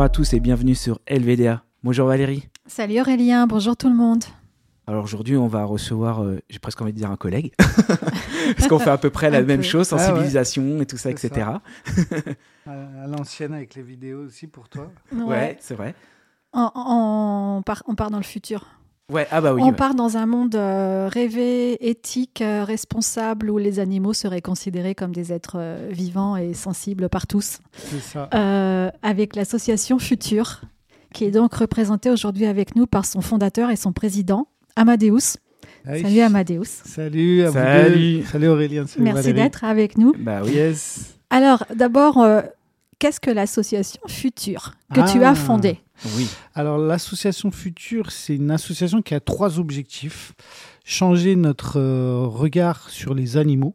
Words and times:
Bonjour 0.00 0.06
à 0.06 0.14
tous 0.16 0.32
et 0.32 0.40
bienvenue 0.40 0.74
sur 0.74 0.98
LVDA. 1.10 1.62
Bonjour 1.82 2.08
Valérie. 2.08 2.48
Salut 2.66 3.00
Aurélien, 3.02 3.46
bonjour 3.46 3.76
tout 3.76 3.90
le 3.90 3.94
monde. 3.94 4.24
Alors 4.86 5.04
aujourd'hui, 5.04 5.36
on 5.36 5.46
va 5.46 5.64
recevoir, 5.64 6.22
euh, 6.22 6.40
j'ai 6.48 6.58
presque 6.58 6.80
envie 6.80 6.94
de 6.94 6.96
dire 6.96 7.10
un 7.10 7.18
collègue, 7.18 7.52
parce 8.56 8.66
qu'on 8.66 8.78
fait 8.78 8.88
à 8.88 8.96
peu 8.96 9.10
près 9.10 9.28
la 9.28 9.42
même 9.42 9.58
peu. 9.58 9.62
chose, 9.62 9.92
Ah 9.92 9.96
ouais. 9.96 10.02
sensibilisation 10.02 10.80
et 10.80 10.86
tout 10.86 10.96
ça, 10.96 11.10
etc. 11.10 11.48
À 12.66 12.70
à 12.70 13.06
l'ancienne 13.08 13.52
avec 13.52 13.74
les 13.74 13.82
vidéos 13.82 14.24
aussi 14.24 14.46
pour 14.46 14.70
toi. 14.70 14.90
Ouais, 15.12 15.58
c'est 15.60 15.74
vrai. 15.74 15.94
On, 16.54 16.70
on- 16.74 17.56
on 17.58 17.62
part, 17.62 17.82
on 17.86 17.94
part 17.94 18.10
dans 18.10 18.16
le 18.16 18.22
futur. 18.24 18.64
Ouais, 19.10 19.26
ah 19.30 19.40
bah 19.40 19.52
oui. 19.54 19.60
on 19.62 19.66
ouais. 19.70 19.72
part 19.72 19.94
dans 19.94 20.16
un 20.16 20.26
monde 20.26 20.54
euh, 20.54 21.08
rêvé, 21.12 21.88
éthique, 21.88 22.42
euh, 22.42 22.64
responsable, 22.64 23.50
où 23.50 23.58
les 23.58 23.78
animaux 23.80 24.12
seraient 24.12 24.40
considérés 24.40 24.94
comme 24.94 25.12
des 25.12 25.32
êtres 25.32 25.56
euh, 25.58 25.88
vivants 25.90 26.36
et 26.36 26.54
sensibles 26.54 27.08
par 27.08 27.26
tous. 27.26 27.58
C'est 27.74 28.00
ça. 28.00 28.28
Euh, 28.34 28.90
avec 29.02 29.34
l'association 29.36 29.98
Futur, 29.98 30.60
qui 31.12 31.24
est 31.24 31.30
donc 31.32 31.52
représentée 31.54 32.10
aujourd'hui 32.10 32.46
avec 32.46 32.76
nous 32.76 32.86
par 32.86 33.04
son 33.04 33.20
fondateur 33.20 33.70
et 33.70 33.76
son 33.76 33.92
président, 33.92 34.46
Amadeus. 34.76 35.38
Aïe. 35.86 36.02
Salut 36.02 36.20
Amadeus. 36.20 36.64
Salut 36.84 37.42
à 37.42 37.46
vous 37.48 37.54
Salut. 37.54 38.18
deux. 38.18 38.24
Salut 38.26 38.48
Aurélien. 38.48 38.86
Salut 38.86 39.04
Merci 39.04 39.22
Valérie. 39.28 39.42
d'être 39.42 39.64
avec 39.64 39.98
nous. 39.98 40.12
Bah 40.18 40.40
oui. 40.44 40.52
Yes. 40.52 41.14
Alors, 41.30 41.64
d'abord, 41.74 42.18
euh, 42.18 42.42
qu'est-ce 42.98 43.18
que 43.18 43.30
l'association 43.30 44.00
Futur 44.06 44.74
que 44.94 45.00
tu 45.10 45.22
Ah. 45.24 45.30
as 45.30 45.34
fondée? 45.34 45.80
Oui. 46.16 46.28
Alors 46.54 46.78
l'association 46.78 47.50
Future, 47.50 48.10
c'est 48.10 48.36
une 48.36 48.50
association 48.50 49.02
qui 49.02 49.14
a 49.14 49.20
trois 49.20 49.58
objectifs. 49.58 50.32
Changer 50.84 51.36
notre 51.36 51.78
euh, 51.78 52.26
regard 52.26 52.88
sur 52.90 53.14
les 53.14 53.36
animaux. 53.36 53.74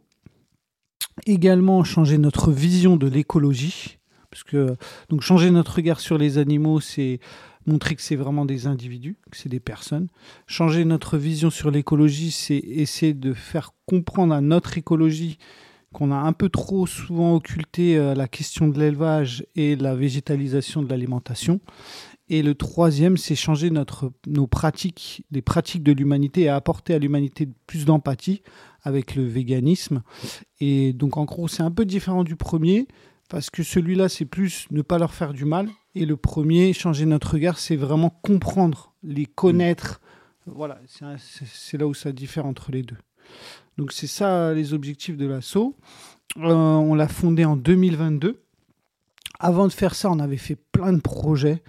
Également 1.25 1.83
changer 1.83 2.17
notre 2.17 2.51
vision 2.51 2.97
de 2.97 3.07
l'écologie. 3.07 3.99
Parce 4.29 4.43
que, 4.43 4.75
donc 5.09 5.21
changer 5.21 5.49
notre 5.49 5.75
regard 5.75 5.99
sur 5.99 6.17
les 6.17 6.37
animaux, 6.37 6.81
c'est 6.81 7.19
montrer 7.65 7.95
que 7.95 8.01
c'est 8.01 8.15
vraiment 8.15 8.45
des 8.45 8.67
individus, 8.67 9.17
que 9.31 9.37
c'est 9.37 9.49
des 9.49 9.59
personnes. 9.59 10.07
Changer 10.45 10.85
notre 10.85 11.17
vision 11.17 11.49
sur 11.49 11.71
l'écologie, 11.71 12.31
c'est 12.31 12.57
essayer 12.57 13.13
de 13.13 13.33
faire 13.33 13.71
comprendre 13.85 14.33
à 14.33 14.41
notre 14.41 14.77
écologie 14.77 15.37
qu'on 15.93 16.11
a 16.11 16.17
un 16.17 16.33
peu 16.33 16.49
trop 16.49 16.85
souvent 16.85 17.35
occulté 17.35 17.97
euh, 17.97 18.13
la 18.13 18.27
question 18.27 18.67
de 18.67 18.77
l'élevage 18.77 19.45
et 19.55 19.77
la 19.77 19.95
végétalisation 19.95 20.81
de 20.81 20.89
l'alimentation. 20.89 21.61
Et 22.27 22.41
le 22.41 22.55
troisième, 22.55 23.17
c'est 23.17 23.35
changer 23.35 23.69
notre, 23.69 24.11
nos 24.25 24.47
pratiques, 24.47 25.25
les 25.29 25.41
pratiques 25.43 25.83
de 25.83 25.91
l'humanité 25.91 26.41
et 26.41 26.49
apporter 26.49 26.95
à 26.95 26.99
l'humanité 26.99 27.47
plus 27.67 27.85
d'empathie 27.85 28.41
avec 28.81 29.15
le 29.15 29.23
véganisme. 29.23 30.01
Et 30.59 30.93
donc, 30.93 31.17
en 31.17 31.25
gros, 31.25 31.47
c'est 31.47 31.63
un 31.63 31.71
peu 31.71 31.85
différent 31.85 32.23
du 32.23 32.35
premier 32.35 32.87
parce 33.29 33.49
que 33.49 33.63
celui-là, 33.63 34.09
c'est 34.09 34.25
plus 34.25 34.67
ne 34.71 34.81
pas 34.81 34.97
leur 34.97 35.13
faire 35.13 35.33
du 35.33 35.45
mal. 35.45 35.69
Et 35.93 36.05
le 36.05 36.17
premier, 36.17 36.73
changer 36.73 37.05
notre 37.05 37.33
regard, 37.33 37.59
c'est 37.59 37.75
vraiment 37.75 38.09
comprendre, 38.09 38.93
les 39.03 39.25
connaître. 39.25 40.01
Voilà, 40.47 40.79
c'est 40.87 41.77
là 41.77 41.87
où 41.87 41.93
ça 41.93 42.11
diffère 42.11 42.45
entre 42.45 42.71
les 42.71 42.83
deux. 42.83 42.97
Donc, 43.77 43.91
c'est 43.91 44.07
ça 44.07 44.53
les 44.53 44.73
objectifs 44.73 45.17
de 45.17 45.27
l'assaut. 45.27 45.75
Euh, 46.37 46.53
on 46.53 46.95
l'a 46.95 47.07
fondé 47.07 47.45
en 47.45 47.55
2022. 47.55 48.41
Avant 49.39 49.67
de 49.67 49.73
faire 49.73 49.95
ça, 49.95 50.09
on 50.11 50.19
avait 50.19 50.37
fait 50.37 50.57
plein 50.71 50.93
de 50.93 51.01
projets. 51.01 51.61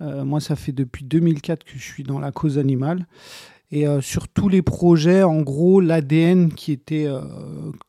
Euh, 0.00 0.24
moi, 0.24 0.40
ça 0.40 0.56
fait 0.56 0.72
depuis 0.72 1.04
2004 1.04 1.64
que 1.64 1.72
je 1.78 1.82
suis 1.82 2.02
dans 2.02 2.18
la 2.18 2.32
cause 2.32 2.58
animale. 2.58 3.06
Et 3.72 3.88
euh, 3.88 4.00
sur 4.00 4.28
tous 4.28 4.48
les 4.48 4.62
projets, 4.62 5.24
en 5.24 5.42
gros, 5.42 5.80
l'ADN 5.80 6.52
qui 6.52 6.70
était, 6.70 7.06
euh, 7.06 7.20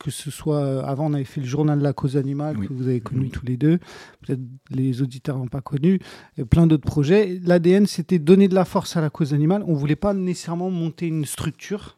que 0.00 0.10
ce 0.10 0.28
soit, 0.28 0.56
euh, 0.64 0.82
avant 0.82 1.06
on 1.08 1.14
avait 1.14 1.22
fait 1.22 1.40
le 1.40 1.46
journal 1.46 1.78
de 1.78 1.84
la 1.84 1.92
cause 1.92 2.16
animale, 2.16 2.56
Oui. 2.58 2.66
que 2.66 2.72
vous 2.72 2.88
avez 2.88 2.98
connu 3.00 3.20
Oui. 3.26 3.30
tous 3.30 3.46
les 3.46 3.56
deux, 3.56 3.78
peut-être 4.26 4.40
les 4.70 5.02
auditeurs 5.02 5.38
n'ont 5.38 5.46
pas 5.46 5.60
connu, 5.60 6.00
et 6.36 6.44
plein 6.44 6.66
d'autres 6.66 6.84
projets. 6.86 7.38
L'ADN, 7.44 7.86
c'était 7.86 8.18
donner 8.18 8.48
de 8.48 8.56
la 8.56 8.64
force 8.64 8.96
à 8.96 9.00
la 9.00 9.08
cause 9.08 9.32
animale. 9.34 9.62
On 9.68 9.74
ne 9.74 9.78
voulait 9.78 9.94
pas 9.94 10.14
nécessairement 10.14 10.68
monter 10.68 11.06
une 11.06 11.24
structure, 11.24 11.96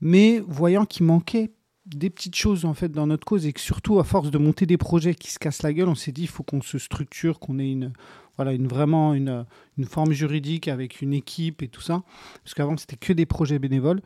mais 0.00 0.42
voyant 0.48 0.84
qu'il 0.84 1.06
manquait 1.06 1.52
des 1.86 2.10
petites 2.10 2.36
choses 2.36 2.64
en 2.64 2.74
fait 2.74 2.90
dans 2.90 3.06
notre 3.06 3.24
cause 3.24 3.46
et 3.46 3.52
que 3.52 3.60
surtout 3.60 3.98
à 4.00 4.04
force 4.04 4.30
de 4.32 4.38
monter 4.38 4.66
des 4.66 4.76
projets 4.78 5.14
qui 5.14 5.30
se 5.30 5.38
cassent 5.38 5.62
la 5.62 5.72
gueule, 5.72 5.88
on 5.88 5.94
s'est 5.94 6.12
dit 6.12 6.22
il 6.22 6.28
faut 6.28 6.42
qu'on 6.42 6.60
se 6.62 6.78
structure, 6.78 7.38
qu'on 7.38 7.58
ait 7.60 7.70
une 7.70 7.92
voilà 8.40 8.54
une 8.54 8.68
vraiment 8.68 9.12
une, 9.12 9.44
une 9.76 9.84
forme 9.84 10.12
juridique 10.12 10.66
avec 10.66 11.02
une 11.02 11.12
équipe 11.12 11.62
et 11.62 11.68
tout 11.68 11.82
ça. 11.82 12.02
Parce 12.42 12.54
qu'avant 12.54 12.74
c'était 12.78 12.96
que 12.96 13.12
des 13.12 13.26
projets 13.26 13.58
bénévoles. 13.58 14.00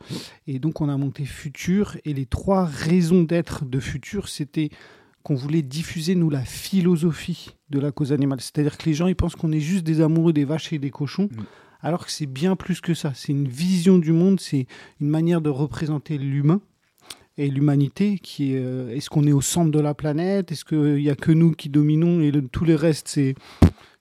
Et 0.45 0.59
donc 0.59 0.81
on 0.81 0.89
a 0.89 0.97
monté 0.97 1.23
Futur. 1.23 1.95
Et 2.03 2.13
les 2.13 2.25
trois 2.25 2.65
raisons 2.65 3.23
d'être 3.23 3.63
de 3.63 3.79
Futur 3.79 4.27
c'était 4.27 4.71
qu'on 5.23 5.35
voulait 5.35 5.61
diffuser 5.61 6.15
nous 6.15 6.29
la 6.29 6.43
philosophie 6.43 7.55
de 7.69 7.79
la 7.79 7.93
cause 7.93 8.11
animale, 8.11 8.41
c'est-à-dire 8.41 8.77
que 8.77 8.85
les 8.85 8.93
gens 8.93 9.07
ils 9.07 9.15
pensent 9.15 9.37
qu'on 9.37 9.53
est 9.53 9.61
juste 9.61 9.85
des 9.85 10.01
amoureux 10.01 10.33
des 10.33 10.43
vaches 10.43 10.73
et 10.73 10.79
des 10.79 10.91
cochons 10.91 11.29
Mm. 11.31 11.43
alors 11.81 12.05
que 12.05 12.11
c'est 12.11 12.25
bien 12.25 12.57
plus 12.57 12.81
que 12.81 12.93
ça, 12.93 13.13
c'est 13.15 13.31
une 13.31 13.47
vision 13.47 13.97
du 13.97 14.11
monde, 14.11 14.41
c'est 14.41 14.67
une 14.99 15.09
manière 15.09 15.39
de 15.39 15.49
représenter 15.49 16.17
l'humain 16.17 16.59
et 17.37 17.49
l'humanité 17.49 18.19
qui 18.21 18.53
est 18.53 18.63
euh, 18.63 18.95
est-ce 18.95 19.09
qu'on 19.09 19.27
est 19.27 19.31
au 19.31 19.41
centre 19.41 19.71
de 19.71 19.79
la 19.79 19.93
planète? 19.93 20.51
Est-ce 20.51 20.65
qu'il 20.65 20.95
n'y 20.95 21.09
a 21.09 21.15
que 21.15 21.31
nous 21.31 21.51
qui 21.51 21.69
dominons 21.69 22.21
et 22.21 22.31
le, 22.31 22.41
tout 22.47 22.65
le 22.65 22.75
reste 22.75 23.07
c'est 23.07 23.35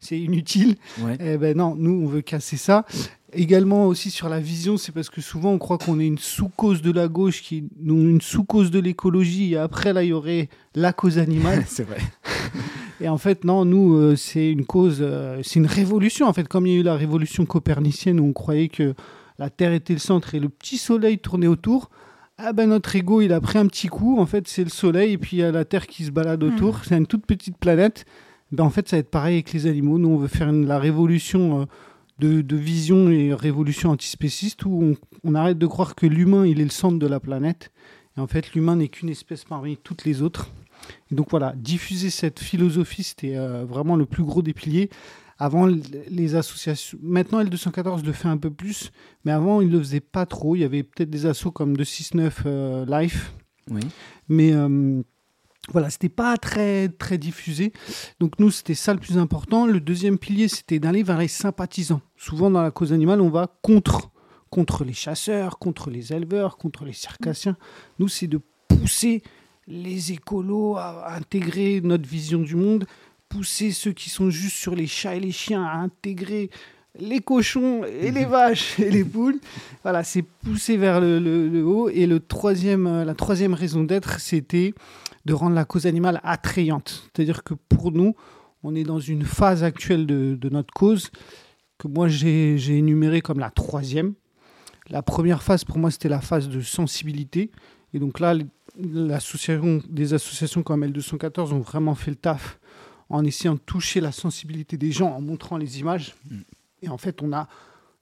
c'est 0.00 0.19
inutile? 0.19 0.77
Ouais. 1.00 1.17
eh 1.21 1.37
ben 1.37 1.56
non 1.56 1.75
nous 1.77 2.03
on 2.05 2.06
veut 2.06 2.22
casser 2.22 2.56
ça 2.56 2.84
également 3.33 3.87
aussi 3.87 4.11
sur 4.11 4.28
la 4.28 4.39
vision 4.39 4.77
c'est 4.77 4.93
parce 4.93 5.11
que 5.11 5.21
souvent 5.21 5.53
on 5.53 5.59
croit 5.59 5.78
qu'on 5.78 5.99
est 5.99 6.06
une 6.06 6.19
sous-cause 6.19 6.83
de 6.83 6.93
la 6.93 7.09
gauche 7.09 7.43
qui 7.43 7.65
une 7.84 8.21
sous-cause 8.21 8.71
de 8.71 8.78
l'écologie 8.78 9.55
et 9.55 9.56
après 9.56 9.93
là 9.93 10.05
il 10.05 10.11
y 10.11 10.12
aurait 10.12 10.49
la 10.75 10.93
cause 10.93 11.19
animale 11.19 11.65
c'est 11.69 11.84
vrai. 11.84 11.99
et 13.01 13.09
en 13.09 13.19
fait, 13.19 13.45
non, 13.45 13.65
nous, 13.65 13.95
euh, 13.97 14.16
c'est 14.16 14.51
une 14.51 14.65
cause, 14.65 14.99
euh, 15.01 15.41
c'est 15.43 15.59
une 15.59 15.66
révolution. 15.66 16.27
En 16.27 16.33
fait, 16.33 16.49
comme 16.49 16.66
il 16.66 16.72
y 16.72 16.77
a 16.77 16.81
eu 16.81 16.83
la 16.83 16.97
révolution 16.97 17.47
copernicienne 17.47 18.21
où 18.21 18.27
on 18.27 18.33
croyait 18.33 18.69
que 18.69 18.95
la 19.39 19.51
Terre 19.51 19.72
était 19.72 19.93
le 19.93 19.99
centre 19.99 20.34
et 20.34 20.41
le 20.41 20.49
petit 20.49 20.78
soleil 20.78 21.19
tournait 21.19 21.47
autour, 21.47 21.91
ah 22.39 22.53
ben 22.53 22.69
notre 22.69 22.95
ego, 22.97 23.21
il 23.21 23.33
a 23.33 23.41
pris 23.41 23.59
un 23.59 23.67
petit 23.67 23.89
coup. 23.89 24.19
En 24.19 24.27
fait, 24.27 24.49
c'est 24.49 24.65
le 24.65 24.71
soleil 24.71 25.12
et 25.12 25.19
puis 25.19 25.37
il 25.37 25.41
y 25.41 25.43
a 25.45 25.53
la 25.53 25.65
Terre 25.65 25.87
qui 25.87 26.05
se 26.05 26.11
balade 26.11 26.43
autour. 26.43 26.84
C'est 26.84 26.97
une 26.97 27.06
toute 27.06 27.27
petite 27.27 27.56
planète. 27.59 28.05
Ben, 28.53 28.65
en 28.65 28.71
fait, 28.71 28.89
ça 28.89 28.97
va 28.97 29.00
être 29.00 29.11
pareil 29.11 29.34
avec 29.37 29.53
les 29.53 29.67
animaux. 29.67 29.99
Nous, 29.99 30.09
on 30.09 30.17
veut 30.19 30.28
faire 30.28 30.49
une- 30.49 30.67
la 30.67 30.78
révolution 30.78 31.62
euh, 31.62 31.65
de, 32.19 32.41
de 32.43 32.56
vision 32.56 33.11
et 33.11 33.33
révolution 33.34 33.91
antispéciste 33.91 34.65
où 34.65 34.83
on, 34.83 34.97
on 35.25 35.34
arrête 35.34 35.59
de 35.59 35.67
croire 35.67 35.95
que 35.95 36.06
l'humain, 36.06 36.47
il 36.47 36.61
est 36.61 36.65
le 36.65 36.71
centre 36.71 36.99
de 36.99 37.06
la 37.06 37.21
planète. 37.21 37.71
Et 38.17 38.21
en 38.21 38.27
fait, 38.27 38.53
l'humain 38.55 38.77
n'est 38.77 38.89
qu'une 38.89 39.09
espèce 39.09 39.45
parmi 39.45 39.77
toutes 39.77 40.05
les 40.05 40.22
autres. 40.22 40.51
Et 41.11 41.15
donc 41.15 41.31
voilà, 41.31 41.55
diffuser 41.56 42.11
cette 42.11 42.39
philosophie, 42.41 43.03
c'était 43.05 43.37
euh, 43.37 43.65
vraiment 43.65 43.97
le 43.97 44.06
plus 44.06 44.22
gros 44.22 44.43
des 44.43 44.53
piliers. 44.53 44.91
Avant, 45.39 45.67
les 45.67 46.34
associations. 46.37 46.99
Maintenant, 47.03 47.43
L214 47.43 48.05
le 48.05 48.12
fait 48.12 48.28
un 48.28 48.37
peu 48.37 48.50
plus, 48.50 48.93
mais 49.25 49.33
avant, 49.33 49.61
il 49.61 49.69
ne 49.69 49.72
le 49.72 49.78
faisait 49.81 50.00
pas 50.00 50.27
trop. 50.27 50.55
Il 50.55 50.61
y 50.61 50.65
avait 50.65 50.83
peut-être 50.84 51.11
des 51.11 51.27
assos 51.27 51.50
comme 51.50 51.77
269 51.77 52.43
euh, 52.47 52.87
Life, 52.87 53.33
Oui. 53.71 53.81
mais 54.28 54.53
euh, 54.53 55.03
voilà, 55.71 55.91
c'était 55.91 56.09
pas 56.09 56.37
très, 56.37 56.89
très 56.89 57.19
diffusé. 57.19 57.72
Donc, 58.21 58.39
nous, 58.39 58.50
c'était 58.50 58.75
ça 58.75 58.93
le 58.95 59.00
plus 59.00 59.19
important. 59.19 59.67
Le 59.67 59.81
deuxième 59.81 60.19
pilier, 60.19 60.47
c'était 60.49 60.78
d'aller 60.78 61.03
vers 61.03 61.19
les 61.19 61.28
sympathisants. 61.28 62.03
Souvent, 62.16 62.51
dans 62.51 62.62
la 62.62 62.71
cause 62.71 62.93
animale, 62.93 63.21
on 63.21 63.31
va 63.31 63.49
contre, 63.62 64.11
contre 64.51 64.84
les 64.84 64.93
chasseurs, 64.93 65.59
contre 65.59 65.91
les 65.91 66.12
éleveurs, 66.12 66.59
contre 66.59 66.84
les 66.84 66.93
circassiens. 66.93 67.56
Nous, 67.99 68.09
c'est 68.09 68.27
de 68.28 68.41
pousser 68.69 69.22
les 69.66 70.12
écolos 70.12 70.77
à 70.77 71.15
intégrer 71.16 71.81
notre 71.83 72.06
vision 72.06 72.41
du 72.41 72.55
monde, 72.55 72.84
pousser 73.34 73.72
ceux 73.72 73.91
qui 73.91 74.11
sont 74.11 74.31
juste 74.31 74.55
sur 74.55 74.77
les 74.77 74.87
chats 74.87 75.17
et 75.17 75.21
les 75.21 75.33
chiens 75.33 75.65
à 75.65 75.78
intégrer 75.78 76.50
les 77.00 77.19
cochons 77.19 77.83
et 77.84 78.12
les 78.12 78.27
vaches 78.27 78.78
et 78.78 78.91
les 78.91 79.03
poules. 79.03 79.41
Voilà, 79.83 80.05
c'est 80.05 80.22
pousser 80.22 80.77
vers 80.77 81.01
le, 81.01 81.65
haut. 81.65 81.89
Et 81.89 82.07
le 82.07 82.21
troisième, 82.21 82.86
euh, 82.86 83.04
la 83.04 83.15
troisième 83.15 83.53
raison 83.53 83.83
d'être, 83.83 84.21
c'était 84.21 84.72
de 85.25 85.34
rendre 85.34 85.57
la 85.57 85.65
cause 85.65 85.86
animale 85.86 86.21
attrayante. 86.22 87.10
C'est-à-dire 87.13 87.42
que 87.42 87.54
pour 87.54 87.91
nous, 87.91 88.15
on 88.63 88.77
est 88.77 88.84
dans 88.84 89.01
une 89.01 89.25
phase 89.25 89.65
actuelle 89.65 90.07
de, 90.07 90.48
notre 90.51 90.72
cause 90.72 91.10
que 91.77 91.89
moi 91.89 92.07
j'ai 92.07 92.57
j'ai 92.57 92.78
énumérée 92.78 93.21
comme 93.21 93.41
la 93.41 93.51
troisième. 93.51 94.15
La 94.91 95.03
première 95.03 95.42
phase, 95.42 95.65
pour 95.65 95.78
moi, 95.78 95.91
c'était 95.91 96.09
la 96.09 96.21
phase 96.21 96.48
de 96.48 96.60
sensibilité. 96.60 97.51
Et 97.95 97.98
donc 97.98 98.21
là, 98.21 98.34
l'association, 98.78 99.83
des 99.89 100.15
associations 100.15 100.63
comme 100.63 100.84
L214 100.84 101.53
ont 101.53 101.60
vraiment 101.60 101.97
fait 101.97 102.13
le 102.13 102.16
taf 102.16 102.60
en 103.10 103.24
essayant 103.24 103.54
de 103.54 103.60
toucher 103.60 104.01
la 104.01 104.12
sensibilité 104.12 104.77
des 104.77 104.92
gens, 104.92 105.10
en 105.12 105.21
montrant 105.21 105.56
les 105.56 105.80
images. 105.80 106.15
Mm. 106.30 106.41
Et 106.83 106.89
en 106.89 106.98
fait, 106.98 107.22
on 107.22 107.33
a, 107.33 107.48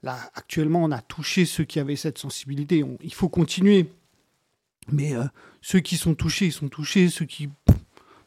là, 0.03 0.19
actuellement, 0.35 0.83
on 0.85 0.91
a 0.91 1.01
touché 1.01 1.45
ceux 1.45 1.65
qui 1.65 1.79
avaient 1.81 1.97
cette 1.97 2.19
sensibilité. 2.19 2.83
On- 2.85 2.99
il 3.03 3.15
faut 3.15 3.29
continuer. 3.29 3.89
Mais 4.91 5.15
euh, 5.15 5.25
ceux 5.61 5.81
qui 5.81 5.97
sont 5.97 6.15
touchés, 6.15 6.47
ils 6.47 6.53
sont 6.53 6.69
touchés. 6.69 7.09
Ceux 7.09 7.25
qui, 7.25 7.49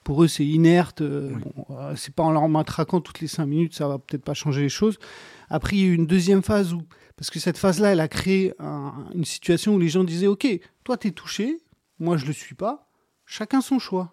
pour 0.04 0.24
eux, 0.24 0.27
c'est 0.27 0.45
inerte. 0.45 1.01
euh, 1.01 1.31
Oui. 1.36 1.42
bon, 1.56 1.66
euh, 1.77 1.95
c'est 1.95 2.13
pas 2.13 2.24
en 2.24 2.31
leur 2.31 2.48
matraquant 2.48 3.01
toutes 3.01 3.19
les 3.19 3.27
cinq 3.27 3.45
minutes, 3.48 3.74
ça 3.74 3.88
va 3.88 3.98
peut-être 4.00 4.24
pas 4.24 4.33
changer 4.33 4.62
les 4.62 4.69
choses. 4.69 4.98
Après, 5.50 5.75
il 5.75 5.80
y 5.81 5.83
a 5.83 5.88
eu 5.88 5.94
une 5.95 6.07
deuxième 6.07 6.42
phase 6.44 6.74
où, 6.74 6.81
parce 7.18 7.30
que 7.30 7.39
cette 7.39 7.57
phase-là, 7.57 7.92
elle 7.94 8.00
a 8.00 8.07
créé 8.07 8.54
un- 8.60 9.06
une 9.13 9.25
situation 9.25 9.75
où 9.75 9.80
les 9.80 9.89
gens 9.89 10.04
disaient, 10.04 10.27
OK, 10.27 10.48
toi, 10.83 10.98
tu 10.98 11.07
es 11.07 11.12
touché, 11.12 11.57
moi, 12.00 12.16
je 12.18 12.25
le 12.25 12.33
suis 12.33 12.56
pas. 12.56 12.89
Chacun 13.25 13.60
son 13.62 13.80
choix. 13.80 14.12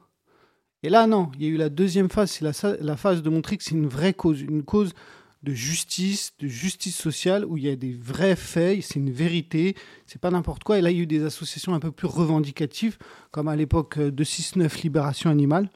Et 0.82 0.88
là, 0.88 1.06
non, 1.06 1.30
il 1.36 1.42
y 1.44 1.46
a 1.46 1.48
eu 1.48 1.56
la 1.56 1.68
deuxième 1.68 2.10
phase, 2.10 2.30
c'est 2.30 2.44
la, 2.44 2.76
la 2.80 2.96
phase 2.96 3.22
de 3.22 3.30
montrer 3.30 3.56
que 3.56 3.64
c'est 3.64 3.74
une 3.74 3.86
vraie 3.86 4.14
cause, 4.14 4.40
une 4.40 4.62
cause 4.62 4.94
de 5.42 5.52
justice, 5.54 6.34
de 6.38 6.46
justice 6.46 6.96
sociale, 6.96 7.44
où 7.44 7.56
il 7.56 7.64
y 7.64 7.68
a 7.68 7.74
des 7.74 7.92
vrais 7.92 8.36
faits, 8.36 8.80
c'est 8.82 9.00
une 9.00 9.10
vérité, 9.10 9.74
c'est 10.06 10.20
pas 10.20 10.30
n'importe 10.30 10.62
quoi. 10.62 10.78
Et 10.78 10.80
là, 10.80 10.90
il 10.90 10.96
y 10.96 11.00
a 11.00 11.02
eu 11.02 11.06
des 11.06 11.24
associations 11.24 11.74
un 11.74 11.80
peu 11.80 11.90
plus 11.90 12.06
revendicatives, 12.06 12.96
comme 13.32 13.48
à 13.48 13.56
l'époque 13.56 13.98
euh, 13.98 14.10
de 14.12 14.24
6-9 14.24 14.82
Libération 14.82 15.30
Animale, 15.30 15.68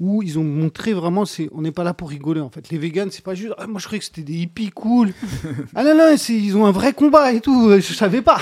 où 0.00 0.22
ils 0.22 0.38
ont 0.38 0.44
montré 0.44 0.94
vraiment, 0.94 1.26
c'est, 1.26 1.50
on 1.52 1.60
n'est 1.60 1.72
pas 1.72 1.84
là 1.84 1.92
pour 1.92 2.08
rigoler 2.08 2.40
en 2.40 2.48
fait. 2.48 2.70
Les 2.70 2.78
véganes, 2.78 3.10
c'est 3.10 3.24
pas 3.24 3.34
juste, 3.34 3.52
ah, 3.58 3.66
moi 3.66 3.78
je 3.78 3.84
croyais 3.86 3.98
que 3.98 4.06
c'était 4.06 4.22
des 4.22 4.38
hippies 4.38 4.70
cool. 4.70 5.12
ah 5.74 5.84
non, 5.84 5.94
non, 5.94 6.16
ils 6.28 6.56
ont 6.56 6.64
un 6.64 6.72
vrai 6.72 6.94
combat 6.94 7.32
et 7.32 7.42
tout, 7.42 7.72
je 7.72 7.92
savais 7.92 8.22
pas. 8.22 8.40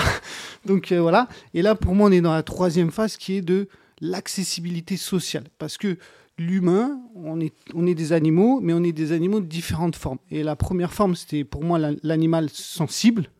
Donc 0.65 0.93
euh, 0.93 1.01
voilà. 1.01 1.27
Et 1.53 1.61
là, 1.61 1.75
pour 1.75 1.93
moi, 1.93 2.07
on 2.07 2.11
est 2.11 2.21
dans 2.21 2.33
la 2.33 2.43
troisième 2.43 2.91
phase 2.91 3.17
qui 3.17 3.35
est 3.35 3.41
de 3.41 3.67
l'accessibilité 4.03 4.97
sociale. 4.97 5.45
Parce 5.57 5.77
que 5.77 5.97
l'humain, 6.37 7.01
on 7.15 7.39
est, 7.39 7.53
on 7.73 7.87
est 7.87 7.95
des 7.95 8.11
animaux, 8.11 8.59
mais 8.61 8.73
on 8.73 8.83
est 8.83 8.91
des 8.91 9.13
animaux 9.13 9.39
de 9.39 9.45
différentes 9.45 9.95
formes. 9.95 10.19
Et 10.29 10.43
la 10.43 10.55
première 10.55 10.93
forme, 10.93 11.15
c'était 11.15 11.43
pour 11.43 11.63
moi 11.63 11.79
l'animal 12.03 12.49
sensible. 12.51 13.31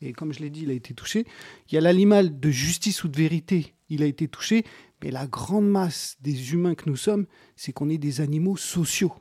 Et 0.00 0.12
comme 0.12 0.32
je 0.32 0.40
l'ai 0.40 0.50
dit, 0.50 0.62
il 0.62 0.70
a 0.70 0.74
été 0.74 0.94
touché. 0.94 1.26
Il 1.68 1.74
y 1.74 1.78
a 1.78 1.80
l'animal 1.80 2.40
de 2.40 2.50
justice 2.50 3.04
ou 3.04 3.08
de 3.08 3.16
vérité, 3.16 3.74
il 3.90 4.02
a 4.02 4.06
été 4.06 4.28
touché. 4.28 4.64
Mais 5.02 5.10
la 5.10 5.26
grande 5.26 5.68
masse 5.68 6.16
des 6.20 6.52
humains 6.52 6.74
que 6.74 6.88
nous 6.88 6.96
sommes, 6.96 7.26
c'est 7.54 7.72
qu'on 7.72 7.90
est 7.90 7.98
des 7.98 8.20
animaux 8.20 8.56
sociaux. 8.56 9.12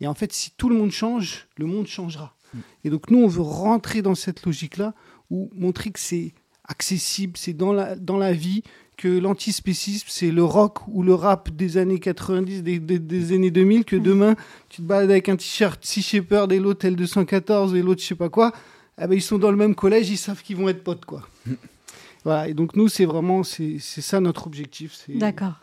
Et 0.00 0.06
en 0.06 0.14
fait, 0.14 0.32
si 0.32 0.50
tout 0.56 0.68
le 0.68 0.76
monde 0.76 0.90
change, 0.90 1.48
le 1.56 1.66
monde 1.66 1.86
changera. 1.86 2.36
Mm. 2.54 2.58
Et 2.84 2.90
donc 2.90 3.10
nous, 3.10 3.18
on 3.18 3.28
veut 3.28 3.42
rentrer 3.42 4.02
dans 4.02 4.14
cette 4.14 4.44
logique-là, 4.44 4.94
où 5.30 5.50
montrer 5.54 5.90
que 5.90 6.00
c'est 6.00 6.34
accessible, 6.72 7.34
c'est 7.36 7.52
dans 7.52 7.72
la, 7.72 7.94
dans 7.94 8.16
la 8.16 8.32
vie, 8.32 8.62
que 8.96 9.08
l'antispécisme, 9.08 10.06
c'est 10.10 10.30
le 10.30 10.44
rock 10.44 10.86
ou 10.88 11.02
le 11.02 11.14
rap 11.14 11.50
des 11.50 11.76
années 11.76 11.98
90, 11.98 12.62
des, 12.62 12.78
des, 12.78 13.32
années 13.34 13.50
2000, 13.50 13.84
que 13.84 13.96
demain, 13.96 14.34
tu 14.68 14.82
te 14.82 14.86
balades 14.86 15.10
avec 15.10 15.28
un 15.28 15.36
t-shirt 15.36 15.84
Sea 15.84 16.02
Shepherd 16.02 16.52
et 16.52 16.58
l'autre 16.58 16.86
L214 16.86 17.74
et 17.74 17.82
l'autre 17.82 18.00
je 18.00 18.06
sais 18.06 18.14
pas 18.14 18.28
quoi, 18.28 18.52
eh 19.00 19.06
ben, 19.06 19.14
ils 19.14 19.22
sont 19.22 19.38
dans 19.38 19.50
le 19.50 19.56
même 19.56 19.74
collège, 19.74 20.10
ils 20.10 20.18
savent 20.18 20.42
qu'ils 20.42 20.56
vont 20.56 20.68
être 20.68 20.82
potes, 20.82 21.04
quoi. 21.04 21.22
voilà, 22.24 22.48
et 22.48 22.54
donc 22.54 22.76
nous, 22.76 22.88
c'est 22.88 23.04
vraiment, 23.04 23.42
c'est 23.42 23.78
ça 23.78 24.20
notre 24.20 24.46
objectif. 24.46 25.04
D'accord. 25.08 25.60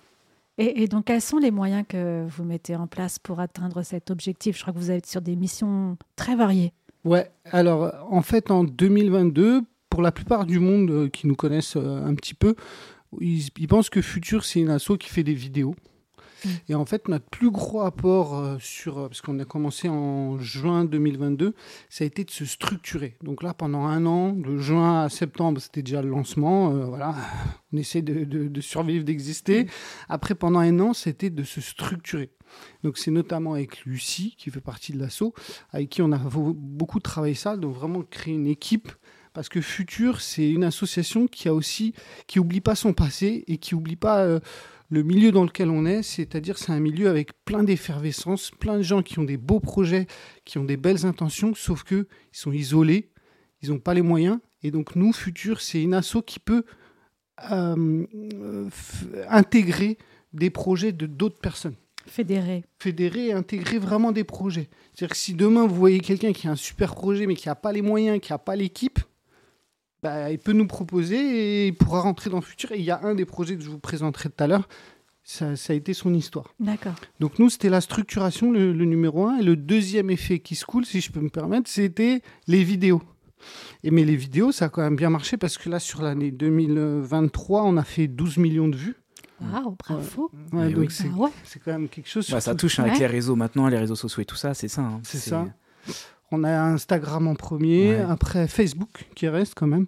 Et, 0.57 0.83
et, 0.83 0.87
donc, 0.87 1.05
quels 1.05 1.21
sont 1.21 1.37
les 1.37 1.51
moyens 1.51 1.85
que 1.87 2.25
vous 2.27 2.43
mettez 2.43 2.75
en 2.75 2.87
place 2.87 3.17
pour 3.17 3.39
atteindre 3.39 3.81
cet 3.81 4.11
objectif? 4.11 4.57
Je 4.57 4.61
crois 4.63 4.73
que 4.73 4.79
vous 4.79 4.91
êtes 4.91 5.05
sur 5.05 5.21
des 5.21 5.37
missions 5.37 5.97
très 6.17 6.35
variées. 6.35 6.73
Ouais, 7.05 7.31
alors 7.45 7.93
en 8.09 8.21
fait, 8.21 8.51
en 8.51 8.65
2022, 8.65 9.61
pour 9.99 10.03
la 10.05 10.13
plupart 10.13 10.45
du 10.45 10.59
monde 10.59 10.91
euh, 10.91 11.09
qui 11.09 11.27
nous 11.27 11.35
connaissent 11.35 11.75
euh, 11.75 12.05
un 12.05 12.15
petit 12.15 12.33
peu, 12.33 12.55
ils, 13.19 13.67
pensent 13.67 13.89
que 13.89 14.01
Futur, 14.01 14.45
c'est 14.45 14.61
une 14.61 14.69
asso 14.69 14.93
qui 14.97 15.09
fait 15.09 15.23
des 15.23 15.33
vidéos. 15.33 15.75
Mm. 16.45 16.49
Et 16.69 16.75
en 16.75 16.85
fait, 16.85 17.09
notre 17.09 17.25
plus 17.25 17.51
gros 17.51 17.81
apport 17.81 18.37
euh, 18.37 18.55
sur, 18.61 19.09
parce 19.09 19.19
qu'on 19.19 19.37
a 19.39 19.43
commencé 19.43 19.89
en 19.89 20.39
juin 20.39 20.85
2022, 20.85 21.53
ça 21.89 22.05
a 22.05 22.07
été 22.07 22.23
de 22.23 22.31
se 22.31 22.45
structurer. 22.45 23.17
Donc 23.23 23.43
là, 23.43 23.53
pendant 23.53 23.87
un 23.87 24.05
an, 24.05 24.31
de 24.31 24.55
juin 24.55 25.03
à 25.03 25.09
septembre, 25.09 25.59
c'était 25.59 25.83
déjà 25.83 26.01
le 26.01 26.07
lancement. 26.07 26.69
voilà, 26.69 27.13
on 27.73 27.77
essaie 27.77 28.01
de, 28.01 28.23
de 28.23 28.61
survivre, 28.61 29.03
d'exister. 29.03 29.65
Mm. 29.65 29.67
Après, 30.07 30.33
pendant 30.33 30.59
un 30.59 30.79
an, 30.79 30.93
c'était 30.93 31.29
de 31.29 31.43
se 31.43 31.59
structurer. 31.59 32.29
Donc 32.83 32.97
c'est 32.97 33.11
notamment 33.11 33.53
avec 33.53 33.85
Lucie, 33.85 34.35
qui 34.37 34.49
fait 34.49 34.61
partie 34.61 34.93
de 34.93 34.99
l'asso, 34.99 35.33
avec 35.71 35.89
qui 35.89 36.01
on 36.01 36.11
a 36.11 36.17
beaucoup 36.17 36.99
travaillé 36.99 37.35
ça, 37.35 37.57
donc 37.57 37.75
vraiment 37.75 38.01
créer 38.01 38.33
une 38.33 38.47
équipe 38.47 38.91
parce 39.39 39.47
que 39.47 39.61
Futur, 39.61 40.19
c'est 40.19 40.49
une 40.51 40.65
association 40.65 41.25
qui 41.25 41.47
a 41.47 41.53
aussi, 41.53 41.93
qui 42.27 42.39
oublie 42.39 42.59
pas 42.59 42.75
son 42.75 42.91
passé 42.91 43.45
et 43.47 43.55
qui 43.55 43.73
oublie 43.73 43.95
pas 43.95 44.25
euh, 44.25 44.41
le 44.89 45.01
milieu 45.01 45.31
dans 45.31 45.45
lequel 45.45 45.69
on 45.69 45.85
est. 45.85 46.03
C'est-à-dire, 46.03 46.57
c'est 46.57 46.73
un 46.73 46.81
milieu 46.81 47.07
avec 47.07 47.31
plein 47.45 47.63
d'effervescence, 47.63 48.51
plein 48.51 48.75
de 48.75 48.81
gens 48.81 49.01
qui 49.01 49.17
ont 49.17 49.23
des 49.23 49.37
beaux 49.37 49.61
projets, 49.61 50.07
qui 50.43 50.57
ont 50.57 50.65
des 50.65 50.75
belles 50.75 51.05
intentions, 51.05 51.55
sauf 51.55 51.83
que 51.83 52.05
ils 52.33 52.37
sont 52.37 52.51
isolés, 52.51 53.11
ils 53.61 53.69
n'ont 53.69 53.79
pas 53.79 53.93
les 53.93 54.01
moyens. 54.01 54.39
Et 54.61 54.71
donc, 54.71 54.97
nous, 54.97 55.13
Futur, 55.13 55.61
c'est 55.61 55.81
une 55.81 55.93
asso 55.93 56.17
qui 56.25 56.39
peut 56.41 56.65
euh, 57.49 58.05
intégrer 59.29 59.97
des 60.33 60.49
projets 60.49 60.91
de 60.91 61.05
d'autres 61.05 61.39
personnes. 61.39 61.77
Fédérer. 62.07 62.65
Fédérer 62.77 63.27
et 63.27 63.33
intégrer 63.33 63.79
vraiment 63.79 64.11
des 64.11 64.25
projets. 64.25 64.67
C'est-à-dire 64.93 65.13
que 65.13 65.17
si 65.17 65.33
demain 65.33 65.65
vous 65.65 65.75
voyez 65.75 66.01
quelqu'un 66.01 66.33
qui 66.33 66.49
a 66.49 66.51
un 66.51 66.57
super 66.57 66.93
projet 66.93 67.25
mais 67.25 67.35
qui 67.35 67.47
n'a 67.47 67.55
pas 67.55 67.71
les 67.71 67.81
moyens, 67.81 68.19
qui 68.19 68.33
n'a 68.33 68.37
pas 68.37 68.57
l'équipe, 68.57 68.99
bah, 70.03 70.31
il 70.31 70.39
peut 70.39 70.53
nous 70.53 70.67
proposer 70.67 71.17
et 71.17 71.67
il 71.67 71.75
pourra 71.75 72.01
rentrer 72.01 72.29
dans 72.29 72.37
le 72.37 72.43
futur. 72.43 72.71
Et 72.71 72.79
il 72.79 72.85
y 72.85 72.91
a 72.91 73.01
un 73.03 73.15
des 73.15 73.25
projets 73.25 73.55
que 73.55 73.63
je 73.63 73.69
vous 73.69 73.79
présenterai 73.79 74.29
tout 74.29 74.43
à 74.43 74.47
l'heure, 74.47 74.67
ça, 75.23 75.53
a 75.69 75.73
été 75.73 75.93
son 75.93 76.13
histoire. 76.13 76.55
D'accord. 76.59 76.95
Donc 77.19 77.37
nous, 77.37 77.49
c'était 77.49 77.69
la 77.69 77.81
structuration, 77.81 78.51
le, 78.51 78.73
numéro 78.73 79.27
un. 79.27 79.37
Et 79.37 79.43
le 79.43 79.55
deuxième 79.55 80.09
effet 80.09 80.39
qui 80.39 80.55
se 80.55 80.65
coule, 80.65 80.85
si 80.85 81.01
je 81.01 81.11
peux 81.11 81.19
me 81.19 81.29
permettre, 81.29 81.69
c'était 81.69 82.21
les 82.47 82.63
vidéos. 82.63 83.03
Et 83.83 83.91
mais 83.91 84.03
les 84.03 84.15
vidéos, 84.15 84.51
ça 84.51 84.65
a 84.65 84.69
quand 84.69 84.81
même 84.81 84.95
bien 84.95 85.09
marché 85.09 85.37
parce 85.37 85.57
que 85.57 85.69
là, 85.69 85.79
sur 85.79 86.01
l'année 86.01 86.31
2023, 86.31 87.63
on 87.63 87.77
a 87.77 87.83
fait 87.83 88.07
12 88.07 88.37
millions 88.37 88.67
de 88.67 88.75
vues. 88.75 88.95
Waouh, 89.39 89.77
bravo. 89.87 90.31
Ouais, 90.51 90.73
donc 90.73 90.89
ah 90.89 91.29
c'est 91.45 91.59
quand 91.59 91.71
même 91.71 91.87
quelque 91.87 92.09
chose. 92.09 92.25
ça 92.25 92.55
touche 92.55 92.79
avec 92.79 92.99
les 92.99 93.07
réseaux 93.07 93.35
maintenant, 93.35 93.67
les 93.67 93.77
réseaux 93.77 93.95
sociaux 93.95 94.21
et 94.21 94.25
tout 94.25 94.35
ça, 94.35 94.53
c'est 94.53 94.67
ça. 94.67 94.81
Hein. 94.81 94.99
c'est 95.03 95.17
ça. 95.17 95.45
On 96.31 96.43
a 96.43 96.51
Instagram 96.51 97.27
en 97.27 97.35
premier, 97.35 97.95
après 97.95 98.47
Facebook 98.47 99.07
qui 99.15 99.27
reste 99.27 99.53
quand 99.55 99.67
même, 99.67 99.87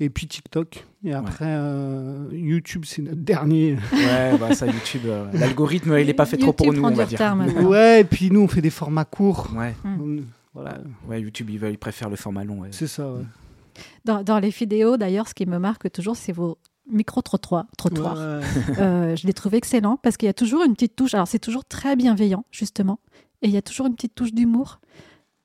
et 0.00 0.10
puis 0.10 0.26
TikTok. 0.26 0.86
Et 1.04 1.12
après 1.12 1.46
euh, 1.48 2.28
YouTube, 2.32 2.84
c'est 2.86 3.02
notre 3.02 3.20
dernier. 3.20 3.76
Ouais, 3.92 4.38
bah 4.38 4.54
ça, 4.54 4.66
YouTube, 4.66 5.02
euh, 5.06 5.26
l'algorithme, 5.32 5.96
il 5.98 6.06
n'est 6.06 6.14
pas 6.14 6.26
fait 6.26 6.36
trop 6.36 6.52
pour 6.52 6.72
nous, 6.72 6.84
on 6.84 6.90
va 6.90 7.06
dire. 7.06 7.20
Ouais, 7.62 8.00
et 8.00 8.04
puis 8.04 8.30
nous, 8.30 8.40
on 8.40 8.48
fait 8.48 8.60
des 8.60 8.70
formats 8.70 9.04
courts. 9.04 9.50
Ouais. 9.56 9.74
Hmm. 9.84 10.20
voilà. 10.54 10.78
Ouais, 11.08 11.20
YouTube, 11.20 11.50
il, 11.50 11.62
il 11.64 11.78
préfère 11.78 12.08
le 12.08 12.16
format 12.16 12.44
long. 12.44 12.62
C'est 12.70 12.86
ça, 12.86 13.10
ouais. 13.10 13.22
Dans, 14.04 14.22
dans, 14.22 14.38
les 14.38 14.50
vidéos, 14.50 14.96
d'ailleurs, 14.96 15.28
ce 15.28 15.34
qui 15.34 15.46
me 15.46 15.58
marque 15.58 15.90
toujours, 15.90 16.16
c'est 16.16 16.32
vos 16.32 16.58
micro-trottoirs. 16.90 17.66
Trottoirs. 17.76 18.16
Euh, 18.18 19.16
je 19.16 19.26
l'ai 19.26 19.32
trouvé 19.32 19.58
excellent 19.58 19.96
parce 20.02 20.16
qu'il 20.16 20.26
y 20.26 20.30
a 20.30 20.34
toujours 20.34 20.62
une 20.64 20.74
petite 20.74 20.96
touche. 20.96 21.14
Alors, 21.14 21.28
c'est 21.28 21.38
toujours 21.38 21.64
très 21.64 21.96
bienveillant, 21.96 22.44
justement. 22.50 23.00
Et 23.42 23.48
il 23.48 23.52
y 23.52 23.56
a 23.56 23.62
toujours 23.62 23.86
une 23.86 23.94
petite 23.94 24.14
touche 24.14 24.32
d'humour. 24.32 24.80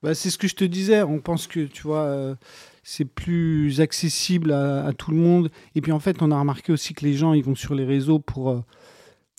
Bah, 0.08 0.16
c'est 0.16 0.30
ce 0.30 0.38
que 0.38 0.48
je 0.48 0.56
te 0.56 0.64
disais. 0.64 1.04
On 1.04 1.20
pense 1.20 1.48
que, 1.48 1.66
tu 1.66 1.82
vois, 1.82 2.04
euh, 2.04 2.36
c'est 2.82 3.04
plus 3.04 3.82
accessible 3.82 4.54
à, 4.54 4.94
tout 4.98 5.12
le 5.12 5.18
monde. 5.18 5.52
Et 5.76 5.82
puis, 5.82 5.92
en 5.92 6.00
fait, 6.00 6.22
on 6.22 6.32
a 6.32 6.40
remarqué 6.40 6.72
aussi 6.72 6.94
que 6.94 7.04
les 7.04 7.12
gens, 7.12 7.34
ils 7.34 7.44
vont 7.44 7.56
sur 7.56 7.76
les 7.76 7.84
réseaux 7.84 8.18
pour 8.18 8.52
euh, 8.52 8.62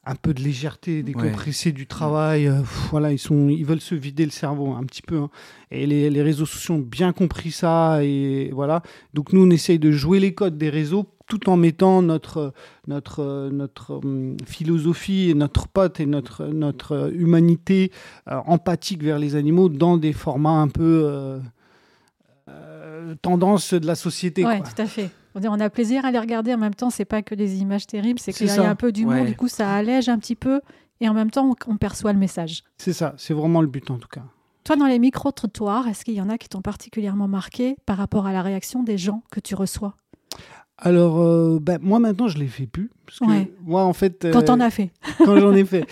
un 0.05 0.15
peu 0.15 0.35
de 0.35 0.43
légèreté, 0.43 1.03
décompresser 1.03 1.73
du 1.73 1.87
travail. 1.87 2.49
Euh, 2.49 2.61
voilà, 2.91 3.13
ils, 3.13 3.19
sont, 3.19 3.49
ils 3.49 3.65
veulent 3.65 3.81
se 3.81 3.95
vider 3.95 4.27
le 4.27 4.31
cerveau 4.31 4.75
un 4.75 4.85
petit 4.85 5.01
peu. 5.01 5.17
Hein. 5.17 5.31
Et 5.71 5.87
les, 5.87 6.11
les, 6.11 6.21
réseaux 6.21 6.45
sociaux 6.45 6.75
ont 6.75 6.81
bien 6.81 7.15
compris 7.15 7.51
ça. 7.51 8.05
Et 8.05 8.51
voilà. 8.53 8.83
Donc, 9.15 9.33
nous, 9.33 9.47
on 9.47 9.49
essaye 9.49 9.79
de 9.79 9.91
jouer 9.91 10.21
les 10.21 10.35
codes 10.35 10.59
des 10.59 10.69
réseaux 10.69 11.09
tout 11.29 11.49
en 11.51 11.57
mettant 11.57 12.03
notre, 12.03 12.53
notre, 12.87 13.51
notre 13.53 13.97
hum, 13.97 14.37
philosophie 14.47 15.31
et 15.31 15.35
notre 15.35 15.69
pote 15.69 16.01
et 16.01 16.07
notre, 16.07 16.47
notre 16.47 17.13
humanité 17.15 17.93
euh, 18.29 18.41
empathique 18.47 19.03
vers 19.03 19.19
les 19.19 19.37
animaux 19.37 19.69
dans 19.69 19.97
des 19.99 20.13
formats 20.13 20.51
un 20.51 20.69
peu 20.69 21.03
euh, 21.05 21.39
euh, 22.49 23.15
tendance 23.23 23.75
de 23.75 23.87
la 23.87 23.95
société. 23.95 24.45
Oui, 24.45 24.61
tout 24.61 24.83
à 24.83 24.87
fait. 24.87 25.11
On 25.35 25.61
a 25.61 25.71
plaisir 25.71 26.05
à 26.05 26.11
les 26.11 26.19
regarder. 26.19 26.53
En 26.53 26.59
même 26.59 26.75
temps, 26.75 26.91
c'est 26.91 27.05
pas 27.05 27.23
que 27.23 27.35
des 27.35 27.61
images 27.61 27.87
terribles, 27.87 28.19
c'est 28.19 28.33
qu'il 28.33 28.49
y 28.49 28.51
a 28.51 28.69
un 28.69 28.75
peu 28.75 28.91
d'humour. 28.91 29.25
Du 29.25 29.37
coup, 29.37 29.47
ça 29.47 29.73
allège 29.73 30.09
un 30.09 30.19
petit 30.19 30.35
peu 30.35 30.61
et 31.01 31.09
en 31.09 31.15
même 31.15 31.31
temps, 31.31 31.55
on, 31.69 31.77
perçoit 31.77 32.13
le 32.13 32.19
message. 32.19 32.65
C'est 32.79 32.93
ça. 32.93 33.15
C'est 33.19 33.35
vraiment 33.35 33.61
le 33.61 33.69
but 33.69 33.89
en 33.91 33.99
tout 33.99 34.09
cas. 34.09 34.25
Toi, 34.65 34.77
dans 34.77 34.87
les 34.87 34.99
micro-trottoirs, 34.99 35.87
est-ce 35.87 36.05
qu'il 36.05 36.15
y 36.15 36.21
en 36.21 36.29
a 36.29 36.39
qui 36.39 36.49
t'ont 36.49 36.61
particulièrement 36.61 37.29
marqué 37.29 37.77
par 37.87 37.97
rapport 37.97 38.27
à 38.27 38.33
la 38.33 38.43
réaction 38.43 38.83
des 38.83 38.99
gens 38.99 39.23
que 39.31 39.41
tu 39.41 39.55
reçois? 39.55 39.95
Alors, 40.81 41.21
euh, 41.21 41.59
ben, 41.61 41.79
moi 41.83 41.99
maintenant, 41.99 42.29
je 42.29 42.39
les 42.39 42.47
fais 42.47 42.67
plus. 42.67 42.91
Parce 43.05 43.19
que 43.19 43.25
moi, 43.65 43.83
en 43.83 43.93
fait. 43.93 44.29
quand 44.33 44.43
t'en 44.43 44.61
as 44.61 44.71
fait. 44.71 44.91
quand 45.19 45.37
j'en 45.39 45.53
ai 45.55 45.65
fait. 45.65 45.85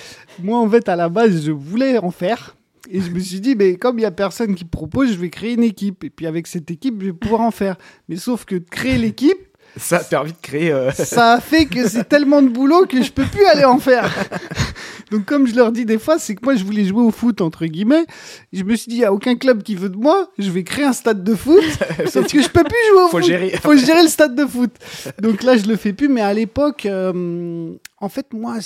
Moi, 0.43 0.59
en 0.59 0.69
fait, 0.69 0.89
à 0.89 0.95
la 0.95 1.09
base, 1.09 1.45
je 1.45 1.51
voulais 1.51 1.99
en 1.99 2.11
faire. 2.11 2.57
Et 2.89 3.01
je 3.01 3.11
me 3.11 3.19
suis 3.19 3.41
dit, 3.41 3.57
mais 3.57 3.77
comme 3.77 3.99
il 3.99 4.03
n'y 4.03 4.07
a 4.07 4.13
personne 4.13 4.55
qui 4.55 4.65
propose, 4.65 5.13
je 5.13 5.19
vais 5.19 5.29
créer 5.29 5.55
une 5.55 5.65
équipe. 5.65 6.05
Et 6.05 6.11
puis 6.11 6.27
avec 6.27 6.47
cette 6.47 6.71
équipe, 6.71 7.01
je 7.01 7.07
vais 7.07 7.13
pouvoir 7.13 7.41
en 7.41 7.51
faire. 7.51 7.77
Mais 8.09 8.15
sauf 8.17 8.45
que 8.45 8.57
créer 8.57 8.97
l'équipe. 8.97 9.46
Ça 9.77 9.99
a 9.99 10.05
permis 10.05 10.33
de 10.33 10.39
créer. 10.41 10.73
Euh, 10.73 10.91
ça 10.95 11.35
a 11.35 11.41
fait 11.41 11.67
que 11.67 11.89
c'est 11.89 12.09
tellement 12.09 12.43
de 12.43 12.49
boulot 12.49 12.87
que 12.87 13.03
je 13.03 13.13
peux 13.13 13.25
plus 13.25 13.45
aller 13.47 13.65
en 13.65 13.79
faire. 13.79 14.13
Donc, 15.11 15.25
comme 15.25 15.47
je 15.47 15.55
leur 15.55 15.71
dis 15.71 15.85
des 15.85 15.99
fois, 15.99 16.19
c'est 16.19 16.35
que 16.35 16.45
moi, 16.45 16.57
je 16.57 16.65
voulais 16.65 16.85
jouer 16.85 17.03
au 17.03 17.13
foot, 17.13 17.41
entre 17.41 17.67
guillemets. 17.67 18.07
Je 18.53 18.65
me 18.65 18.75
suis 18.75 18.89
dit, 18.89 18.97
il 18.97 19.01
n'y 19.01 19.05
a 19.05 19.13
aucun 19.13 19.37
club 19.37 19.63
qui 19.63 19.77
veut 19.77 19.89
de 19.89 19.97
moi. 19.97 20.31
Je 20.37 20.51
vais 20.51 20.65
créer 20.65 20.85
un 20.85 20.93
stade 20.93 21.23
de 21.23 21.35
foot. 21.35 21.63
sauf 22.07 22.27
que 22.27 22.43
je 22.43 22.49
peux 22.49 22.65
plus 22.65 22.91
jouer 22.91 23.03
au 23.03 23.09
Faut 23.09 23.19
foot. 23.19 23.27
Gérer. 23.27 23.51
Faut 23.51 23.77
gérer 23.77 24.03
le 24.03 24.09
stade 24.09 24.35
de 24.35 24.45
foot. 24.45 24.73
Donc 25.21 25.43
là, 25.45 25.57
je 25.57 25.67
le 25.67 25.77
fais 25.77 25.93
plus. 25.93 26.09
Mais 26.09 26.23
à 26.23 26.35
l'époque, 26.35 26.87
euh, 26.87 27.73
en 27.99 28.09
fait, 28.09 28.33
moi, 28.33 28.57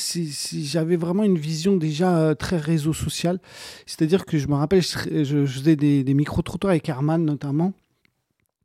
j'avais 0.52 0.96
vraiment 0.96 1.24
une 1.24 1.38
vision 1.38 1.76
déjà 1.76 2.16
euh, 2.16 2.34
très 2.34 2.56
réseau 2.56 2.94
social. 2.94 3.38
C'est-à-dire 3.84 4.24
que 4.24 4.38
je 4.38 4.48
me 4.48 4.54
rappelle, 4.54 4.82
je, 4.82 5.44
faisais 5.46 5.76
des, 5.76 6.14
micro-trottoirs 6.14 6.70
avec 6.70 6.88
Herman, 6.88 7.22
notamment 7.24 7.72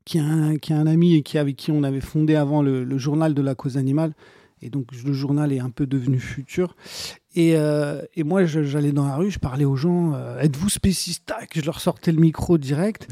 qui 0.05 0.19
est 0.19 0.21
un, 0.73 0.87
ami 0.87 1.15
et 1.15 1.23
qui, 1.23 1.37
avec 1.37 1.55
qui 1.55 1.71
on 1.71 1.83
avait 1.83 2.01
fondé 2.01 2.35
avant 2.35 2.61
le, 2.61 2.97
journal 2.97 3.33
de 3.33 3.41
la 3.41 3.55
cause 3.55 3.77
animale. 3.77 4.13
Et 4.61 4.69
donc 4.69 4.87
le 5.03 5.13
journal 5.13 5.51
est 5.51 5.59
un 5.59 5.69
peu 5.69 5.85
devenu 5.85 6.19
futur. 6.19 6.75
Et, 7.35 7.57
euh, 7.57 8.01
et 8.15 8.23
moi, 8.23 8.45
j'allais 8.45 8.93
dans 8.93 9.07
la 9.07 9.15
rue, 9.15 9.29
je 9.29 9.39
parlais 9.39 9.65
aux 9.65 9.75
gens, 9.75 10.13
euh, 10.13 10.39
êtes-vous 10.39 10.69
spéciste? 10.69 11.25
Tac, 11.25 11.51
Je 11.53 11.65
leur 11.65 11.81
sortais 11.81 12.11
le 12.11 12.21
micro 12.21 12.57
direct. 12.57 13.07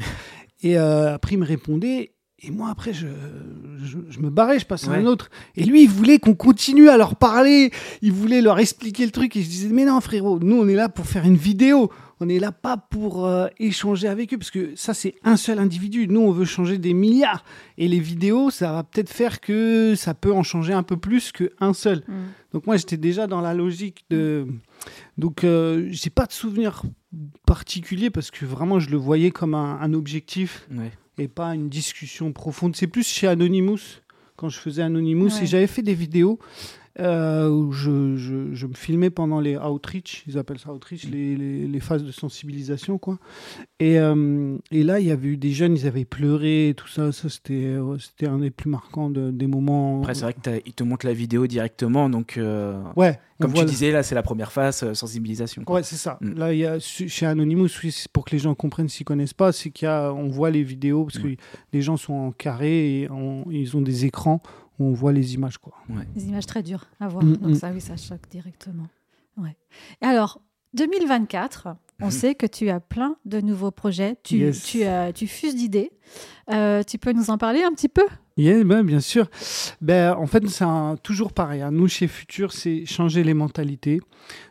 Et 0.62 0.78
euh, 0.78 1.14
après, 1.14 1.34
ils 1.34 1.38
me 1.38 1.44
répondaient. 1.44 2.12
Et 2.42 2.50
moi, 2.50 2.68
après, 2.68 2.92
je, 2.92 3.06
je, 3.82 3.98
je 4.10 4.18
me 4.18 4.28
barrais, 4.28 4.58
je 4.58 4.66
passais 4.66 4.88
à 4.88 4.94
un 4.94 5.06
autre. 5.06 5.30
Et 5.56 5.64
lui, 5.64 5.84
il 5.84 5.88
voulait 5.88 6.18
qu'on 6.18 6.34
continue 6.34 6.88
à 6.88 6.96
leur 6.96 7.16
parler. 7.16 7.70
Il 8.02 8.12
voulait 8.12 8.42
leur 8.42 8.58
expliquer 8.58 9.06
le 9.06 9.12
truc. 9.12 9.36
Et 9.36 9.42
je 9.42 9.48
disais, 9.48 9.68
mais 9.68 9.84
non, 9.84 10.00
frérot, 10.00 10.40
nous, 10.40 10.56
on 10.56 10.68
est 10.68 10.74
là 10.74 10.88
pour 10.88 11.06
faire 11.06 11.24
une 11.24 11.36
vidéo. 11.36 11.90
On 12.20 12.26
n'est 12.26 12.40
là 12.40 12.52
pas 12.52 12.76
pour 12.76 13.26
euh, 13.26 13.46
échanger 13.58 14.08
avec 14.08 14.34
eux. 14.34 14.38
Parce 14.38 14.50
que 14.50 14.72
ça, 14.74 14.94
c'est 14.94 15.14
un 15.22 15.36
seul 15.36 15.58
individu. 15.58 16.06
Nous, 16.08 16.20
on 16.20 16.32
veut 16.32 16.44
changer 16.44 16.76
des 16.76 16.92
milliards. 16.92 17.44
Et 17.78 17.88
les 17.88 18.00
vidéos, 18.00 18.50
ça 18.50 18.72
va 18.72 18.82
peut-être 18.82 19.10
faire 19.10 19.40
que 19.40 19.94
ça 19.94 20.12
peut 20.12 20.32
en 20.32 20.42
changer 20.42 20.74
un 20.74 20.82
peu 20.82 20.96
plus 20.96 21.32
qu'un 21.32 21.72
seul. 21.72 22.02
Mm. 22.06 22.12
Donc 22.52 22.66
moi, 22.66 22.76
j'étais 22.76 22.98
déjà 22.98 23.26
dans 23.26 23.40
la 23.40 23.54
logique 23.54 24.04
de... 24.10 24.46
Donc, 25.16 25.44
euh, 25.44 25.86
j'ai 25.90 26.10
pas 26.10 26.26
de 26.26 26.32
souvenir 26.32 26.82
particulier 27.46 28.10
parce 28.10 28.30
que 28.30 28.44
vraiment, 28.44 28.80
je 28.80 28.90
le 28.90 28.96
voyais 28.96 29.30
comme 29.30 29.54
un, 29.54 29.78
un 29.80 29.94
objectif 29.94 30.68
Ouais. 30.70 30.90
Et 31.18 31.28
pas 31.28 31.54
une 31.54 31.68
discussion 31.68 32.32
profonde. 32.32 32.74
C'est 32.76 32.86
plus 32.86 33.06
chez 33.06 33.26
Anonymous, 33.26 33.78
quand 34.36 34.48
je 34.48 34.58
faisais 34.58 34.82
Anonymous, 34.82 35.28
Ouais. 35.36 35.42
et 35.44 35.46
j'avais 35.46 35.66
fait 35.66 35.82
des 35.82 35.94
vidéos 35.94 36.38
euh, 37.00 37.48
où 37.50 37.72
je, 37.72 38.16
je- 38.16 38.54
je 38.54 38.66
me 38.66 38.74
filmais 38.74 39.10
pendant 39.10 39.40
les 39.40 39.56
outreach, 39.56 40.22
ils 40.28 40.38
appellent 40.38 40.58
ça 40.60 40.72
outreach, 40.72 41.04
les, 41.08 41.34
les- 41.36 41.66
les 41.66 41.80
phases 41.80 42.04
de 42.04 42.12
sensibilisation, 42.12 42.98
quoi. 42.98 43.18
Et, 43.80 43.98
euh, 43.98 44.56
et 44.70 44.82
là, 44.84 45.00
il 45.00 45.06
y 45.06 45.10
avait 45.10 45.28
eu 45.28 45.36
des 45.36 45.50
jeunes, 45.50 45.76
ils 45.76 45.86
avaient 45.86 46.04
pleuré, 46.04 46.68
et 46.68 46.74
tout 46.74 46.86
ça, 46.88 47.10
ça 47.12 47.28
c'était 47.28 47.76
ouais, 47.78 47.96
c'était 47.98 48.28
un 48.28 48.38
des 48.38 48.50
plus 48.50 48.70
marquants 48.70 49.10
de- 49.10 49.30
des 49.30 49.46
moments. 49.46 50.00
Après, 50.00 50.14
c'est 50.14 50.22
vrai 50.24 50.34
qu'ils 50.62 50.72
te 50.74 50.84
montrent 50.84 51.06
la 51.06 51.12
vidéo 51.14 51.46
directement, 51.46 52.08
donc 52.08 52.36
euh, 52.38 52.80
Ouais, 52.96 53.18
comme 53.40 53.52
tu 53.52 53.64
disais, 53.64 53.90
là, 53.90 54.02
c'est 54.04 54.14
la 54.14 54.22
première 54.22 54.52
phase, 54.52 54.82
euh, 54.84 54.94
sensibilisation. 54.94 55.64
quoi. 55.64 55.76
Ouais, 55.76 55.82
c'est 55.82 55.96
ça. 55.96 56.18
Mm. 56.20 56.34
Là, 56.38 56.52
il 56.52 56.60
y 56.60 56.66
a 56.66 56.78
chez 56.78 57.26
Anonymous, 57.26 57.68
pour 58.12 58.24
que 58.24 58.30
les 58.30 58.38
gens 58.38 58.54
comprennent 58.54 58.88
s'ils 58.88 59.04
connaissent 59.04 59.34
pas, 59.34 59.50
c'est 59.52 59.70
qu'il 59.70 59.86
y 59.86 59.88
a, 59.88 60.12
on 60.12 60.28
voit 60.28 60.50
les 60.50 60.62
vidéos 60.62 61.04
parce 61.04 61.18
que 61.18 61.26
Ouais. 61.26 61.36
les 61.72 61.82
gens 61.82 61.96
sont 61.96 62.14
en 62.14 62.30
carré 62.32 63.02
et 63.02 63.08
ils 63.50 63.76
ont 63.76 63.80
des 63.82 64.04
écrans 64.04 64.40
où 64.78 64.86
on 64.86 64.92
voit 64.92 65.12
les 65.12 65.34
images, 65.34 65.58
quoi. 65.58 65.74
Des 66.14 66.26
images 66.28 66.46
très 66.46 66.62
dures 66.62 66.86
à 67.00 67.08
voir. 67.08 67.22
Mm, 67.24 67.36
Donc 67.36 67.50
mm. 67.52 67.54
ça, 67.56 67.70
oui, 67.72 67.80
ça 67.80 67.96
choque 67.96 68.28
directement. 68.30 68.88
Ouais. 69.36 69.56
Et 70.02 70.06
alors, 70.06 70.40
2024, 70.74 71.68
on 72.00 72.06
Mhm. 72.06 72.10
sait 72.10 72.34
que 72.34 72.46
tu 72.46 72.68
as 72.68 72.80
plein 72.80 73.16
de 73.24 73.40
nouveaux 73.40 73.70
projets. 73.70 74.16
Tu, 74.22 74.38
Yes. 74.38 74.64
tu, 74.64 74.82
as- 74.84 75.12
tu 75.12 75.26
fuses 75.26 75.54
d'idées. 75.54 75.90
Euh, 76.50 76.82
tu 76.82 76.98
peux 76.98 77.12
nous 77.12 77.30
en 77.30 77.38
parler 77.38 77.62
un 77.62 77.72
petit 77.72 77.88
peu? 77.88 78.04
Yeah, 78.36 78.64
ben, 78.64 78.82
bien 78.82 78.98
sûr. 79.00 79.30
Ben, 79.80 80.12
en 80.14 80.26
fait, 80.26 80.46
c'est 80.48 80.64
toujours 81.04 81.32
pareil. 81.32 81.62
hein. 81.62 81.70
Nous, 81.70 81.86
chez 81.88 82.08
Futur, 82.08 82.52
c'est 82.52 82.84
changer 82.84 83.22
les 83.22 83.34
mentalités. 83.34 84.00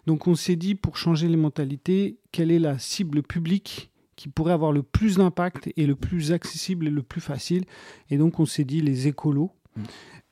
Donc, 0.08 0.28
on 0.28 0.36
s'est 0.36 0.56
dit, 0.56 0.76
pour 0.76 0.96
changer 0.98 1.28
les 1.28 1.36
mentalités, 1.38 2.18
quelle 2.32 2.50
est 2.52 2.60
la 2.60 2.80
cible 2.80 3.22
publique 3.24 3.92
qui 4.16 4.30
pourrait 4.30 4.54
avoir 4.54 4.72
le 4.72 4.84
plus 4.84 5.18
d'impact 5.18 5.70
et 5.76 5.86
le 5.86 5.96
plus 5.96 6.32
accessible 6.32 6.88
et 6.88 6.92
le 6.92 7.04
plus 7.04 7.20
facile? 7.22 7.66
Et 8.10 8.18
donc, 8.18 8.40
on 8.40 8.46
s'est 8.46 8.64
dit 8.64 8.80
les 8.80 9.08
écolos. 9.08 9.52
Mm. 9.76 9.82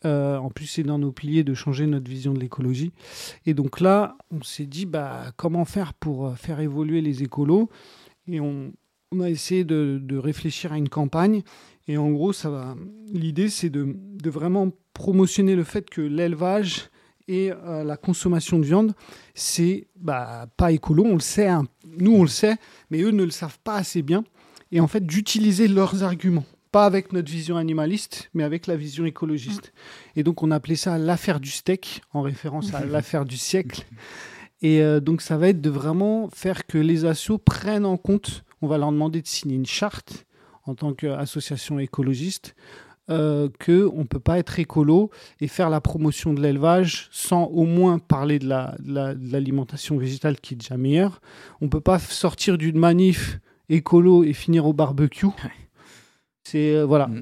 Euh, 0.06 0.38
en 0.38 0.50
plus, 0.50 0.66
c'est 0.66 0.84
dans 0.84 0.98
nos 0.98 1.12
piliers 1.12 1.44
de 1.44 1.54
changer 1.54 1.86
notre 1.86 2.10
vision 2.10 2.34
de 2.34 2.40
l'écologie. 2.40 2.92
Et 3.46 3.54
donc 3.54 3.80
là, 3.80 4.18
on 4.32 4.42
s'est 4.42 4.66
dit, 4.66 4.86
bah, 4.86 5.32
comment 5.38 5.66
faire 5.66 5.94
pour 5.94 6.28
euh, 6.28 6.36
faire 6.36 6.60
évoluer 6.60 7.02
les 7.02 7.24
écolos? 7.24 7.70
Et 8.28 8.40
on, 8.40 8.74
on 9.12 9.22
a 9.22 9.30
essayé 9.30 9.64
de, 9.64 10.00
de 10.02 10.18
réfléchir 10.18 10.74
à 10.74 10.78
une 10.78 10.90
campagne. 10.90 11.44
Et 11.88 11.98
en 11.98 12.10
gros, 12.12 12.34
ça 12.34 12.50
va. 12.50 12.76
L'idée, 13.12 13.50
c'est 13.50 13.70
de, 13.70 13.96
vraiment 14.26 14.72
promotionner 14.94 15.56
le 15.56 15.64
fait 15.64 15.90
que 15.90 16.02
l'élevage 16.02 16.90
et 17.28 17.52
euh, 17.52 17.84
la 17.84 17.98
consommation 17.98 18.60
de 18.60 18.66
viande, 18.66 18.94
c'est 19.36 19.88
bah, 19.96 20.48
pas 20.58 20.72
écolo. 20.72 21.04
On 21.06 21.14
le 21.14 21.20
sait, 21.20 21.48
hein. 21.48 21.66
nous 21.98 22.14
on 22.14 22.24
le 22.24 22.30
sait, 22.30 22.56
mais 22.90 23.02
eux 23.02 23.12
ne 23.12 23.24
le 23.24 23.32
savent 23.32 23.60
pas 23.64 23.76
assez 23.76 24.02
bien. 24.02 24.24
Et 24.72 24.80
en 24.80 24.88
fait, 24.88 25.06
d'utiliser 25.06 25.68
leurs 25.68 26.04
arguments, 26.04 26.46
pas 26.72 26.86
avec 26.86 27.12
notre 27.14 27.30
vision 27.32 27.58
animaliste, 27.58 28.30
mais 28.34 28.44
avec 28.44 28.68
la 28.68 28.76
vision 28.76 29.06
écologiste. 29.06 29.74
Et 30.16 30.24
donc, 30.24 30.42
on 30.44 30.52
a 30.52 30.56
appelé 30.56 30.76
ça 30.76 30.98
l'affaire 30.98 31.40
du 31.40 31.50
steak, 31.50 32.02
en 32.14 32.22
référence 32.22 32.74
à 32.74 32.86
l'affaire 32.86 33.26
du 33.26 33.38
siècle. 33.38 33.86
Et 34.62 34.82
euh, 34.82 35.00
donc, 35.00 35.22
ça 35.22 35.38
va 35.38 35.50
être 35.50 35.62
de 35.62 35.70
vraiment 35.70 36.30
faire 36.34 36.66
que 36.68 36.78
les 36.78 37.06
assos 37.06 37.38
prennent 37.40 37.86
en 37.86 37.98
compte. 37.98 38.44
On 38.62 38.68
va 38.68 38.78
leur 38.78 38.92
demander 38.92 39.22
de 39.22 39.28
signer 39.28 39.56
une 39.56 39.66
charte 39.66 40.26
en 40.66 40.76
tant 40.76 40.94
qu'association 40.94 41.80
écologiste, 41.80 42.56
euh, 43.10 43.50
qu'on 43.66 43.98
ne 43.98 44.04
peut 44.04 44.20
pas 44.20 44.38
être 44.38 44.60
écolo 44.60 45.10
et 45.42 45.48
faire 45.48 45.70
la 45.72 45.82
promotion 45.82 46.34
de 46.34 46.42
l'élevage 46.42 47.10
sans 47.12 47.46
au 47.46 47.66
moins 47.66 47.98
parler 47.98 48.38
de 48.40 48.48
la- 48.48 48.76
de 48.80 48.94
la- 48.94 49.16
de 49.16 49.32
l'alimentation 49.32 49.98
végétale 49.98 50.40
qui 50.40 50.54
est 50.54 50.58
déjà 50.58 50.78
meilleure. 50.78 51.20
On 51.60 51.66
ne 51.66 51.70
peut 51.72 51.82
pas 51.82 51.98
sortir 51.98 52.58
d'une 52.60 52.78
manif 52.78 53.40
écolo 53.68 54.24
et 54.24 54.34
finir 54.34 54.68
au 54.68 54.74
barbecue. 54.74 55.26
C'est 56.44 56.76
euh, 56.76 56.86
voilà. 56.86 57.08
Mm. 57.08 57.22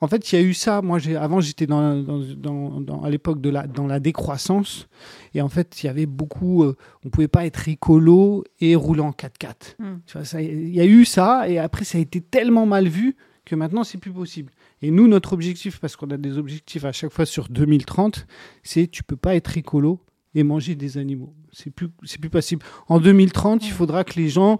En 0.00 0.06
fait, 0.08 0.30
il 0.32 0.36
y 0.36 0.38
a 0.38 0.42
eu 0.42 0.54
ça. 0.54 0.80
Moi, 0.82 0.98
j'ai 0.98 1.16
avant 1.16 1.40
j'étais 1.40 1.66
dans, 1.66 2.00
dans, 2.02 2.20
dans- 2.36 2.80
dans- 2.80 3.02
à 3.02 3.10
l'époque 3.10 3.40
de 3.40 3.50
la 3.50 3.66
dans 3.66 3.86
la 3.86 3.98
décroissance 4.00 4.86
et 5.34 5.40
en 5.42 5.48
fait, 5.48 5.82
il 5.82 5.86
y 5.86 5.88
avait 5.88 6.06
beaucoup. 6.06 6.62
euh, 6.62 6.76
on 7.04 7.10
pouvait 7.10 7.28
pas 7.28 7.46
être 7.46 7.68
écolo 7.68 8.44
et 8.60 8.74
rouler 8.76 9.00
en 9.00 9.10
4x4. 9.10 9.74
Mm. 9.78 9.84
Tu 10.06 10.12
vois, 10.12 10.24
ça- 10.24 10.40
Il 10.40 10.74
y 10.74 10.80
a 10.80 10.86
eu 10.86 11.04
ça 11.04 11.48
et 11.48 11.58
après, 11.58 11.84
ça 11.84 11.98
a 11.98 12.00
été 12.00 12.20
tellement 12.20 12.64
mal 12.66 12.86
vu 12.88 13.16
que 13.44 13.54
maintenant, 13.54 13.84
c'est 13.84 13.98
plus 13.98 14.12
possible. 14.12 14.52
Et 14.82 14.90
nous, 14.90 15.08
notre 15.08 15.32
objectif, 15.32 15.78
parce 15.80 15.96
qu'on 15.96 16.10
a 16.10 16.16
des 16.16 16.36
objectifs 16.38 16.84
à 16.84 16.92
chaque 16.92 17.12
fois 17.12 17.26
sur 17.26 17.48
2030, 17.48 18.26
c'est 18.62 18.86
tu 18.88 19.02
peux 19.02 19.16
pas 19.16 19.34
être 19.34 19.56
écolo 19.56 20.00
et 20.34 20.42
manger 20.42 20.74
des 20.74 20.98
animaux. 20.98 21.32
C'est 21.58 21.70
plus, 21.70 21.88
c'est 22.04 22.20
plus 22.20 22.28
possible. 22.28 22.62
En 22.86 23.00
2030, 23.00 23.64
il 23.64 23.70
faudra 23.72 24.04
que 24.04 24.14
les 24.20 24.28
gens 24.28 24.58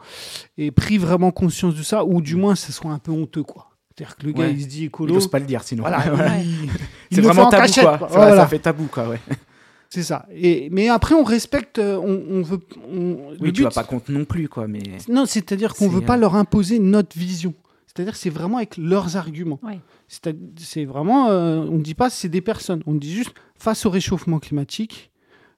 aient 0.57 0.71
pris 0.71 0.97
vraiment 0.97 1.31
conscience 1.31 1.75
de 1.75 1.83
ça, 1.83 2.07
ou 2.07 2.23
du 2.23 2.37
moins, 2.37 2.55
ça 2.55 2.73
soit 2.73 2.91
un 2.91 2.99
peu 2.99 3.13
honteux, 3.13 3.43
quoi. 3.43 3.69
C'est-à-dire 3.95 4.17
que 4.17 4.27
le 4.27 4.33
gars, 4.33 4.45
Ouais. 4.45 4.55
il 4.55 4.63
se 4.63 4.67
dit 4.67 4.85
écolo. 4.85 5.13
n'osent 5.13 5.31
pas 5.31 5.39
le 5.39 5.45
dire 5.45 5.63
sinon. 5.63 5.83
Voilà, 5.83 5.99
Voilà. 5.99 6.31
Ouais. 6.37 6.43
il- 6.45 6.65
il 7.11 7.15
C'est 7.17 7.21
vraiment 7.21 7.43
en 7.43 7.51
tabou, 7.51 7.63
cachette, 7.67 7.85
quoi. 7.85 7.99
quoi. 7.99 8.09
Ça, 8.09 8.15
va, 8.19 8.27
Voilà. 8.29 8.41
ça 8.43 8.49
fait 8.49 8.59
tabou, 8.61 8.87
quoi. 8.87 9.09
Ouais. 9.11 9.21
C'est 9.91 10.03
ça. 10.03 10.27
Et, 10.35 10.69
mais 10.71 10.89
après, 10.89 11.15
on 11.15 11.23
respecte, 11.23 11.79
euh, 11.79 11.97
on, 11.99 12.39
on 12.39 12.43
veut. 12.43 12.61
on- 12.91 13.17
Oui, 13.41 13.53
tu 13.53 13.61
but- 13.61 13.63
vas 13.65 13.71
pas 13.71 13.85
contre 13.85 14.11
non 14.11 14.25
plus, 14.25 14.49
quoi. 14.49 14.67
Mais 14.67 14.81
Non, 15.11 15.27
c'est-à-dire 15.27 15.75
qu'on 15.75 15.89
veut 15.89 16.01
pas 16.01 16.17
euh, 16.17 16.21
leur 16.21 16.35
imposer 16.35 16.79
notre 16.79 17.17
vision. 17.17 17.53
C'est-à-dire 17.87 18.15
que 18.15 18.19
c'est 18.19 18.31
vraiment 18.31 18.57
avec 18.57 18.79
leurs 18.79 19.17
arguments. 19.19 19.61
Ouais. 19.63 19.81
C'est 20.09 20.35
c'est 20.59 20.85
vraiment, 20.87 21.29
euh, 21.29 21.59
on 21.59 21.77
ne 21.77 21.83
dit 21.83 21.95
pas 21.95 22.09
c'est 22.11 22.29
des 22.29 22.41
personnes, 22.41 22.83
on 22.87 22.95
dit 22.95 23.13
juste 23.15 23.35
face 23.59 23.85
au 23.87 23.91
réchauffement 23.91 24.39
climatique, 24.39 25.11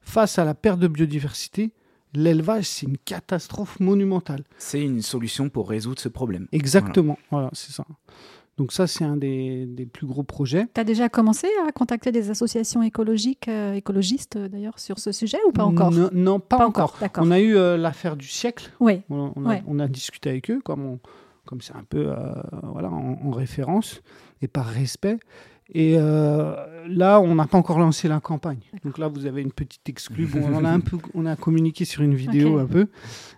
face 0.08 0.38
à 0.38 0.44
la 0.44 0.54
perte 0.54 0.78
de 0.80 0.88
biodiversité, 0.88 1.72
l'élevage 2.14 2.64
c'est 2.64 2.86
une 2.86 2.98
catastrophe 2.98 3.78
monumentale. 3.80 4.44
c'est 4.58 4.82
une 4.82 5.02
solution 5.02 5.48
pour 5.50 5.68
résoudre 5.68 6.00
ce 6.00 6.08
problème. 6.08 6.46
Exactement, 6.52 7.18
voilà, 7.30 7.50
c'est 7.52 7.72
ça. 7.72 7.84
Donc 8.56 8.72
ça 8.72 8.86
c'est 8.88 9.04
un 9.04 9.16
des, 9.16 9.66
des 9.66 9.86
plus 9.86 10.06
gros 10.06 10.24
projets. 10.24 10.66
Tu 10.74 10.80
as 10.80 10.84
déjà 10.84 11.08
commencé 11.08 11.46
à 11.68 11.70
contacter 11.70 12.10
des 12.10 12.30
associations 12.30 12.82
écologiques, 12.82 13.46
euh, 13.48 13.74
écologistes 13.74 14.36
euh, 14.36 14.48
d'ailleurs, 14.48 14.78
sur 14.80 14.98
ce 14.98 15.12
sujet 15.12 15.38
ou 15.46 15.52
pas 15.52 15.64
encore? 15.64 15.92
Non, 15.92 16.10
non, 16.12 16.40
pas, 16.40 16.66
encore. 16.66 16.98
On 17.18 17.30
a 17.30 17.38
eu 17.38 17.56
euh, 17.56 17.76
l'affaire 17.76 18.16
du 18.16 18.26
siècle. 18.26 18.72
Oui. 18.80 19.02
On, 19.10 19.32
on 19.36 19.44
a, 19.44 19.48
Ouais. 19.50 19.62
on 19.68 19.78
a 19.78 19.86
discuté 19.86 20.30
avec 20.30 20.50
eux, 20.50 20.60
comme 20.64 20.84
on- 20.84 20.98
comme 21.44 21.60
c'est 21.62 21.76
un 21.76 21.84
peu 21.88 22.08
euh, 22.08 22.16
voilà, 22.74 22.90
en, 22.90 23.18
en 23.24 23.30
référence 23.30 24.02
et 24.42 24.48
par 24.48 24.66
respect. 24.66 25.18
Et 25.74 25.96
euh, 25.98 26.54
là, 26.88 27.20
on 27.20 27.34
n'a 27.34 27.46
pas 27.46 27.58
encore 27.58 27.78
lancé 27.78 28.08
la 28.08 28.20
campagne. 28.20 28.60
Donc 28.84 28.96
là, 28.96 29.08
vous 29.08 29.26
avez 29.26 29.42
une 29.42 29.52
petite 29.52 29.86
exclue. 29.88 30.26
Bon, 30.32 30.40
on 30.50 30.56
en 30.56 30.64
a 30.64 30.70
un 30.70 30.80
peu, 30.80 30.96
on 31.14 31.26
a 31.26 31.36
communiqué 31.36 31.84
sur 31.84 32.02
une 32.02 32.14
vidéo 32.14 32.58
un 32.58 32.66
peu, 32.66 32.86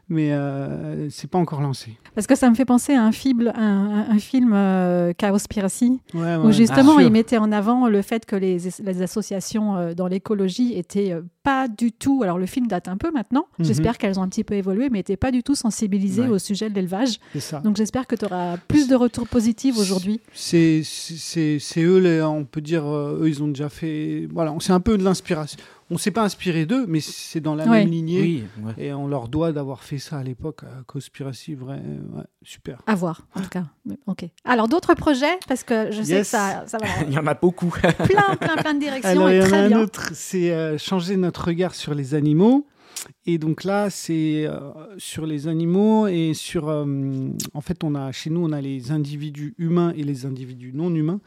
mais 0.08 0.32
euh, 0.32 1.08
c'est 1.10 1.30
pas 1.30 1.38
encore 1.38 1.60
lancé. 1.60 1.96
Parce 2.14 2.26
que 2.26 2.34
ça 2.34 2.48
me 2.50 2.54
fait 2.54 2.64
penser 2.64 2.94
à 2.94 3.04
un 3.04 3.12
film, 3.12 3.50
un, 3.54 4.18
film 4.18 4.52
euh, 4.52 5.12
Cowspiracy, 5.18 6.00
Ouais, 6.14 6.36
où 6.36 6.52
justement 6.52 6.92
sûr. 6.92 7.02
il 7.02 7.10
mettait 7.12 7.38
en 7.38 7.52
avant 7.52 7.88
le 7.88 8.02
fait 8.02 8.26
que 8.26 8.36
les, 8.36 8.58
les 8.82 9.02
associations 9.02 9.76
euh, 9.76 9.94
dans 9.94 10.06
l'écologie 10.08 10.74
étaient 10.76 11.12
euh, 11.12 11.22
pas 11.42 11.68
du 11.68 11.92
tout. 11.92 12.22
Alors 12.22 12.38
le 12.38 12.46
film 12.46 12.66
date 12.66 12.88
un 12.88 12.96
peu 12.96 13.10
maintenant. 13.10 13.46
Mhm. 13.58 13.64
J'espère 13.66 13.98
qu'elles 13.98 14.18
ont 14.18 14.22
un 14.22 14.28
petit 14.28 14.44
peu 14.44 14.54
évolué, 14.54 14.90
mais 14.90 14.98
n'étaient 14.98 15.16
pas 15.16 15.30
du 15.30 15.42
tout 15.42 15.54
sensibilisées 15.54 16.22
Ouais. 16.22 16.28
au 16.28 16.38
sujet 16.38 16.68
de 16.70 16.74
l'élevage. 16.74 17.18
Donc 17.64 17.76
j'espère 17.76 18.06
que 18.06 18.16
tu 18.16 18.24
auras 18.26 18.56
plus 18.56 18.88
de 18.88 18.94
retours 18.94 19.26
positifs 19.28 19.76
aujourd'hui. 19.78 20.20
C'est 20.32 20.82
c'est- 20.84 21.58
c'est 21.58 21.82
eux, 21.82 21.98
les, 21.98 22.22
on 22.22 22.44
peut 22.44 22.60
dire, 22.60 22.84
euh, 22.86 23.20
eux, 23.22 23.28
ils 23.28 23.42
ont 23.42 23.48
déjà 23.48 23.68
fait. 23.68 24.28
Voilà, 24.32 24.54
c'est 24.60 24.72
un 24.72 24.80
peu 24.80 24.98
de 24.98 25.02
l'inspiration. 25.04 25.58
On 25.92 25.98
s'est 25.98 26.12
pas 26.12 26.22
inspiré 26.22 26.66
d'eux, 26.66 26.84
mais 26.86 27.00
c'est 27.00 27.40
dans 27.40 27.56
la 27.56 27.64
Ouais. 27.64 27.80
même 27.80 27.88
lignée. 27.90 28.20
Oui, 28.20 28.44
ouais. 28.62 28.74
Et 28.78 28.92
on 28.92 29.08
leur 29.08 29.26
doit 29.26 29.50
d'avoir 29.50 29.82
fait 29.82 29.98
ça 29.98 30.18
à 30.18 30.22
l'époque, 30.22 30.62
à 30.62 30.84
Conspiracy, 30.86 31.54
vrai, 31.56 31.82
ouais, 32.14 32.22
super. 32.44 32.80
À 32.86 32.94
voir, 32.94 33.26
en 33.34 33.40
tout 33.40 33.48
cas. 33.48 33.64
Ok. 34.06 34.24
Alors 34.44 34.68
d'autres 34.68 34.94
projets, 34.94 35.36
parce 35.48 35.64
que 35.64 35.90
je 35.90 36.00
sais 36.02 36.12
Yes. 36.12 36.20
que 36.20 36.36
ça, 36.36 36.62
ça 36.68 36.78
va 36.78 36.86
Il 37.08 37.12
y 37.12 37.18
en 37.18 37.26
a 37.26 37.34
beaucoup. 37.34 37.70
plein, 37.70 38.36
plein, 38.36 38.54
plein 38.56 38.74
de 38.74 38.78
directions 38.78 39.10
Alors, 39.10 39.30
il 39.32 39.36
et 39.36 39.38
y 39.40 39.42
en 39.42 39.52
a 39.52 39.56
un 39.62 39.68
bien. 39.68 39.80
autre, 39.80 40.10
c'est 40.14 40.52
euh, 40.52 40.78
changer 40.78 41.16
notre 41.16 41.29
regard 41.38 41.74
sur 41.74 41.94
les 41.94 42.14
animaux. 42.14 42.66
Et 43.24 43.38
donc 43.38 43.64
là, 43.64 43.88
c'est 43.88 44.44
euh, 44.46 44.72
sur 44.98 45.24
les 45.24 45.46
animaux 45.48 46.06
et 46.06 46.34
sur. 46.34 46.68
euh, 46.68 47.30
en 47.54 47.60
fait, 47.60 47.82
on 47.84 47.94
a 47.94 48.12
chez 48.12 48.30
nous, 48.30 48.44
on 48.44 48.52
a 48.52 48.60
les 48.60 48.90
individus 48.90 49.54
humains 49.58 49.92
et 49.96 50.02
les 50.02 50.26
individus 50.26 50.72
non 50.74 50.94
humains. 50.94 51.20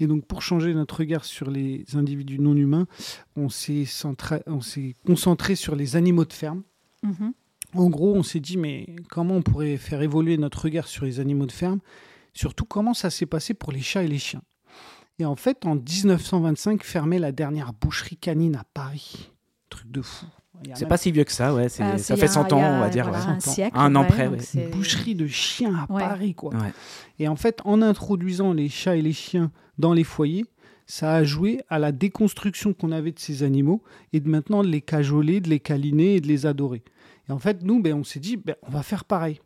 Et 0.00 0.06
donc, 0.06 0.26
pour 0.26 0.42
changer 0.42 0.74
notre 0.74 0.98
regard 0.98 1.24
sur 1.24 1.50
les 1.50 1.84
individus 1.94 2.38
non 2.40 2.56
humains, 2.56 2.86
on 3.36 3.48
s'est 3.48 3.84
centra- 3.84 4.42
on 4.46 4.60
s'est 4.60 4.96
concentré 5.06 5.54
sur 5.56 5.76
les 5.76 5.94
animaux 5.94 6.24
de 6.24 6.32
ferme. 6.32 6.62
Mhm. 7.02 7.32
En 7.74 7.88
gros, 7.88 8.14
on 8.14 8.24
s'est 8.24 8.40
dit, 8.40 8.56
mais 8.56 8.86
comment 9.10 9.36
on 9.36 9.42
pourrait 9.42 9.76
faire 9.76 10.02
évoluer 10.02 10.36
notre 10.38 10.62
regard 10.64 10.88
sur 10.88 11.04
les 11.04 11.20
animaux 11.20 11.46
de 11.46 11.52
ferme? 11.52 11.78
Surtout, 12.34 12.64
comment 12.64 12.94
ça 12.94 13.10
s'est 13.10 13.26
passé 13.26 13.54
pour 13.54 13.70
les 13.72 13.80
chats 13.82 14.02
et 14.02 14.08
les 14.08 14.18
chiens? 14.18 14.42
Et 15.20 15.24
en 15.24 15.36
fait, 15.36 15.66
en 15.66 15.76
1925, 15.76 16.82
fermait 16.82 17.18
la 17.18 17.30
dernière 17.30 17.72
boucherie 17.72 18.16
canine 18.16 18.56
à 18.56 18.64
Paris. 18.74 19.29
Truc 19.70 19.90
de 19.90 20.02
fou. 20.02 20.26
C'est 20.74 20.80
même 20.80 20.88
pas 20.90 20.96
si 20.98 21.10
vieux 21.10 21.24
que 21.24 21.32
ça, 21.32 21.54
ouais. 21.54 21.68
Ah, 21.80 21.96
ça 21.96 22.16
fait 22.16 22.20
il 22.20 22.20
y 22.20 22.24
a- 22.24 22.28
100 22.28 22.46
il 22.48 22.50
y 22.50 22.54
ans, 22.54 22.62
a, 22.62 22.70
on 22.76 22.80
va 22.80 22.88
dire. 22.90 23.08
voilà, 23.08 23.24
ouais. 23.24 23.30
un 23.32 23.40
siècle. 23.40 23.76
Un 23.78 23.94
an 23.96 24.02
ouais, 24.02 24.08
près, 24.08 24.26
ouais. 24.28 24.38
c'est- 24.40 24.64
Une 24.64 24.70
boucherie 24.70 25.14
de 25.14 25.26
chiens 25.26 25.74
à 25.88 25.90
Ouais. 25.92 26.02
Paris, 26.02 26.34
quoi. 26.34 26.52
Ouais. 26.52 26.72
Et 27.18 27.28
en 27.28 27.36
fait, 27.36 27.60
en 27.64 27.80
introduisant 27.80 28.52
les 28.52 28.68
chats 28.68 28.96
et 28.96 29.00
les 29.02 29.14
chiens 29.14 29.50
dans 29.78 29.94
les 29.94 30.04
foyers, 30.04 30.44
ça 30.86 31.14
a 31.14 31.24
joué 31.24 31.60
à 31.70 31.78
la 31.78 31.92
déconstruction 31.92 32.74
qu'on 32.74 32.92
avait 32.92 33.12
de 33.12 33.18
ces 33.18 33.42
animaux 33.42 33.82
et 34.12 34.20
de 34.20 34.28
maintenant 34.28 34.62
de 34.62 34.68
les 34.68 34.82
cajoler, 34.82 35.40
de 35.40 35.48
les 35.48 35.60
câliner 35.60 36.16
et 36.16 36.20
de 36.20 36.26
les 36.26 36.44
adorer. 36.44 36.82
Et 37.28 37.32
en 37.32 37.38
fait, 37.38 37.62
nous, 37.62 37.80
ben, 37.80 37.94
on 37.94 38.04
s'est 38.04 38.20
dit, 38.20 38.36
ben, 38.36 38.56
on 38.66 38.70
va 38.70 38.82
faire 38.82 39.04
pareil. 39.06 39.40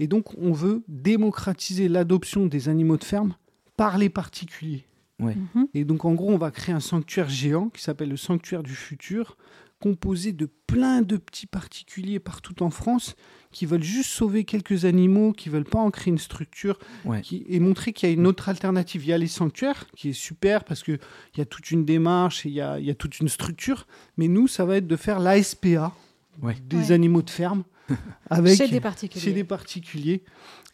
Et 0.00 0.06
donc, 0.08 0.36
on 0.38 0.52
veut 0.52 0.82
démocratiser 0.88 1.88
l'adoption 1.88 2.46
des 2.46 2.68
animaux 2.68 2.96
de 2.96 3.04
ferme 3.04 3.34
par 3.76 3.96
les 3.96 4.08
particuliers. 4.10 4.84
Mhm. 5.20 5.68
Et 5.74 5.84
donc, 5.84 6.04
en 6.04 6.12
gros, 6.14 6.30
on 6.30 6.38
va 6.38 6.50
créer 6.50 6.74
un 6.74 6.80
sanctuaire 6.80 7.28
géant 7.28 7.68
qui 7.70 7.82
s'appelle 7.82 8.08
le 8.10 8.16
Sanctuaire 8.16 8.62
du 8.62 8.74
Futur, 8.74 9.36
composé 9.80 10.32
de 10.32 10.48
plein 10.66 11.02
de 11.02 11.16
petits 11.16 11.46
particuliers 11.46 12.18
partout 12.18 12.62
en 12.62 12.70
France 12.70 13.14
qui 13.52 13.64
veulent 13.64 13.82
juste 13.82 14.10
sauver 14.10 14.44
quelques 14.44 14.84
animaux, 14.84 15.32
qui 15.32 15.48
veulent 15.48 15.64
pas 15.64 15.78
en 15.78 15.90
créer 15.90 16.12
une 16.12 16.18
structure, 16.18 16.78
Ouais. 17.04 17.22
qui, 17.22 17.44
et 17.48 17.60
montrer 17.60 17.92
qu'il 17.92 18.08
y 18.08 18.12
a 18.12 18.14
une 18.14 18.26
autre 18.26 18.48
alternative. 18.48 19.04
Il 19.04 19.08
y 19.08 19.12
a 19.12 19.18
les 19.18 19.26
sanctuaires, 19.28 19.86
qui 19.96 20.10
est 20.10 20.12
super 20.12 20.64
parce 20.64 20.82
qu'il 20.82 20.98
y 21.36 21.40
a 21.40 21.44
toute 21.46 21.70
une 21.70 21.84
démarche 21.84 22.44
et 22.44 22.48
il 22.50 22.54
y 22.56 22.60
a, 22.60 22.78
il 22.78 22.84
y 22.86 22.90
a 22.90 22.94
toute 22.94 23.20
une 23.20 23.28
structure. 23.28 23.86
Mais 24.16 24.28
nous, 24.28 24.48
ça 24.48 24.64
va 24.64 24.76
être 24.76 24.86
de 24.86 24.96
faire 24.96 25.18
l'ASPA 25.20 25.94
Ouais. 26.42 26.56
des 26.68 26.76
Ouais. 26.76 26.92
animaux 26.92 27.22
de 27.22 27.30
ferme 27.30 27.64
avec 28.30 28.56
Chez 28.58 28.68
des 28.68 28.80
particuliers. 28.80 29.24
chez 29.24 29.32
des 29.32 29.44
particuliers. 29.44 30.22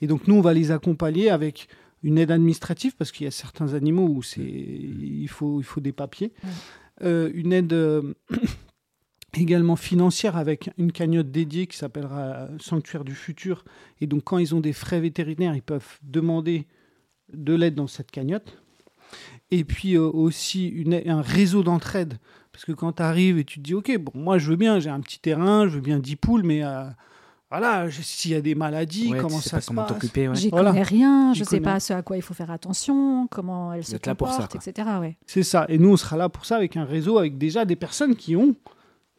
Et 0.01 0.07
donc 0.07 0.27
nous, 0.27 0.35
on 0.35 0.41
va 0.41 0.53
les 0.53 0.71
accompagner 0.73 1.31
avec 1.31 1.69
une 2.03 2.19
aide 2.19 2.31
administrative 2.33 2.95
parce 2.97 3.13
qu'il 3.13 3.25
y 3.25 3.29
a 3.29 3.31
certains 3.31 3.73
animaux 3.75 4.07
où 4.09 4.23
c'est 4.23 4.43
il 4.43 5.29
faut 5.29 5.61
il 5.61 5.65
faut 5.65 5.81
des 5.81 5.93
papiers, 5.93 6.33
Ouais. 6.43 6.51
Euh, 7.03 7.31
une 7.35 7.53
aide 7.53 7.73
euh, 7.73 8.15
également 9.37 9.77
financière 9.77 10.37
avec 10.37 10.71
une 10.79 10.93
cagnotte 10.93 11.31
dédiée 11.31 11.67
qui 11.67 11.77
s'appellera 11.77 12.49
Sanctuaire 12.61 13.05
du 13.05 13.15
futur. 13.15 13.65
Et 14.01 14.07
donc 14.07 14.25
quand 14.25 14.39
ils 14.39 14.55
ont 14.55 14.61
des 14.61 14.73
frais 14.73 15.01
vétérinaires, 15.01 15.55
ils 15.55 15.63
peuvent 15.63 15.99
demander 16.03 16.67
de 17.33 17.55
l'aide 17.55 17.75
dans 17.75 17.87
cette 17.87 18.11
cagnotte. 18.11 18.59
Et 19.51 19.65
puis 19.65 19.95
euh, 19.97 20.03
aussi 20.03 20.67
une, 20.69 21.01
un 21.07 21.21
réseau 21.23 21.63
d'entraide. 21.63 22.19
Parce 22.53 22.65
que 22.65 22.73
quand 22.73 22.93
tu 22.95 23.03
arrives 23.03 23.39
et 23.39 23.45
tu 23.45 23.59
te 23.59 23.65
dis, 23.65 23.75
OK, 23.75 23.97
bon, 23.99 24.13
moi 24.15 24.39
je 24.39 24.51
veux 24.51 24.57
bien, 24.57 24.79
j'ai 24.79 24.91
un 24.91 25.01
petit 25.01 25.19
terrain, 25.19 25.67
je 25.69 25.75
veux 25.75 25.81
bien 25.81 25.99
10 25.99 26.17
poules, 26.17 26.43
mais 26.45 26.65
euh, 26.65 26.85
voilà, 27.51 27.89
s'il 27.91 28.31
y 28.31 28.35
a 28.35 28.41
des 28.41 28.55
maladies, 28.55 29.11
Ouais, 29.13 29.19
comment 29.19 29.37
tu 29.39 29.43
sais 29.45 29.49
ça 29.51 29.57
pas 29.57 29.61
se 29.61 29.67
comment 29.69 29.83
passe 29.83 29.93
t'occuper, 29.93 30.29
ouais. 30.29 30.35
J'y 30.37 30.51
Voilà. 30.51 30.71
connais 30.71 30.83
rien, 30.83 31.35
je 31.35 31.43
sais 31.45 31.59
connais. 31.59 31.61
pas 31.73 31.81
ce 31.81 31.93
à 31.93 32.03
quoi 32.03 32.17
il 32.17 32.23
faut 32.23 32.35
faire 32.35 32.51
attention, 32.53 33.27
comment 33.29 33.73
elle 33.73 33.85
se 33.85 33.95
êtes 33.97 34.07
là 34.07 34.15
pour 34.15 34.31
ça, 34.33 34.49
etc. 34.55 34.89
Ouais. 35.01 35.17
C'est 35.27 35.43
ça. 35.43 35.67
Et 35.69 35.79
nous, 35.79 35.91
on 35.91 35.97
sera 35.97 36.17
là 36.17 36.29
pour 36.29 36.47
ça 36.47 36.57
avec 36.57 36.77
un 36.77 36.85
réseau, 36.85 37.19
avec 37.19 37.39
déjà 37.39 37.65
des 37.65 37.77
personnes 37.77 38.15
qui 38.17 38.37
ont 38.37 38.55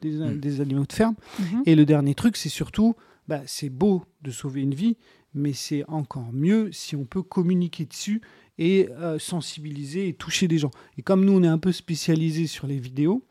des, 0.02 0.12
Mm. 0.18 0.40
des 0.40 0.62
animaux 0.62 0.86
de 0.86 0.94
ferme. 0.94 1.16
Mhm. 1.40 1.64
Et 1.66 1.76
le 1.76 1.86
dernier 1.86 2.16
truc, 2.16 2.38
c'est 2.38 2.50
surtout, 2.50 2.96
bah, 3.28 3.42
c'est 3.46 3.70
beau 3.70 4.04
de 4.22 4.32
sauver 4.32 4.62
une 4.62 4.74
vie, 4.76 4.98
mais 5.34 5.54
c'est 5.54 5.84
encore 5.88 6.32
mieux 6.32 6.72
si 6.72 6.96
on 6.96 7.06
peut 7.06 7.22
communiquer 7.24 7.86
dessus 7.86 8.22
et 8.58 8.88
euh, 8.92 9.20
sensibiliser 9.20 10.08
et 10.08 10.14
toucher 10.14 10.48
des 10.48 10.58
gens. 10.58 10.72
Et 10.98 11.02
comme 11.02 11.26
nous, 11.26 11.34
on 11.34 11.44
est 11.44 11.48
un 11.48 11.58
peu 11.58 11.74
spécialisé 11.74 12.48
sur 12.48 12.68
les 12.68 12.80
vidéos, 12.80 13.24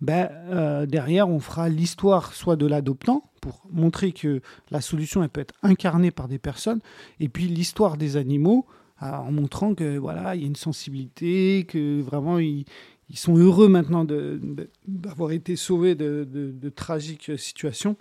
bah, 0.00 0.30
euh, 0.50 0.86
derrière, 0.86 1.28
on 1.28 1.40
fera 1.40 1.68
l'histoire 1.68 2.32
soit 2.32 2.54
de 2.56 2.66
l'adoptant 2.66 3.24
pour 3.40 3.62
montrer 3.70 4.12
que 4.12 4.40
la 4.70 4.80
solution 4.80 5.22
elle 5.22 5.28
peut 5.30 5.40
être 5.40 5.54
incarnée 5.62 6.10
par 6.12 6.28
des 6.28 6.38
personnes, 6.38 6.80
et 7.18 7.28
puis 7.28 7.48
l'histoire 7.48 7.96
des 7.96 8.16
animaux 8.16 8.66
euh, 9.02 9.06
en 9.10 9.32
montrant 9.32 9.74
que 9.74 9.96
voilà, 9.96 10.34
il 10.36 10.42
y 10.42 10.44
a 10.44 10.46
une 10.48 10.56
sensibilité, 10.56 11.64
que 11.68 12.00
vraiment 12.00 12.38
ils, 12.38 12.64
ils 13.10 13.18
sont 13.18 13.36
heureux 13.36 13.68
maintenant 13.68 14.04
d'avoir 14.86 15.32
été 15.32 15.56
sauvés 15.56 15.94
de, 15.94 16.26
de- 16.30 16.52
de 16.52 16.68
tragiques 16.68 17.30
situations. 17.38 17.96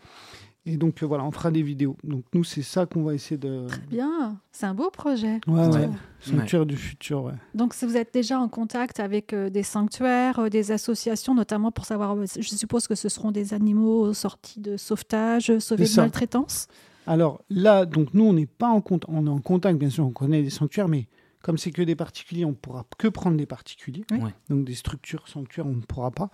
Et 0.70 0.76
donc 0.76 1.02
euh, 1.02 1.06
voilà, 1.06 1.24
on 1.24 1.32
fera 1.32 1.50
des 1.50 1.62
vidéos. 1.64 1.96
Donc 2.04 2.26
nous, 2.34 2.44
c'est 2.44 2.62
ça 2.62 2.86
qu'on 2.86 3.04
va 3.04 3.14
essayer 3.14 3.38
de. 3.38 3.68
Très 3.68 3.80
bien, 3.90 4.38
c'est 4.52 4.66
un 4.66 4.74
beau 4.74 4.90
projet. 4.90 5.40
Ouais, 5.48 5.66
ouais. 5.66 5.90
Sanctuaire 6.20 6.66
du 6.66 6.76
futur, 6.76 7.24
ouais. 7.24 7.34
Donc, 7.56 7.74
si 7.74 7.86
vous 7.86 7.96
êtes 7.96 8.14
déjà 8.14 8.38
en 8.38 8.50
contact 8.50 9.00
avec 9.00 9.32
euh, 9.32 9.50
des 9.50 9.64
sanctuaires, 9.64 10.40
euh, 10.40 10.50
des 10.50 10.72
associations, 10.74 11.34
notamment 11.34 11.72
pour 11.72 11.86
savoir, 11.86 12.18
euh, 12.18 12.26
je 12.38 12.50
suppose 12.50 12.86
que 12.86 12.96
ce 12.96 13.08
seront 13.08 13.32
des 13.32 13.54
animaux 13.54 14.14
sortis 14.14 14.60
de 14.60 14.76
sauvetage, 14.76 15.58
sauvés 15.60 15.86
de 15.86 15.96
maltraitance? 15.96 16.68
Alors 17.06 17.42
là, 17.50 17.86
donc 17.86 18.14
nous, 18.14 18.26
on 18.26 18.34
n'est 18.34 18.46
pas 18.46 18.68
en 18.68 18.82
contact. 18.82 19.10
On 19.16 19.26
est 19.26 19.30
en 19.30 19.40
contact, 19.40 19.80
bien 19.80 19.90
sûr, 19.90 20.06
on 20.06 20.12
connaît 20.12 20.44
des 20.44 20.50
sanctuaires, 20.50 20.90
mais 20.90 21.08
comme 21.48 21.58
c'est 21.58 21.72
que 21.72 21.82
des 21.82 21.96
particuliers, 21.96 22.44
on 22.44 22.50
ne 22.50 22.56
pourra 22.56 22.86
que 22.98 23.08
prendre 23.08 23.38
des 23.38 23.46
particuliers. 23.46 24.04
Ouais. 24.12 24.34
Donc 24.50 24.66
des 24.66 24.76
structures 24.76 25.30
sanctuaires, 25.30 25.66
on 25.66 25.76
ne 25.76 25.82
pourra 25.82 26.12
pas. 26.12 26.30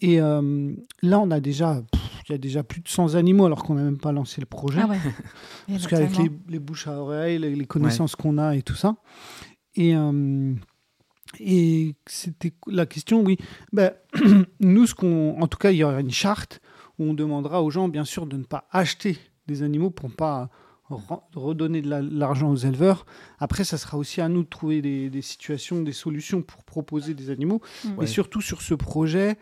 Et 0.00 0.20
euh, 0.20 0.72
là, 1.02 1.18
on 1.18 1.32
a 1.32 1.40
déjà, 1.40 1.82
il 2.28 2.32
y 2.32 2.34
a 2.36 2.38
déjà 2.38 2.62
plus 2.62 2.80
de 2.80 2.86
100 2.86 3.16
animaux, 3.16 3.46
alors 3.46 3.64
qu'on 3.64 3.74
n'a 3.74 3.82
même 3.82 3.98
pas 3.98 4.12
lancé 4.12 4.40
le 4.40 4.46
projet. 4.46 4.82
Ah 4.84 4.86
ouais. 4.86 5.00
Parce 5.68 5.88
qu'avec 5.88 6.16
les, 6.18 6.30
les 6.48 6.60
bouches 6.60 6.86
à 6.86 7.00
oreille, 7.00 7.40
les, 7.40 7.56
les 7.56 7.66
connaissances 7.66 8.14
qu'on 8.14 8.38
a 8.38 8.54
et 8.54 8.62
tout 8.62 8.76
ça. 8.76 8.94
Et, 9.74 9.96
euh, 9.96 10.54
et 11.40 11.96
c'était 12.06 12.54
la 12.68 12.86
question, 12.86 13.24
oui. 13.24 13.38
Ben, 13.72 13.90
nous, 14.60 14.86
ce 14.86 14.94
qu'on, 14.94 15.36
en 15.42 15.48
tout 15.48 15.58
cas, 15.58 15.72
il 15.72 15.78
y 15.78 15.82
aura 15.82 15.98
une 15.98 16.12
charte 16.12 16.60
où 17.00 17.06
on 17.06 17.14
demandera 17.14 17.60
aux 17.60 17.70
gens, 17.70 17.88
bien 17.88 18.04
sûr, 18.04 18.24
de 18.24 18.36
ne 18.36 18.44
pas 18.44 18.68
acheter 18.70 19.18
des 19.48 19.64
animaux 19.64 19.90
pour 19.90 20.10
ne 20.10 20.14
pas 20.14 20.48
redonner 20.90 21.82
de 21.82 21.88
la- 21.88 22.02
l'argent 22.02 22.50
aux 22.50 22.56
éleveurs. 22.56 23.06
Après, 23.38 23.64
ça 23.64 23.78
sera 23.78 23.96
aussi 23.98 24.20
à 24.20 24.28
nous 24.28 24.42
de 24.42 24.48
trouver 24.48 24.82
des, 24.82 25.10
des 25.10 25.22
situations, 25.22 25.82
des 25.82 25.92
solutions 25.92 26.42
pour 26.42 26.62
proposer 26.64 27.14
des 27.14 27.30
animaux. 27.30 27.60
Mm. 27.84 28.02
Et 28.02 28.06
surtout 28.06 28.40
sur 28.40 28.60
ce 28.62 28.74
projet, 28.74 29.36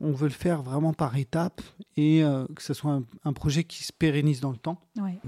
on 0.00 0.12
veut 0.12 0.26
le 0.28 0.32
faire 0.34 0.62
vraiment 0.62 0.92
par 0.92 1.16
étapes 1.16 1.62
et 1.96 2.22
euh, 2.24 2.44
que 2.54 2.62
ce 2.62 2.74
soit 2.74 2.92
un- 2.92 3.04
un 3.24 3.32
projet 3.32 3.64
qui 3.64 3.84
se 3.84 3.92
pérennise 3.92 4.40
dans 4.40 4.50
le 4.50 4.56
temps. 4.58 4.80
Ouais. 5.00 5.18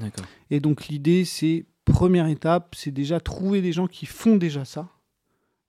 Et 0.51 0.61
donc 0.61 0.89
l'idée, 0.89 1.25
c'est, 1.25 1.65
première 1.85 2.27
étape, 2.27 2.75
c'est 2.77 2.91
déjà 2.91 3.21
trouver 3.21 3.63
des 3.63 3.73
gens 3.73 3.87
qui 3.87 4.07
font 4.07 4.37
déjà 4.37 4.65
ça, 4.65 4.89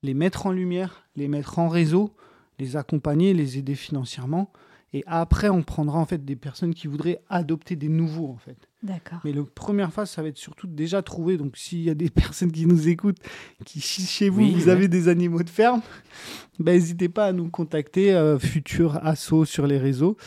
les 0.04 0.14
mettre 0.14 0.46
en 0.46 0.52
lumière, 0.52 1.08
les 1.16 1.28
mettre 1.28 1.58
en 1.60 1.68
réseau, 1.70 2.14
les 2.60 2.76
accompagner, 2.78 3.34
les 3.34 3.58
aider 3.58 3.76
financièrement. 3.76 4.52
Et 4.94 5.04
après, 5.08 5.50
on 5.50 5.62
prendra 5.62 6.00
en 6.00 6.06
fait 6.06 6.24
des 6.24 6.36
personnes 6.38 6.74
qui 6.74 6.88
voudraient 6.88 7.22
adopter 7.30 7.76
des 7.76 7.90
nouveaux 7.90 8.30
en 8.30 8.38
fait. 8.38 8.70
D'accord. 8.86 9.20
Mais 9.26 9.34
la 9.34 9.42
première 9.44 9.92
phase, 9.92 10.12
ça 10.12 10.22
va 10.22 10.28
être 10.28 10.38
surtout 10.38 10.68
de 10.68 10.74
déjà 10.76 11.02
trouver. 11.02 11.38
Donc, 11.38 11.58
s'il 11.58 11.82
y 11.82 11.90
a 11.90 11.96
des 11.96 12.10
personnes 12.12 12.52
qui 12.52 12.66
nous 12.68 12.88
écoutent, 12.88 13.18
qui 13.66 13.82
si 13.82 14.04
chez 14.06 14.30
vous, 14.30 14.42
Oui, 14.42 14.52
vous 14.54 14.66
ouais. 14.66 14.72
avez 14.72 14.88
des 14.88 15.08
animaux 15.08 15.42
de 15.42 15.50
ferme, 15.50 15.82
ben, 16.60 16.74
n'hésitez 16.74 17.10
pas 17.10 17.26
à 17.26 17.32
nous 17.34 17.50
contacter, 17.50 18.14
euh, 18.14 18.38
Futur 18.38 19.04
Asso 19.06 19.46
sur 19.46 19.66
les 19.66 19.80
réseaux. 19.80 20.18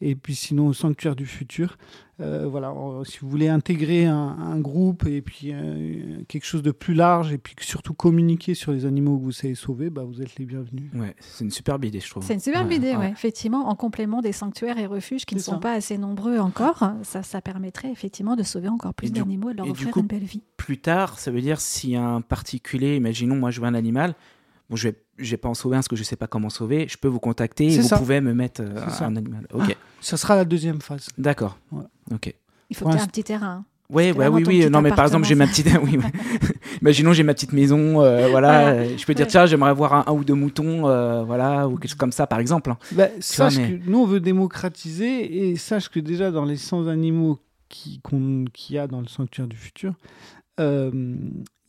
Et 0.00 0.14
puis 0.14 0.34
sinon, 0.36 0.68
au 0.68 0.72
Sanctuaire 0.72 1.16
du 1.16 1.26
Futur. 1.26 1.76
Euh, 2.20 2.48
voilà, 2.48 2.74
si 3.04 3.18
vous 3.20 3.28
voulez 3.28 3.48
intégrer 3.48 4.04
un, 4.06 4.16
un 4.16 4.58
groupe 4.58 5.06
et 5.06 5.22
puis 5.22 5.50
euh, 5.52 6.20
quelque 6.26 6.44
chose 6.46 6.62
de 6.62 6.72
plus 6.72 6.94
large 6.94 7.32
et 7.32 7.38
puis 7.38 7.54
surtout 7.60 7.94
communiquer 7.94 8.54
sur 8.54 8.72
les 8.72 8.86
animaux 8.86 9.16
que 9.18 9.22
vous 9.22 9.30
savez 9.32 9.54
sauver, 9.54 9.88
bah, 9.88 10.02
vous 10.04 10.20
êtes 10.20 10.36
les 10.36 10.44
bienvenus. 10.44 10.90
Ouais, 10.94 11.14
c'est 11.20 11.44
une 11.44 11.52
superbe 11.52 11.84
idée, 11.84 12.00
je 12.00 12.10
trouve. 12.10 12.24
C'est 12.24 12.34
une 12.34 12.40
superbe 12.40 12.68
Ouais, 12.68 12.76
idée, 12.76 12.90
ouais. 12.90 12.96
ouais. 12.96 13.10
effectivement, 13.10 13.68
en 13.68 13.76
complément 13.76 14.20
des 14.20 14.32
sanctuaires 14.32 14.78
et 14.78 14.86
refuges 14.86 15.26
qui 15.26 15.36
ne 15.36 15.40
sont 15.40 15.52
ça. 15.52 15.58
pas 15.58 15.72
assez 15.74 15.96
nombreux 15.96 16.38
encore, 16.38 16.82
ça, 17.02 17.22
ça 17.22 17.40
permettrait 17.40 17.92
effectivement 17.92 18.34
de 18.34 18.42
sauver 18.42 18.68
encore 18.68 18.94
plus 18.94 19.12
d'animaux 19.12 19.50
et 19.50 19.52
de 19.52 19.58
leur 19.58 19.66
et 19.66 19.70
du 19.70 19.72
offrir 19.78 19.92
coup- 19.92 20.00
une 20.00 20.06
belle 20.08 20.24
vie. 20.24 20.42
Plus 20.56 20.78
tard, 20.78 21.20
ça 21.20 21.30
veut 21.30 21.40
dire 21.40 21.60
si 21.60 21.94
un 21.94 22.20
particulier, 22.20 22.96
imaginons, 22.96 23.36
moi 23.36 23.52
je 23.52 23.60
veux 23.60 23.66
un 23.68 23.74
animal, 23.74 24.14
bon, 24.70 24.74
je 24.76 24.88
vais, 24.88 24.96
je 25.18 25.30
vais 25.32 25.36
pas 25.36 25.48
en 25.48 25.54
sauver 25.54 25.76
un 25.76 25.78
parce 25.80 25.88
que 25.88 25.96
je 25.96 26.02
sais 26.04 26.16
pas 26.16 26.26
comment 26.26 26.50
sauver, 26.50 26.86
je 26.88 26.96
peux 26.96 27.08
vous 27.08 27.20
contacter 27.20 27.66
et 27.66 27.76
vous 27.80 27.88
ça. 27.88 27.98
pouvez 27.98 28.20
me 28.20 28.32
mettre 28.34 28.62
euh, 28.62 28.88
ça. 28.90 29.06
un 29.06 29.16
animal. 29.16 29.46
Ok, 29.52 29.76
Ça 30.00 30.16
sera 30.16 30.36
la 30.36 30.44
deuxième 30.44 30.80
phase. 30.80 31.08
d'accord. 31.18 31.58
Ouais. 31.72 31.82
Ok. 32.12 32.34
Il 32.70 32.76
faut 32.76 32.84
que 32.86 32.90
tu 32.92 32.96
aies 32.98 33.00
un 33.00 33.06
petit 33.06 33.24
terrain. 33.24 33.64
Ouais, 33.90 34.12
que 34.12 34.18
ouais, 34.18 34.24
là, 34.26 34.30
oui, 34.30 34.44
oui. 34.46 34.58
petit 34.60 34.70
Non, 34.70 34.82
mais 34.82 34.90
par 34.90 35.06
exemple, 35.06 35.26
j'ai 35.26 35.34
ma 35.34 35.46
petite. 35.46 35.66
oui. 35.82 35.98
Imaginons, 36.82 37.14
j'ai 37.14 37.22
ma 37.22 37.32
petite 37.32 37.54
maison, 37.54 38.02
euh, 38.02 38.28
voilà. 38.28 38.72
Voilà. 38.74 38.96
Je 38.96 39.04
peux 39.06 39.14
dire, 39.14 39.24
Ouais. 39.24 39.30
tiens, 39.30 39.46
j'aimerais 39.46 39.70
avoir 39.70 39.94
un, 39.94 40.04
un 40.06 40.12
ou 40.12 40.24
deux 40.24 40.34
moutons, 40.34 40.86
euh, 40.86 41.24
voilà, 41.24 41.66
ou 41.66 41.76
quelque 41.78 41.88
chose 41.90 41.96
comme 41.98 42.12
ça, 42.12 42.26
par 42.26 42.38
exemple. 42.38 42.70
hein. 42.70 42.76
Bah, 42.92 43.08
sache 43.20 43.54
vois, 43.54 43.62
mais- 43.62 43.78
que 43.78 43.90
nous, 43.90 43.98
on 44.00 44.06
veut 44.06 44.20
démocratiser 44.20 45.48
et 45.50 45.56
sache 45.56 45.88
que 45.88 46.00
déjà 46.00 46.30
dans 46.30 46.44
les 46.44 46.56
100 46.56 46.86
animaux 46.88 47.38
qu'il 47.70 48.00
y 48.70 48.78
a 48.78 48.86
dans 48.86 49.00
le 49.00 49.08
sanctuaire 49.08 49.46
du 49.48 49.56
futur, 49.56 49.94
euh, 50.60 50.90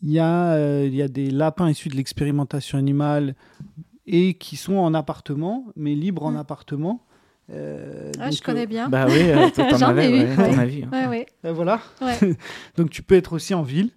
il 0.02 0.12
y, 0.12 0.20
a, 0.20 0.54
euh, 0.54 0.86
il 0.88 0.96
y 0.96 1.02
a 1.02 1.08
des 1.08 1.30
lapins 1.30 1.70
issus 1.70 1.90
de 1.90 1.96
l'expérimentation 1.96 2.78
animale 2.78 3.36
et 4.08 4.34
qui 4.36 4.56
sont 4.56 4.76
en 4.78 4.94
appartement, 4.94 5.66
mais 5.76 5.94
libres 5.96 6.26
en 6.26 6.32
Mm. 6.32 6.38
appartement. 6.38 7.06
Euh, 7.52 8.12
ah, 8.20 8.30
je 8.30 8.42
connais 8.44 8.64
euh, 8.64 8.66
bien. 8.68 8.90
Bah 8.90 9.08
oui, 9.08 9.14
euh, 9.22 9.50
t'en 9.50 9.70
J'en 9.78 9.88
avais, 9.90 10.10
ai 10.12 10.18
eu, 10.22 10.38
ouais, 10.38 10.66
vu, 10.68 10.84
hein. 10.84 10.90
Ouais, 10.92 11.08
ouais, 11.08 11.26
ben 11.44 11.52
voilà. 11.52 11.80
ouais. 12.02 12.36
Donc 12.78 12.92
tu 12.92 13.02
peux 13.02 13.16
être 13.16 13.34
aussi 13.34 13.54
en 13.56 13.64
ville. 13.64 13.90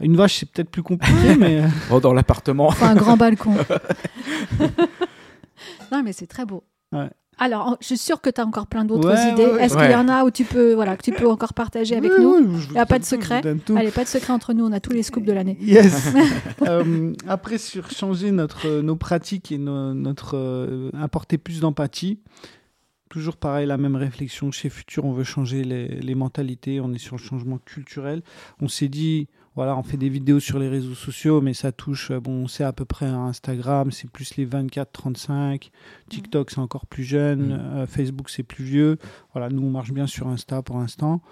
Une 0.00 0.14
vache, 0.14 0.38
c'est 0.40 0.50
peut-être 0.50 0.70
plus 0.70 0.82
compliqué, 0.82 1.34
mais 1.38 1.62
Oh, 1.90 2.00
dans 2.00 2.12
l'appartement. 2.12 2.66
Enfin, 2.68 2.90
un 2.90 2.94
grand 2.96 3.16
balcon. 3.16 3.54
non, 5.90 6.02
mais 6.02 6.12
c'est 6.12 6.26
très 6.26 6.44
beau. 6.44 6.64
Ouais. 6.92 7.08
Alors, 7.38 7.76
je 7.80 7.86
suis 7.86 7.98
sûre 7.98 8.20
que 8.20 8.30
tu 8.30 8.40
as 8.40 8.44
encore 8.44 8.66
plein 8.66 8.84
d'autres 8.84 9.08
Ouais, 9.08 9.32
idées. 9.32 9.46
ouais, 9.46 9.52
ouais. 9.54 9.62
Est-ce 9.64 9.76
qu'il 9.76 9.90
y 9.90 9.94
en 9.94 10.08
a 10.08 10.24
où 10.24 10.30
tu 10.30 10.44
peux, 10.44 10.74
voilà, 10.74 10.96
que 10.96 11.02
tu 11.02 11.12
peux 11.12 11.28
encore 11.28 11.54
partager 11.54 11.96
avec 11.96 12.10
nous 12.18 12.44
vous 12.44 12.60
Il 12.70 12.74
y 12.74 12.78
a 12.78 12.86
pas 12.86 12.98
de 12.98 13.04
tout, 13.04 13.10
secret. 13.10 13.42
Allez, 13.76 13.90
pas 13.90 14.04
de 14.04 14.08
secret 14.08 14.32
entre 14.32 14.52
nous, 14.54 14.64
on 14.66 14.72
a 14.72 14.80
tous 14.80 14.92
les 14.92 15.02
scoops 15.02 15.26
de 15.26 15.32
l'année. 15.32 15.56
Yes. 15.60 16.12
Euh, 16.62 17.12
après, 17.28 17.56
sur 17.58 17.90
changer 17.90 18.30
notre, 18.32 18.80
nos 18.80 18.96
pratiques 18.96 19.52
et 19.52 19.58
no- 19.58 19.94
notre 19.94 20.36
euh, 20.36 20.90
apporter 21.00 21.38
plus 21.38 21.60
d'empathie. 21.60 22.18
Toujours 23.08 23.36
pareil, 23.36 23.66
la 23.66 23.78
même 23.78 23.96
réflexion. 23.96 24.50
Chez 24.50 24.68
Futur, 24.68 25.04
on 25.04 25.12
veut 25.12 25.24
changer 25.24 25.64
les, 25.64 25.88
les 25.88 26.14
mentalités. 26.14 26.80
On 26.80 26.92
est 26.92 26.98
sur 26.98 27.16
le 27.16 27.22
changement 27.22 27.58
culturel. 27.64 28.22
On 28.60 28.68
s'est 28.68 28.88
dit, 28.88 29.28
voilà, 29.58 29.76
on 29.76 29.82
fait 29.82 29.96
des 29.96 30.08
vidéos 30.08 30.38
sur 30.38 30.60
les 30.60 30.68
réseaux 30.68 30.94
sociaux, 30.94 31.40
mais 31.40 31.52
ça 31.52 31.72
touche, 31.72 32.12
euh, 32.12 32.20
bon, 32.20 32.46
c'est 32.46 32.62
à 32.62 32.72
peu 32.72 32.84
près 32.84 33.06
à 33.06 33.16
Instagram, 33.16 33.90
c'est 33.90 34.08
plus 34.08 34.36
les 34.36 34.46
24-35. 34.46 35.70
TikTok, 36.08 36.52
c'est 36.52 36.60
encore 36.60 36.86
plus 36.86 37.02
jeune. 37.02 37.48
Mm. 37.48 37.60
euh, 37.74 37.86
Facebook, 37.88 38.30
c'est 38.30 38.44
plus 38.44 38.62
vieux. 38.62 38.98
Voilà, 39.32 39.48
nous, 39.48 39.64
on 39.64 39.70
marche 39.70 39.90
bien 39.90 40.06
sur 40.06 40.28
Insta 40.28 40.62
pour 40.62 40.78
l'instant. 40.78 41.22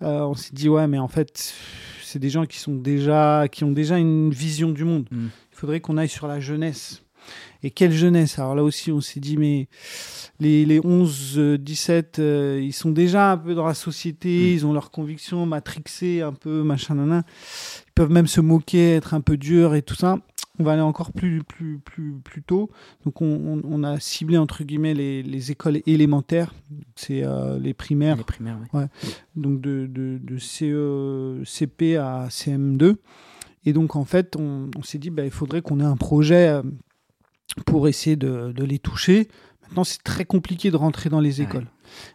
Euh, 0.00 0.20
on 0.20 0.34
s'est 0.34 0.54
dit, 0.54 0.68
ouais, 0.68 0.86
mais 0.86 1.00
en 1.00 1.08
fait, 1.08 1.52
c'est 2.04 2.20
des 2.20 2.30
gens 2.30 2.46
qui, 2.46 2.60
sont 2.60 2.76
déjà, 2.76 3.48
qui 3.50 3.64
ont 3.64 3.72
déjà 3.72 3.98
une 3.98 4.30
vision 4.30 4.70
du 4.70 4.84
monde. 4.84 5.08
Mm. 5.10 5.26
Il 5.50 5.56
faudrait 5.56 5.80
qu'on 5.80 5.96
aille 5.96 6.08
sur 6.08 6.28
la 6.28 6.38
jeunesse. 6.38 7.02
Et 7.62 7.70
quelle 7.70 7.92
jeunesse 7.92 8.38
Alors 8.38 8.54
là 8.54 8.64
aussi, 8.64 8.90
on 8.90 9.00
s'est 9.00 9.20
dit, 9.20 9.36
mais 9.36 9.68
les, 10.40 10.64
les 10.64 10.80
11, 10.84 11.34
euh, 11.38 11.58
17, 11.58 12.18
euh, 12.18 12.60
ils 12.62 12.72
sont 12.72 12.90
déjà 12.90 13.32
un 13.32 13.36
peu 13.38 13.54
dans 13.54 13.66
la 13.66 13.74
société, 13.74 14.28
Mm. 14.28 14.54
ils 14.54 14.66
ont 14.66 14.72
leurs 14.72 14.90
convictions 14.90 15.46
matrixées, 15.46 16.22
un 16.22 16.32
peu 16.32 16.62
machin, 16.62 16.96
nana. 16.96 17.22
Ils 17.88 17.92
peuvent 17.94 18.10
même 18.10 18.26
se 18.26 18.40
moquer, 18.40 18.94
être 18.94 19.14
un 19.14 19.20
peu 19.20 19.36
durs 19.36 19.74
et 19.74 19.82
tout 19.82 19.94
ça. 19.94 20.18
On 20.58 20.64
va 20.64 20.72
aller 20.72 20.82
encore 20.82 21.12
plus, 21.12 21.42
plus, 21.42 21.78
plus, 21.78 22.12
plus 22.22 22.42
tôt. 22.42 22.68
Donc, 23.06 23.22
on, 23.22 23.26
on- 23.26 23.62
on 23.64 23.84
a 23.84 23.98
ciblé, 24.00 24.36
entre 24.36 24.64
guillemets, 24.64 24.92
les, 24.92 25.22
les 25.22 25.50
écoles 25.50 25.80
élémentaires. 25.86 26.52
C'est 26.94 27.22
euh, 27.24 27.58
les 27.58 27.72
primaires 27.74 28.16
Les 28.16 28.24
primaires, 28.24 28.58
ouais. 28.74 28.86
donc 29.34 29.60
de, 29.62 29.86
de, 29.90 30.18
de 30.22 30.38
CE, 30.38 31.42
CP 31.44 31.96
à 31.96 32.26
CM2. 32.28 32.96
Et 33.64 33.72
donc, 33.72 33.96
en 33.96 34.04
fait, 34.04 34.36
on, 34.36 34.68
on 34.76 34.82
s'est 34.82 34.98
dit, 34.98 35.10
bah, 35.10 35.24
il 35.24 35.30
faudrait 35.30 35.62
qu'on 35.62 35.80
ait 35.80 35.84
un 35.84 35.96
projet 35.96 36.48
euh, 36.48 36.62
pour 37.66 37.88
essayer 37.88 38.16
de, 38.16 38.52
de 38.52 38.64
les 38.64 38.78
toucher. 38.78 39.28
Maintenant, 39.62 39.84
c'est 39.84 40.02
très 40.02 40.24
compliqué 40.24 40.70
de 40.70 40.76
rentrer 40.76 41.08
dans 41.10 41.20
les 41.20 41.40
Ouais. 41.40 41.46
écoles. 41.46 41.66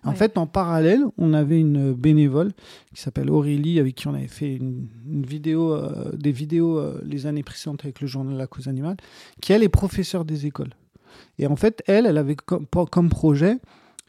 En 0.04 0.10
Ouais. 0.12 0.16
fait, 0.16 0.38
en 0.38 0.48
parallèle, 0.48 1.04
on 1.18 1.34
avait 1.34 1.60
une 1.60 1.94
bénévole 1.94 2.52
qui 2.94 3.02
s'appelle 3.02 3.30
Aurélie, 3.30 3.80
avec 3.80 3.96
qui 3.96 4.08
on 4.08 4.14
avait 4.14 4.28
fait 4.28 4.56
une, 4.56 4.88
une 5.08 5.26
vidéo, 5.26 5.74
euh, 5.74 6.12
des 6.16 6.32
vidéos 6.32 6.78
euh, 6.80 7.00
les 7.04 7.26
années 7.28 7.44
précédentes 7.44 7.84
avec 7.84 8.02
le 8.02 8.08
journal 8.08 8.36
La 8.38 8.48
Cause 8.48 8.68
Animale, 8.68 8.98
qui 9.42 9.54
elle 9.54 9.64
est 9.64 9.70
professeure 9.70 10.26
des 10.26 10.46
écoles. 10.46 10.74
Et 11.40 11.48
en 11.48 11.56
fait, 11.56 11.84
elle, 11.88 12.06
elle 12.06 12.18
avait 12.18 12.36
comme, 12.36 12.66
comme 12.92 13.10
projet 13.10 13.58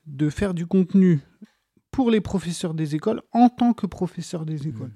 de 0.06 0.30
faire 0.30 0.54
du 0.54 0.66
contenu 0.66 1.20
pour 1.90 2.10
les 2.10 2.20
professeurs 2.20 2.74
des 2.74 2.94
écoles 2.94 3.22
en 3.32 3.48
tant 3.50 3.72
que 3.74 3.86
professeur 3.86 4.44
des 4.46 4.68
écoles. 4.68 4.92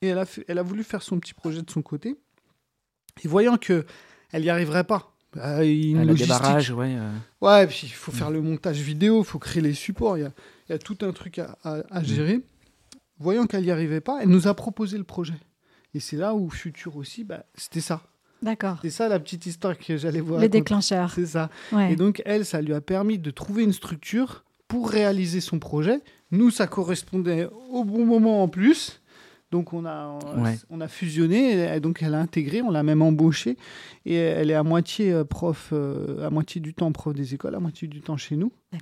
Et 0.00 0.08
elle 0.08 0.18
a, 0.18 0.24
fait- 0.26 0.44
elle 0.48 0.58
a 0.58 0.62
voulu 0.62 0.82
faire 0.84 1.02
son 1.02 1.18
petit 1.20 1.34
projet 1.34 1.62
de 1.62 1.70
son 1.70 1.82
côté. 1.82 2.16
Et 3.24 3.28
voyant 3.28 3.56
que 3.56 3.84
elle 4.32 4.42
n'y 4.42 4.50
arriverait 4.50 4.84
pas, 4.84 5.11
euh, 5.36 5.62
une 5.62 5.98
Ah, 5.98 6.00
le 6.02 6.08
logistique, 6.08 6.32
débarrage, 6.34 6.70
ouais. 6.70 6.94
euh, 6.96 7.10
Ouais, 7.40 7.66
puis 7.66 7.80
il 7.84 7.88
faut 7.92 8.12
faire 8.12 8.30
le 8.30 8.40
montage 8.42 8.78
vidéo, 8.80 9.22
il 9.22 9.24
faut 9.26 9.38
créer 9.38 9.62
les 9.62 9.74
supports, 9.74 10.16
il 10.18 10.22
y 10.22 10.26
a, 10.26 10.32
il 10.68 10.72
y 10.72 10.74
a 10.74 10.78
tout 10.78 10.98
un 11.02 11.12
truc 11.12 11.38
à, 11.38 11.56
à- 11.64 11.82
à 11.90 12.02
gérer. 12.02 12.40
Voyant 13.18 13.46
qu'elle 13.46 13.62
n'y 13.64 13.70
arrivait 13.70 14.00
pas, 14.00 14.18
elle 14.22 14.28
nous 14.28 14.48
a 14.48 14.54
proposé 14.54 14.98
le 14.98 15.04
projet. 15.04 15.34
Et 15.94 16.00
c'est 16.00 16.16
là 16.16 16.34
où 16.34 16.48
Futur 16.50 16.96
aussi, 16.96 17.22
bah, 17.24 17.44
c'était 17.54 17.80
ça. 17.80 18.02
D'accord. 18.42 18.78
C'est 18.82 18.90
ça 18.90 19.08
la 19.08 19.20
petite 19.20 19.46
histoire 19.46 19.78
que 19.78 19.96
j'allais 19.96 20.20
voir. 20.20 20.40
Les 20.40 20.48
déclencheurs. 20.48 21.12
C'est 21.14 21.26
ça. 21.26 21.48
Ouais. 21.70 21.92
Et 21.92 21.96
donc, 21.96 22.22
elle, 22.24 22.44
ça 22.44 22.60
lui 22.60 22.74
a 22.74 22.80
permis 22.80 23.18
de 23.18 23.30
trouver 23.30 23.62
une 23.62 23.72
structure 23.72 24.42
pour 24.66 24.90
réaliser 24.90 25.40
son 25.40 25.58
projet. 25.60 26.00
Nous, 26.32 26.50
ça 26.50 26.66
correspondait 26.66 27.48
au 27.70 27.84
bon 27.84 28.04
moment 28.04 28.42
en 28.42 28.48
plus. 28.48 29.00
Donc, 29.52 29.72
on 29.72 29.84
a, 29.86 30.18
Ouais. 30.36 30.56
on 30.70 30.80
a 30.80 30.88
fusionné. 30.88 31.76
Et 31.76 31.78
donc, 31.80 32.02
elle 32.02 32.14
a 32.14 32.18
intégré, 32.20 32.60
on 32.62 32.70
l'a 32.70 32.82
même 32.82 33.02
embauchée. 33.02 33.56
Et 34.06 34.14
elle 34.14 34.50
est 34.50 34.54
à 34.54 34.64
moitié 34.64 35.12
euh, 35.12 35.22
prof, 35.24 35.68
euh, 35.72 36.26
à 36.26 36.30
moitié 36.30 36.60
du 36.60 36.74
temps 36.74 36.90
prof 36.90 37.14
des 37.14 37.34
écoles, 37.34 37.54
à 37.54 37.60
moitié 37.60 37.86
du 37.86 38.00
temps 38.00 38.16
chez 38.16 38.34
nous. 38.36 38.50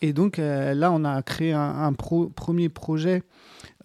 Et 0.00 0.12
donc 0.12 0.38
euh, 0.38 0.74
là, 0.74 0.92
on 0.92 1.04
a 1.04 1.20
créé 1.22 1.52
un, 1.52 1.60
un 1.60 1.92
pro- 1.92 2.28
premier 2.28 2.68
projet 2.68 3.24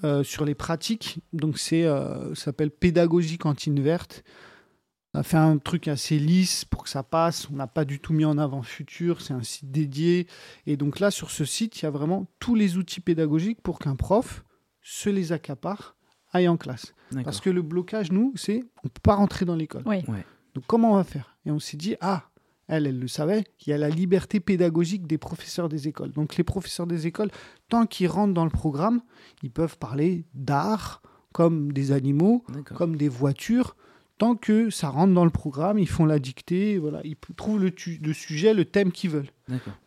euh, 0.04 0.22
sur 0.24 0.46
les 0.46 0.54
pratiques. 0.54 1.18
Donc 1.34 1.58
c'est, 1.58 1.86
euh, 1.86 2.36
ça 2.36 2.46
s'appelle 2.46 2.70
Pédagogie 2.70 3.40
cantine 3.40 3.82
verte. 3.82 4.24
On 5.16 5.22
a 5.22 5.24
fait 5.24 5.38
un 5.38 5.58
truc 5.58 5.88
assez 5.88 6.20
lisse 6.20 6.66
pour 6.66 6.84
que 6.84 6.90
ça 6.90 7.02
passe. 7.02 7.48
On 7.52 7.56
n'a 7.56 7.66
pas 7.66 7.84
du 7.84 8.00
tout 8.00 8.14
mis 8.14 8.26
en 8.26 8.38
avant 8.38 8.62
Futur. 8.62 9.22
C'est 9.22 9.34
un 9.34 9.42
site 9.42 9.72
dédié. 9.72 10.28
Et 10.68 10.78
donc 10.78 11.00
là, 11.00 11.10
sur 11.10 11.32
ce 11.32 11.46
site, 11.46 11.82
il 11.82 11.86
y 11.86 11.88
a 11.88 11.92
vraiment 11.92 12.28
tous 12.40 12.54
les 12.54 12.78
outils 12.78 13.02
pédagogiques 13.02 13.62
pour 13.64 13.80
qu'un 13.80 13.96
prof 13.96 14.44
se 14.84 15.10
les 15.10 15.32
accapare, 15.32 15.96
aille 16.32 16.48
en 16.48 16.58
classe. 16.58 16.94
Parce 17.24 17.40
que 17.40 17.50
le 17.50 17.62
blocage, 17.62 18.12
nous, 18.12 18.34
c'est 18.36 18.64
on 18.84 18.90
peut 18.90 19.02
pas 19.02 19.16
rentrer 19.16 19.46
dans 19.46 19.56
l'école. 19.56 19.84
Oui. 19.86 20.04
Donc 20.56 20.66
comment 20.68 20.92
on 20.92 20.96
va 20.96 21.04
faire? 21.04 21.38
Et 21.46 21.52
on 21.52 21.60
s'est 21.60 21.78
dit, 21.78 21.96
ah, 22.02 22.30
elle, 22.68 22.88
elle 22.88 23.00
le 23.00 23.08
savait, 23.08 23.44
qu'il 23.58 23.72
y 23.72 23.74
a 23.74 23.78
la 23.78 23.90
liberté 23.90 24.40
pédagogique 24.40 25.08
des 25.08 25.18
professeurs 25.18 25.70
des 25.70 25.88
écoles. 25.88 26.12
Donc 26.12 26.38
les 26.38 26.44
professeurs 26.44 26.88
des 26.88 27.08
écoles, 27.08 27.30
tant 27.70 27.86
qu'ils 27.86 28.08
rentrent 28.08 28.34
dans 28.34 28.46
le 28.46 28.52
programme, 28.52 29.02
ils 29.42 29.52
peuvent 29.52 29.78
parler 29.78 30.26
d'art, 30.34 31.02
comme 31.32 31.74
des 31.74 31.92
animaux, 31.92 32.44
comme 32.76 32.96
des 32.96 33.10
voitures. 33.10 33.76
Tant 34.20 34.36
que 34.36 34.70
ça 34.70 34.90
rentre 34.90 35.14
dans 35.14 35.26
le 35.26 35.32
programme, 35.32 35.80
ils 35.80 35.90
font 35.90 36.06
la 36.06 36.20
dictée, 36.20 36.78
voilà, 36.78 37.02
ils 37.04 37.18
trouvent 37.36 37.60
le, 37.60 38.14
sujet, 38.14 38.54
le 38.54 38.64
thème 38.64 38.92
qu'ils 38.92 39.10
veulent. 39.10 39.32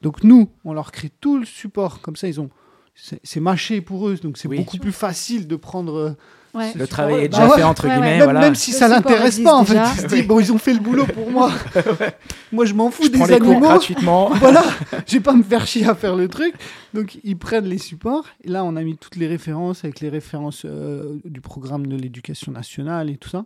Donc 0.03 0.25
nous, 0.25 0.51
on 0.65 0.75
leur 0.75 0.93
crée 0.93 1.11
tout 1.21 1.39
le 1.39 1.47
support, 1.47 2.01
comme 2.01 2.17
ça 2.17 2.29
ils 2.29 2.41
ont, 2.41 2.51
c'est 2.97 3.41
mâché 3.41 3.81
pour 3.83 4.09
eux, 4.09 4.17
donc 4.17 4.39
c'est 4.39 4.49
Oui. 4.49 4.57
beaucoup 4.57 4.79
plus 4.79 4.93
facile 4.93 5.47
de 5.47 5.57
prendre. 5.57 6.17
Ouais. 6.57 6.73
Le 6.75 6.87
travail 6.87 7.25
est 7.25 7.29
Bah 7.29 7.39
déjà 7.39 7.49
ouais. 7.51 7.57
fait, 7.57 7.63
entre 7.63 7.85
Ouais, 7.85 7.91
ouais. 7.91 7.95
guillemets. 7.97 8.15
même, 8.17 8.25
voilà. 8.25 8.41
même 8.41 8.55
si 8.55 8.71
Le 8.73 8.77
ça 8.79 8.89
l'intéresse 8.89 9.39
pas, 9.41 9.55
en 9.55 9.65
fait, 9.65 9.79
il 9.97 10.01
se 10.01 10.07
dit 10.07 10.23
bon, 10.23 10.41
ils 10.41 10.53
ont 10.53 10.59
fait 10.59 10.73
le 10.73 10.81
boulot 10.81 11.05
pour 11.07 11.31
moi. 11.31 11.53
moi, 12.53 12.65
je 12.65 12.75
m'en 12.75 12.91
fous 12.91 13.05
Je 13.05 13.09
des 13.09 13.19
prends 13.19 13.27
les 13.27 13.39
cours 13.39 13.51
animaux. 13.51 13.67
gratuitement. 13.67 14.31
voilà, 14.35 14.65
je 15.07 15.13
vais 15.15 15.21
pas 15.21 15.35
me 15.35 15.43
faire 15.43 15.67
chier 15.67 15.87
à 15.87 15.95
faire 15.95 16.17
le 16.17 16.29
truc. 16.29 16.55
Donc, 16.95 17.19
ils 17.25 17.37
prennent 17.39 17.67
les 17.67 17.79
supports. 17.79 18.25
Et 18.43 18.49
là, 18.49 18.65
on 18.65 18.77
a 18.77 18.83
mis 18.83 18.97
toutes 18.97 19.17
les 19.17 19.27
références 19.27 19.85
avec 19.85 20.01
les 20.01 20.09
références 20.09 20.63
euh, 20.65 21.19
du 21.25 21.41
programme 21.41 21.87
de 21.87 21.97
l'éducation 21.97 22.53
nationale 22.53 23.11
et 23.11 23.17
tout 23.17 23.29
ça. 23.29 23.45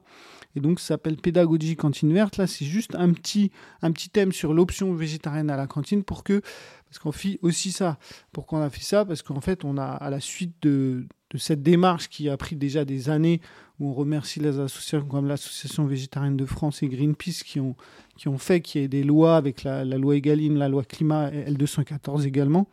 Et 0.56 0.60
donc, 0.60 0.80
ça 0.80 0.88
s'appelle 0.88 1.16
Pédagogie 1.16 1.76
cantine 1.76 2.12
verte. 2.12 2.36
Là, 2.36 2.46
c'est 2.46 2.64
juste 2.64 2.94
un 2.96 3.12
petit, 3.12 3.52
un 3.82 3.92
petit 3.92 4.08
thème 4.10 4.32
sur 4.32 4.52
l'option 4.54 4.92
végétarienne 4.94 5.50
à 5.50 5.56
la 5.56 5.66
cantine 5.66 6.02
pour 6.02 6.24
que. 6.24 6.40
Parce 6.88 6.98
qu'on 6.98 7.12
fait 7.12 7.38
aussi 7.42 7.70
ça. 7.70 7.98
Pourquoi 8.32 8.58
on 8.58 8.62
a 8.62 8.70
fait 8.70 8.82
ça? 8.82 9.04
Parce 9.04 9.22
qu'en 9.22 9.40
fait, 9.40 9.64
on 9.64 9.78
a, 9.78 9.84
à 9.84 10.10
la 10.10 10.18
suite 10.18 10.54
de, 10.62 11.06
de 11.30 11.38
cette 11.38 11.62
démarche 11.62 12.08
qui 12.08 12.28
a 12.28 12.36
pris 12.36 12.56
déjà 12.56 12.84
des 12.84 13.08
années, 13.08 13.40
où 13.78 13.90
on 13.90 13.94
remercie 13.94 14.40
les 14.40 14.60
associations 14.60 15.06
comme 15.06 15.26
l'Association 15.26 15.86
végétarienne 15.86 16.36
de 16.36 16.44
France 16.44 16.82
et 16.82 16.88
Greenpeace 16.88 17.42
qui 17.44 17.60
ont, 17.60 17.76
qui 18.16 18.28
ont 18.28 18.38
fait 18.38 18.60
qu'il 18.60 18.82
y 18.82 18.84
ait 18.84 18.88
des 18.88 19.02
lois 19.02 19.36
avec 19.36 19.64
la, 19.64 19.84
loi 19.84 20.16
Egalim, 20.16 20.56
la 20.56 20.68
loi 20.68 20.84
climat 20.84 21.30
et 21.32 21.50
L214 21.50 22.26
également. 22.26 22.68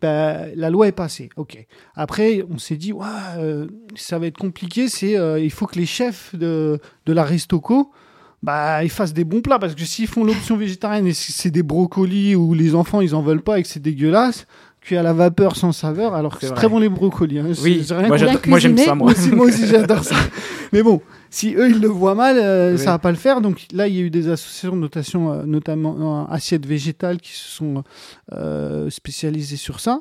Ben, 0.00 0.50
la 0.56 0.70
loi 0.70 0.88
est 0.88 0.92
passée, 0.92 1.28
ok. 1.36 1.64
Après, 1.94 2.44
on 2.50 2.58
s'est 2.58 2.76
dit, 2.76 2.92
ouais, 2.92 3.06
euh, 3.36 3.68
ça 3.94 4.18
va 4.18 4.26
être 4.26 4.38
compliqué, 4.38 4.86
euh, 5.04 5.38
il 5.38 5.50
faut 5.50 5.66
que 5.66 5.78
les 5.78 5.86
chefs 5.86 6.34
de, 6.34 6.80
de 7.06 7.12
la 7.12 7.22
Restoco, 7.22 7.92
bah, 8.42 8.82
ils 8.82 8.90
fassent 8.90 9.12
des 9.12 9.22
bons 9.22 9.42
plats, 9.42 9.60
parce 9.60 9.76
que 9.76 9.84
s'ils 9.84 10.08
font 10.08 10.24
l'option 10.24 10.56
végétarienne 10.56 11.06
et 11.06 11.12
c'est 11.12 11.52
des 11.52 11.62
brocolis 11.62 12.34
ou 12.34 12.54
les 12.54 12.74
enfants, 12.74 13.00
ils 13.00 13.14
en 13.14 13.22
veulent 13.22 13.42
pas 13.42 13.60
et 13.60 13.62
que 13.62 13.68
c'est 13.68 13.80
dégueulasse, 13.80 14.46
cuit 14.82 14.96
à 14.96 15.02
la 15.02 15.12
vapeur 15.12 15.56
sans 15.56 15.72
saveur, 15.72 16.14
alors 16.14 16.38
que 16.38 16.46
C'est 16.46 16.54
très 16.54 16.68
bon 16.68 16.78
les 16.78 16.88
brocolis. 16.88 17.38
hein. 17.38 17.46
Oui, 17.62 17.84
rien 17.88 18.08
moi, 18.08 18.18
moi, 18.46 18.58
j'aime 18.58 18.76
ça, 18.78 18.94
moi. 18.94 19.10
aussi, 19.12 19.30
moi 19.34 19.46
aussi, 19.46 19.66
j'adore 19.66 20.04
ça. 20.04 20.16
Mais 20.72 20.82
bon, 20.82 21.00
si 21.30 21.54
eux, 21.54 21.70
ils 21.70 21.80
le 21.80 21.88
voient 21.88 22.14
mal, 22.14 22.36
euh, 22.38 22.72
Oui. 22.72 22.78
ça 22.78 22.90
va 22.92 22.98
pas 22.98 23.10
le 23.10 23.16
faire. 23.16 23.40
Donc 23.40 23.66
là, 23.72 23.86
il 23.88 23.94
y 23.94 23.98
a 23.98 24.02
eu 24.02 24.10
des 24.10 24.28
associations, 24.28 24.74
notation, 24.76 25.32
euh, 25.32 25.42
notamment 25.44 26.24
euh, 26.28 26.32
Assiette 26.34 26.66
Végétale, 26.66 27.18
qui 27.20 27.32
se 27.32 27.48
sont 27.48 27.84
euh, 28.32 28.90
spécialisées 28.90 29.56
sur 29.56 29.80
ça. 29.80 30.00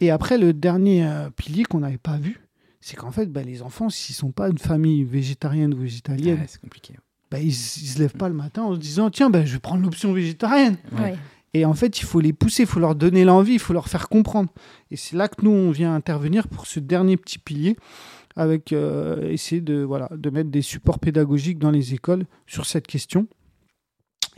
Et 0.00 0.10
après, 0.10 0.38
le 0.38 0.52
dernier 0.52 1.06
euh, 1.06 1.30
pilier 1.34 1.64
qu'on 1.64 1.80
n'avait 1.80 1.98
pas 1.98 2.16
vu, 2.16 2.40
c'est 2.80 2.96
qu'en 2.96 3.10
fait, 3.12 3.26
bah, 3.26 3.42
les 3.42 3.62
enfants, 3.62 3.88
s'ils 3.90 4.14
sont 4.14 4.32
pas 4.32 4.48
une 4.48 4.58
famille 4.58 5.04
végétarienne 5.04 5.74
ou 5.74 5.78
végétalienne, 5.78 6.38
Ouais, 6.40 6.46
c'est 6.48 6.60
compliqué. 6.60 6.94
bah, 7.30 7.38
ils, 7.38 7.48
ils 7.48 7.52
se 7.54 7.98
lèvent 7.98 8.16
pas 8.16 8.28
le 8.28 8.34
matin 8.34 8.62
en 8.62 8.74
se 8.74 8.78
disant, 8.80 9.10
tiens, 9.10 9.30
bah, 9.30 9.44
je 9.44 9.52
vais 9.54 9.58
prendre 9.60 9.82
l'option 9.82 10.12
végétarienne. 10.12 10.76
Ouais. 10.98 11.14
Et 11.52 11.64
en 11.64 11.74
fait, 11.74 12.00
il 12.00 12.04
faut 12.04 12.20
les 12.20 12.32
pousser, 12.32 12.62
il 12.62 12.68
faut 12.68 12.80
leur 12.80 12.94
donner 12.94 13.24
l'envie, 13.24 13.54
il 13.54 13.58
faut 13.58 13.72
leur 13.72 13.88
faire 13.88 14.08
comprendre. 14.08 14.50
Et 14.90 14.96
c'est 14.96 15.16
là 15.16 15.28
que 15.28 15.42
nous, 15.42 15.50
on 15.50 15.70
vient 15.70 15.94
intervenir 15.94 16.46
pour 16.46 16.66
ce 16.66 16.78
dernier 16.78 17.16
petit 17.16 17.38
pilier, 17.38 17.76
avec 18.36 18.72
euh, 18.72 19.28
essayer 19.30 19.60
de, 19.60 19.82
voilà, 19.82 20.08
de 20.16 20.30
mettre 20.30 20.50
des 20.50 20.62
supports 20.62 21.00
pédagogiques 21.00 21.58
dans 21.58 21.72
les 21.72 21.92
écoles 21.94 22.24
sur 22.46 22.66
cette 22.66 22.86
question. 22.86 23.26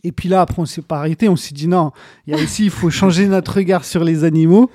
Et 0.05 0.11
puis 0.11 0.29
là, 0.29 0.41
après, 0.41 0.61
on 0.61 0.67
s'est 0.67 0.83
pas 0.83 0.99
arrêté. 0.99 1.29
On 1.29 1.37
s'est 1.37 1.55
dit 1.55 1.69
non, 1.69 1.93
il 2.27 2.37
il 2.59 2.71
faut 2.71 2.91
changer 2.91 3.29
notre 3.29 3.57
regard 3.57 3.85
sur 3.85 4.03
les 4.03 4.25
animaux. 4.25 4.71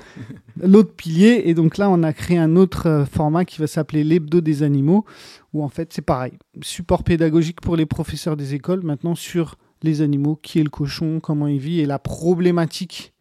L'autre 0.61 0.93
pilier. 0.93 1.43
Et 1.45 1.53
donc 1.53 1.77
là, 1.77 1.89
on 1.89 2.03
a 2.03 2.13
créé 2.13 2.37
un 2.37 2.55
autre 2.55 2.87
euh, 2.87 3.05
format 3.05 3.45
qui 3.45 3.59
va 3.59 3.67
s'appeler 3.67 4.03
l'hebdo 4.03 4.41
des 4.41 4.63
animaux, 4.63 5.05
où 5.53 5.63
en 5.63 5.69
fait, 5.69 5.91
c'est 5.91 6.01
pareil. 6.01 6.33
Support 6.61 7.03
pédagogique 7.03 7.61
pour 7.61 7.75
les 7.75 7.85
professeurs 7.85 8.37
des 8.37 8.53
écoles, 8.53 8.83
maintenant 8.83 9.15
sur 9.15 9.57
les 9.83 10.01
animaux, 10.01 10.35
qui 10.41 10.59
est 10.59 10.63
le 10.63 10.69
cochon, 10.69 11.19
comment 11.21 11.47
il 11.47 11.59
vit 11.59 11.79
et 11.81 11.85
la 11.85 11.99
problématique 11.99 13.13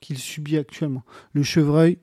qu'il 0.00 0.18
subit 0.18 0.58
actuellement. 0.58 1.02
Le 1.32 1.42
chevreuil, 1.42 1.98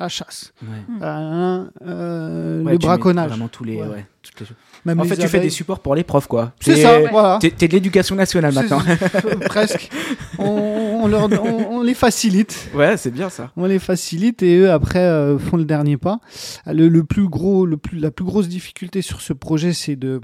la 0.00 0.08
chasse, 0.08 0.52
Ouais. 0.62 0.68
euh, 1.02 1.64
euh, 1.86 2.62
Ouais, 2.64 2.72
le 2.72 2.78
braconnage. 2.78 3.28
Vraiment 3.28 3.48
tous 3.48 3.64
les, 3.64 3.76
Ouais. 3.76 3.86
ouais, 3.86 4.06
toutes 4.22 4.40
les. 4.40 4.46
Même 4.86 4.98
En 4.98 5.02
les 5.02 5.08
fait, 5.10 5.16
tu 5.18 5.28
fais 5.28 5.40
des 5.40 5.50
supports 5.50 5.80
pour 5.80 5.94
les 5.94 6.04
profs, 6.04 6.26
quoi. 6.26 6.54
C'est 6.60 6.76
ça, 6.76 7.00
voilà. 7.10 7.38
T'es 7.40 7.50
de 7.68 7.72
l'éducation 7.72 8.16
nationale 8.16 8.54
maintenant. 8.54 8.80
c'est- 8.80 9.38
presque. 9.48 9.90
On, 10.38 11.00
on 11.02 11.06
leur- 11.06 11.30
on- 11.44 11.76
on 11.78 11.82
les 11.82 11.92
facilite. 11.94 12.70
ouais, 12.74 12.96
c'est 12.96 13.10
bien 13.10 13.28
ça. 13.28 13.52
On 13.56 13.66
les 13.66 13.78
facilite 13.78 14.42
et 14.42 14.56
eux 14.60 14.70
après 14.72 15.00
euh, 15.00 15.38
font 15.38 15.58
le 15.58 15.64
dernier 15.66 15.98
pas. 15.98 16.18
Le, 16.66 16.88
le 16.88 17.04
plus 17.04 17.28
gros, 17.28 17.66
le 17.66 17.76
plus, 17.76 17.98
la 17.98 18.10
plus 18.10 18.24
grosse 18.24 18.48
difficulté 18.48 19.02
sur 19.02 19.20
ce 19.20 19.34
projet, 19.34 19.74
c'est 19.74 19.96
de, 19.96 20.20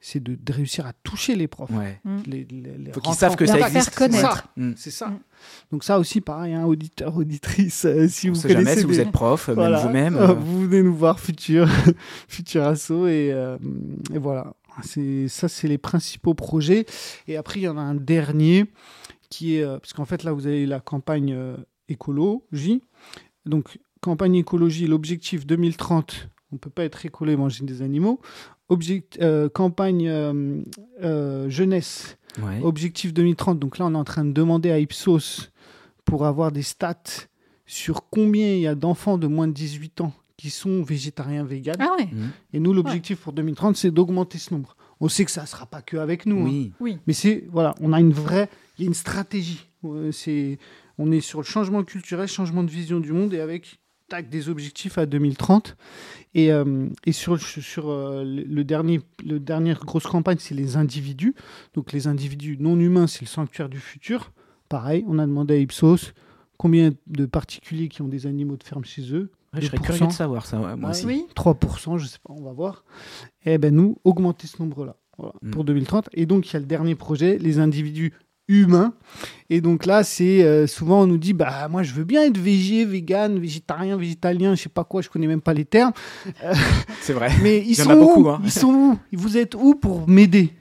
c'est 0.00 0.22
de, 0.22 0.34
de 0.40 0.52
réussir 0.52 0.86
à 0.86 0.92
toucher 1.02 1.34
les 1.34 1.48
profs. 1.48 1.70
Ouais. 1.70 2.00
Les, 2.26 2.46
les- 2.50 2.78
les 2.78 2.92
Faut 2.92 3.00
qu'ils 3.00 3.14
savent 3.14 3.36
que 3.36 3.46
ça 3.46 3.58
existe. 3.58 3.92
Ça. 4.12 4.44
Mm. 4.56 4.72
C'est 4.76 4.90
ça. 4.90 5.08
Mm. 5.08 5.18
Donc 5.72 5.84
ça 5.84 5.98
aussi, 5.98 6.20
pareil, 6.20 6.54
hein, 6.54 6.64
auditeur, 6.64 7.16
auditrice, 7.16 7.84
euh, 7.84 8.08
si 8.08 8.28
On 8.28 8.32
vous 8.32 8.38
sait 8.40 8.48
jamais 8.48 8.62
connaissez 8.64 8.80
si 8.80 8.86
vous 8.86 9.00
êtes 9.00 9.10
prof, 9.12 9.50
Voilà. 9.50 9.78
même 9.88 10.14
vous-même. 10.14 10.16
Euh, 10.16 10.28
euh, 10.30 10.34
Vous 10.34 10.60
venez 10.62 10.82
nous 10.82 10.94
voir, 10.94 11.18
futur, 11.20 11.68
futur 12.28 12.64
asso, 12.64 12.90
et, 13.06 13.32
euh, 13.32 13.56
et 14.14 14.18
voilà. 14.18 14.54
C'est 14.82 15.26
ça, 15.28 15.48
c'est 15.48 15.66
les 15.66 15.78
principaux 15.78 16.34
projets. 16.34 16.86
Et 17.26 17.36
après, 17.36 17.58
il 17.60 17.64
y 17.64 17.68
en 17.68 17.76
a 17.76 17.80
un 17.80 17.96
dernier 17.96 18.66
qui 19.28 19.56
est 19.56 19.62
euh, 19.64 19.78
parce 19.78 19.92
qu'en 19.92 20.04
fait 20.04 20.22
là, 20.22 20.32
vous 20.32 20.46
avez 20.46 20.66
la 20.66 20.78
campagne 20.80 21.32
euh, 21.32 21.56
écologie. 21.88 22.82
Donc 23.44 23.78
campagne 24.00 24.36
écologie, 24.36 24.86
l'objectif 24.86 25.46
2030. 25.46 26.28
On 26.52 26.56
peut 26.56 26.70
pas 26.70 26.84
être 26.84 27.04
écolo 27.04 27.32
et 27.32 27.36
manger 27.36 27.64
des 27.64 27.82
animaux. 27.82 28.20
Object, 28.68 29.18
euh, 29.20 29.48
campagne 29.48 30.08
euh, 30.08 30.60
euh, 31.02 31.48
jeunesse. 31.50 32.16
ouais. 32.42 32.60
Objectif 32.62 33.12
2030, 33.14 33.58
donc 33.58 33.78
là 33.78 33.86
on 33.86 33.94
est 33.94 33.98
en 33.98 34.04
train 34.04 34.24
de 34.24 34.32
demander 34.32 34.70
à 34.70 34.78
Ipsos 34.78 35.50
pour 36.04 36.26
avoir 36.26 36.52
des 36.52 36.62
stats 36.62 36.96
sur 37.66 38.08
combien 38.10 38.54
il 38.54 38.60
y 38.60 38.66
a 38.66 38.74
d'enfants 38.74 39.18
de 39.18 39.26
moins 39.26 39.46
de 39.48 39.52
18 39.52 40.00
ans 40.02 40.12
qui 40.38 40.50
sont 40.50 40.82
végétariens, 40.82 41.44
véganes. 41.44 41.76
Ah 41.80 41.96
ouais. 41.98 42.06
Mm. 42.06 42.30
Et 42.54 42.60
nous, 42.60 42.72
l'objectif 42.72 43.18
pour 43.18 43.32
2030, 43.32 43.76
c'est 43.76 43.90
d'augmenter 43.90 44.38
ce 44.38 44.54
nombre. 44.54 44.76
On 45.00 45.08
sait 45.08 45.24
que 45.24 45.30
ça 45.32 45.42
ne 45.42 45.46
sera 45.46 45.66
pas 45.66 45.82
que 45.82 45.96
avec 45.96 46.26
nous. 46.26 46.46
hein. 46.46 46.70
Oui. 46.80 46.98
Mais 47.06 47.12
c'est, 47.12 47.44
voilà, 47.50 47.74
on 47.80 47.92
a 47.92 48.00
une 48.00 48.12
vraie, 48.12 48.48
il 48.78 48.82
y 48.82 48.86
a 48.86 48.88
une 48.88 48.94
stratégie. 48.94 49.66
Euh, 49.84 50.12
C'est, 50.12 50.58
on 50.96 51.10
est 51.12 51.20
sur 51.20 51.40
le 51.40 51.44
changement 51.44 51.82
culturel, 51.84 52.28
changement 52.28 52.62
de 52.62 52.70
vision 52.70 53.00
du 53.00 53.12
monde 53.12 53.34
et 53.34 53.40
avec 53.40 53.80
tac, 54.08 54.28
des 54.28 54.48
objectifs 54.48 54.98
à 54.98 55.06
2030. 55.06 55.76
Et, 56.34 56.52
euh, 56.52 56.88
et 57.06 57.12
sur, 57.12 57.32
le- 57.34 57.38
sur 57.38 57.88
euh, 57.90 58.24
le 58.24 58.64
dernier, 58.64 59.00
le 59.24 59.38
dernière 59.40 59.80
grosse 59.80 60.06
campagne, 60.06 60.38
c'est 60.40 60.54
les 60.54 60.76
individus. 60.76 61.34
Donc 61.74 61.92
les 61.92 62.06
individus 62.06 62.56
non 62.58 62.78
humains, 62.78 63.06
c'est 63.06 63.22
le 63.22 63.26
sanctuaire 63.28 63.68
du 63.68 63.78
futur. 63.78 64.32
Pareil, 64.68 65.04
on 65.08 65.18
a 65.18 65.26
demandé 65.26 65.54
à 65.54 65.56
Ipsos 65.58 66.12
combien 66.58 66.90
de 67.06 67.26
particuliers 67.26 67.88
qui 67.88 68.02
ont 68.02 68.08
des 68.08 68.26
animaux 68.26 68.56
de 68.56 68.64
ferme 68.64 68.84
chez 68.84 69.12
eux. 69.14 69.30
Ouais, 69.54 69.60
je 69.62 69.66
serais 69.66 69.78
2%. 69.78 69.82
curieux 69.82 70.06
de 70.08 70.12
savoir 70.12 70.44
ça, 70.44 70.60
ouais, 70.60 70.76
moi 70.76 70.90
Ouais. 70.90 70.96
aussi. 70.96 71.06
Oui. 71.06 71.24
3%, 71.34 71.96
je 71.98 72.06
sais 72.06 72.18
pas, 72.22 72.34
on 72.36 72.42
va 72.42 72.52
voir. 72.52 72.84
Et 73.46 73.56
ben 73.56 73.74
nous, 73.74 73.96
augmenter 74.04 74.46
ce 74.46 74.60
nombre-là 74.62 74.96
voilà, 75.16 75.32
Mm. 75.42 75.50
pour 75.50 75.64
2030. 75.64 76.10
Et 76.12 76.26
donc, 76.26 76.48
il 76.50 76.52
y 76.52 76.56
a 76.56 76.60
le 76.60 76.66
dernier 76.66 76.94
projet, 76.94 77.38
les 77.38 77.58
individus 77.58 78.12
humains. 78.48 78.94
Et 79.50 79.60
donc 79.60 79.86
là, 79.86 80.02
c'est 80.04 80.42
euh, 80.42 80.66
souvent 80.66 81.02
on 81.02 81.06
nous 81.06 81.18
dit, 81.18 81.32
bah 81.32 81.68
moi 81.68 81.82
je 81.82 81.92
veux 81.92 82.04
bien 82.04 82.22
être 82.24 82.38
végé, 82.38 82.84
vegan, 82.84 83.38
végétarien, 83.38 83.96
végétalien, 83.96 84.54
je 84.54 84.62
sais 84.62 84.68
pas 84.68 84.84
quoi, 84.84 85.02
je 85.02 85.08
connais 85.08 85.26
même 85.26 85.40
pas 85.40 85.54
les 85.54 85.64
termes. 85.64 85.92
C'est 87.00 87.12
vrai. 87.12 87.30
Mais 87.42 87.58
ils 87.58 87.78
y 87.78 87.80
en 87.80 87.84
sont 87.84 87.90
a 87.90 87.96
beaucoup, 87.96 88.24
où 88.24 88.28
hein. 88.28 88.40
Ils 88.44 88.50
sont 88.50 88.68
où? 88.68 88.98
Vous 89.12 89.36
êtes 89.36 89.54
où 89.54 89.74
pour 89.74 90.08
m'aider? 90.08 90.52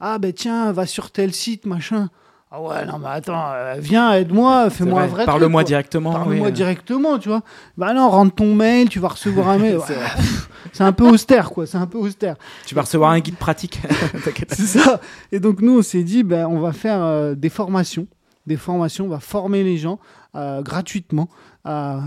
Ah 0.00 0.18
ben 0.18 0.32
tiens, 0.32 0.70
va 0.72 0.86
sur 0.86 1.10
tel 1.10 1.32
site, 1.32 1.66
machin. 1.66 2.10
Ah 2.56 2.60
ouais, 2.62 2.86
non 2.86 3.00
mais 3.00 3.08
attends, 3.08 3.50
euh, 3.52 3.74
viens, 3.80 4.12
aide-moi, 4.12 4.70
fais-moi 4.70 5.02
un 5.02 5.06
vrai. 5.08 5.24
Parle-moi 5.24 5.64
directement. 5.64 6.12
Parle-moi 6.12 6.46
oui, 6.46 6.52
directement, 6.52 7.18
tu 7.18 7.28
vois. 7.28 7.42
Bah 7.76 7.92
non, 7.94 8.08
rentre 8.08 8.32
ton 8.36 8.54
mail, 8.54 8.88
tu 8.88 9.00
vas 9.00 9.08
recevoir 9.08 9.48
un 9.48 9.58
mail. 9.58 9.78
C'est 10.72 10.84
un 10.84 10.92
peu 10.92 11.02
austère, 11.04 11.50
quoi. 11.50 11.66
C'est 11.66 11.78
un 11.78 11.88
peu 11.88 11.98
austère. 11.98 12.36
Tu 12.64 12.76
vas 12.76 12.82
recevoir 12.82 13.10
un 13.10 13.18
guide 13.18 13.34
pratique. 13.34 13.80
C'est 14.50 14.66
ça. 14.78 15.00
Et 15.32 15.40
donc 15.40 15.62
nous, 15.62 15.78
on 15.78 15.82
s'est 15.82 16.04
dit, 16.04 16.22
ben, 16.22 16.46
on 16.46 16.60
va 16.60 16.72
faire 16.72 17.02
euh, 17.02 17.34
des 17.34 17.48
formations. 17.48 18.06
Des 18.46 18.56
formations, 18.56 19.06
on 19.06 19.08
va 19.08 19.18
former 19.20 19.64
les 19.64 19.76
gens 19.76 19.98
euh, 20.36 20.62
gratuitement 20.62 21.28
à 21.64 22.02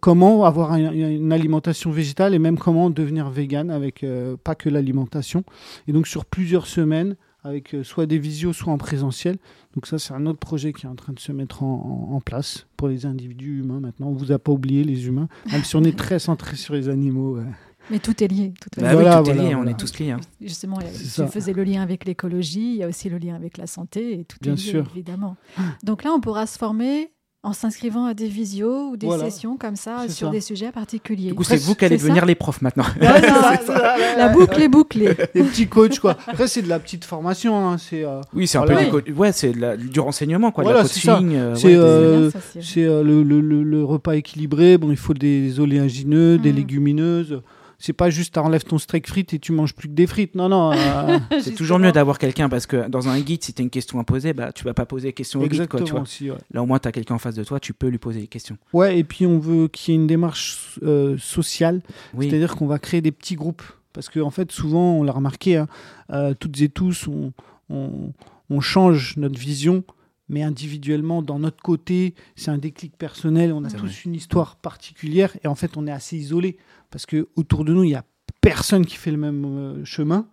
comment 0.00 0.44
avoir 0.46 0.72
un- 0.72 0.92
une 0.92 1.32
alimentation 1.34 1.90
végétale 1.90 2.34
et 2.34 2.38
même 2.38 2.56
comment 2.56 2.88
devenir 2.88 3.28
vegan 3.28 3.70
avec 3.70 4.04
euh, 4.04 4.36
pas 4.42 4.54
que 4.54 4.70
l'alimentation. 4.70 5.44
Et 5.86 5.92
donc 5.92 6.06
sur 6.06 6.24
plusieurs 6.24 6.66
semaines, 6.66 7.16
avec 7.46 7.74
euh, 7.74 7.84
soit 7.84 8.06
des 8.06 8.18
visios, 8.18 8.52
soit 8.52 8.72
en 8.72 8.78
présentiel. 8.78 9.36
Donc 9.74 9.86
ça, 9.86 9.98
c'est 9.98 10.12
un 10.14 10.26
autre 10.26 10.38
projet 10.38 10.72
qui 10.72 10.86
est 10.86 10.88
en 10.88 10.94
train 10.94 11.12
de 11.12 11.18
se 11.20 11.32
mettre 11.32 11.62
en, 11.62 12.08
en- 12.10 12.14
en 12.16 12.20
place 12.20 12.66
pour 12.76 12.88
les 12.88 13.06
individus 13.06 13.60
humains 13.60 13.80
maintenant. 13.80 14.08
On 14.08 14.12
vous 14.14 14.32
a 14.32 14.38
pas 14.38 14.52
oublié 14.52 14.84
les 14.84 15.06
humains, 15.06 15.28
même 15.52 15.64
si 15.64 15.76
on 15.76 15.84
est 15.84 15.96
très 15.96 16.18
centré 16.18 16.56
sur 16.56 16.74
les 16.74 16.88
animaux. 16.88 17.36
ouais. 17.38 17.44
Mais 17.90 18.00
tout 18.00 18.20
est 18.24 18.26
lié. 18.26 18.52
Tout 18.60 18.68
est 18.78 18.82
Bah 18.82 18.90
lié. 18.92 18.96
oui, 18.96 19.02
Voilà, 19.04 19.58
on 19.60 19.66
est 19.66 19.78
tous 19.78 19.96
liés. 20.00 20.10
hein. 20.10 20.20
Justement, 20.40 20.78
ça. 20.92 21.28
faisais 21.28 21.52
le 21.52 21.62
lien 21.62 21.82
avec 21.82 22.04
l'écologie, 22.04 22.72
il 22.72 22.76
y 22.78 22.82
a 22.82 22.88
aussi 22.88 23.08
le 23.08 23.18
lien 23.18 23.36
avec 23.36 23.58
la 23.58 23.68
santé, 23.68 24.18
et 24.20 24.24
tout 24.24 24.38
Bien 24.40 24.54
est 24.54 24.56
lié, 24.56 24.62
sûr. 24.70 24.86
évidemment. 24.92 25.36
Donc 25.84 26.02
là, 26.02 26.10
on 26.12 26.20
pourra 26.20 26.46
se 26.46 26.58
former 26.58 27.10
en 27.46 27.52
s'inscrivant 27.52 28.06
à 28.06 28.12
des 28.14 28.26
visios 28.26 28.90
ou 28.90 28.96
des 28.96 29.06
Voilà. 29.06 29.30
sessions 29.30 29.56
comme 29.56 29.76
ça 29.76 30.08
sur 30.08 30.26
ça. 30.26 30.32
des 30.32 30.40
sujets 30.40 30.72
particuliers. 30.72 31.28
Du 31.28 31.34
coup, 31.34 31.44
c'est 31.44 31.56
vous 31.56 31.76
qui 31.76 31.84
allez 31.84 31.96
ça. 31.96 32.02
devenir 32.04 32.26
les 32.26 32.34
profs 32.34 32.60
maintenant. 32.60 32.84
Ouais. 33.00 34.16
La 34.16 34.28
boucle 34.30 34.60
est 34.60 34.68
bouclée. 34.68 35.14
Des 35.34 35.42
petits 35.44 35.68
coachs, 35.68 35.98
quoi. 36.00 36.16
Après, 36.26 36.48
c'est 36.48 36.62
de 36.62 36.68
la 36.68 36.78
petite 36.78 37.04
formation. 37.04 37.56
hein. 37.68 37.76
C'est 37.78 38.04
euh, 38.04 38.20
Oui, 38.34 38.46
c'est 38.46 38.58
un 38.58 38.64
Voilà. 38.64 38.84
peu 38.90 39.00
du, 39.00 39.12
co- 39.12 39.20
ouais, 39.20 39.32
c'est 39.32 39.52
du 39.78 40.00
renseignement, 40.00 40.50
quoi, 40.50 40.64
Voilà, 40.64 40.80
de 40.80 40.84
la 40.84 40.88
c'est 40.92 41.06
coaching. 41.08 41.34
euh, 41.34 41.54
euh, 41.64 42.30
euh, 42.78 43.62
le 43.62 43.84
repas 43.84 44.16
équilibré. 44.16 44.78
Bon, 44.78 44.90
il 44.90 44.96
faut 44.96 45.14
des 45.14 45.60
oléagineux, 45.60 46.38
des 46.38 46.52
Mm. 46.52 46.56
légumineuses. 46.56 47.40
C'est 47.78 47.92
pas 47.92 48.08
juste 48.10 48.34
t'enlèves 48.34 48.64
ton 48.64 48.78
steak 48.78 49.06
frites 49.06 49.34
et 49.34 49.38
tu 49.38 49.52
manges 49.52 49.74
plus 49.74 49.88
que 49.88 49.92
des 49.94 50.06
frites. 50.06 50.34
Non, 50.34 50.48
non. 50.48 50.72
euh, 50.72 51.18
C'est 51.42 51.54
toujours 51.54 51.78
mieux 51.78 51.92
d'avoir 51.92 52.18
quelqu'un 52.18 52.48
parce 52.48 52.66
que 52.66 52.88
dans 52.88 53.08
un 53.08 53.20
guide, 53.20 53.44
si 53.44 53.52
tu 53.52 53.60
as 53.60 53.64
une 53.64 53.70
question 53.70 53.98
à 54.00 54.04
poser, 54.04 54.32
bah, 54.32 54.50
tu 54.52 54.64
vas 54.64 54.72
pas 54.74 54.86
poser 54.86 55.08
des 55.08 55.12
questions 55.12 55.40
au 55.40 55.42
guide. 55.46 55.66
Quoi, 55.68 55.80
exactement. 55.80 55.84
tu 55.86 55.92
vois. 55.92 56.00
aussi, 56.02 56.30
ouais. 56.30 56.38
Là, 56.52 56.62
au 56.62 56.66
moins, 56.66 56.78
tu 56.78 56.88
as 56.88 56.92
quelqu'un 56.92 57.16
en 57.16 57.18
face 57.18 57.34
de 57.34 57.44
toi, 57.44 57.60
tu 57.60 57.74
peux 57.74 57.88
lui 57.88 57.98
poser 57.98 58.20
des 58.20 58.26
questions. 58.28 58.56
Ouais, 58.72 58.98
et 58.98 59.04
puis 59.04 59.26
on 59.26 59.38
veut 59.38 59.68
qu'il 59.68 59.92
y 59.92 59.96
ait 59.96 60.00
une 60.00 60.06
démarche 60.06 60.78
euh, 60.82 61.16
sociale. 61.18 61.82
Oui, 62.14 62.28
C'est-à-dire 62.30 62.56
qu'on 62.56 62.66
va 62.66 62.78
créer 62.78 63.00
des 63.02 63.12
petits 63.12 63.34
groupes. 63.36 63.62
Parce 63.92 64.08
qu'en 64.10 64.22
en 64.26 64.30
fait, 64.30 64.52
souvent, 64.52 64.92
on 64.94 65.02
l'a 65.02 65.12
remarqué, 65.12 65.56
hein, 65.56 65.68
euh, 66.12 66.34
toutes 66.38 66.60
et 66.62 66.68
tous, 66.68 67.06
on, 67.08 67.32
on- 67.70 68.12
on 68.48 68.60
change 68.60 69.16
notre 69.16 69.38
vision, 69.38 69.82
mais 70.28 70.42
individuellement, 70.42 71.22
dans 71.22 71.38
notre 71.38 71.62
côté, 71.62 72.14
c'est 72.34 72.50
un 72.50 72.58
déclic 72.58 72.96
personnel. 72.96 73.52
On 73.52 73.64
a 73.64 73.70
tous 73.70 73.78
vrai. 73.86 73.92
une 74.06 74.14
histoire 74.14 74.56
particulière 74.56 75.36
et 75.44 75.48
en 75.48 75.54
fait, 75.54 75.76
on 75.76 75.86
est 75.86 75.92
assez 75.92 76.16
isolé 76.16 76.56
parce 76.90 77.06
que 77.06 77.28
autour 77.36 77.64
de 77.64 77.72
nous, 77.72 77.84
il 77.84 77.88
n'y 77.88 77.94
a 77.94 78.04
personne 78.40 78.84
qui 78.86 78.96
fait 78.96 79.10
le 79.10 79.16
même 79.16 79.44
euh, 79.44 79.84
chemin. 79.84 80.26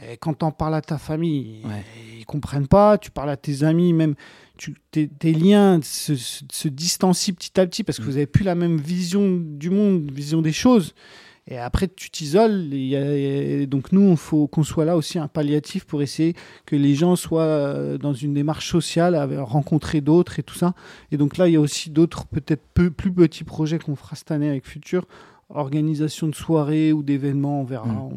Et 0.00 0.16
quand 0.16 0.32
t'en 0.34 0.52
parles 0.52 0.76
à 0.76 0.80
ta 0.80 0.96
famille, 0.96 1.60
Ouais. 1.64 1.84
ils 2.20 2.24
comprennent 2.24 2.68
pas. 2.68 2.98
Tu 2.98 3.10
parles 3.10 3.30
à 3.30 3.36
tes 3.36 3.64
amis, 3.64 3.92
même 3.92 4.14
tu, 4.56 4.76
tes, 4.92 5.08
tes 5.08 5.32
liens 5.32 5.80
se, 5.82 6.14
se, 6.14 6.44
se 6.52 6.68
distancient 6.68 7.34
petit 7.34 7.58
à 7.58 7.66
petit 7.66 7.82
parce 7.82 7.98
que 7.98 8.04
Mm. 8.04 8.06
vous 8.06 8.16
avez 8.16 8.26
plus 8.26 8.44
la 8.44 8.54
même 8.54 8.76
vision 8.78 9.38
du 9.40 9.70
monde, 9.70 10.10
vision 10.12 10.40
des 10.40 10.52
choses. 10.52 10.94
Et 11.50 11.56
après, 11.56 11.88
tu 11.88 12.10
t'isoles. 12.10 12.68
donc, 13.68 13.90
nous, 13.92 14.10
il 14.10 14.16
faut 14.18 14.46
qu'on 14.48 14.62
soit 14.62 14.84
là 14.84 14.96
aussi 14.96 15.18
un 15.18 15.28
palliatif 15.28 15.84
pour 15.84 16.02
essayer 16.02 16.34
que 16.66 16.76
les 16.76 16.94
gens 16.94 17.16
soient 17.16 17.40
euh, 17.42 17.96
dans 17.96 18.12
une 18.12 18.34
démarche 18.34 18.70
sociale, 18.70 19.14
à 19.14 19.26
rencontrer 19.42 20.02
d'autres 20.02 20.38
et 20.38 20.42
tout 20.42 20.54
ça. 20.54 20.74
Et 21.10 21.16
donc 21.16 21.38
là, 21.38 21.48
il 21.48 21.54
y 21.54 21.56
a 21.56 21.60
aussi 21.60 21.88
d'autres, 21.88 22.26
peut-être 22.26 22.62
peu, 22.74 22.90
plus 22.90 23.12
petits 23.12 23.44
projets 23.44 23.78
qu'on 23.78 23.96
fera 23.96 24.14
cette 24.14 24.30
année 24.30 24.50
avec 24.50 24.66
Futur. 24.66 25.06
Organisation 25.48 26.26
de 26.28 26.34
soirées 26.34 26.92
ou 26.92 27.02
d'événements, 27.02 27.62
on 27.62 27.64
verra. 27.64 27.86
Mm. 27.86 27.98
On, 27.98 28.12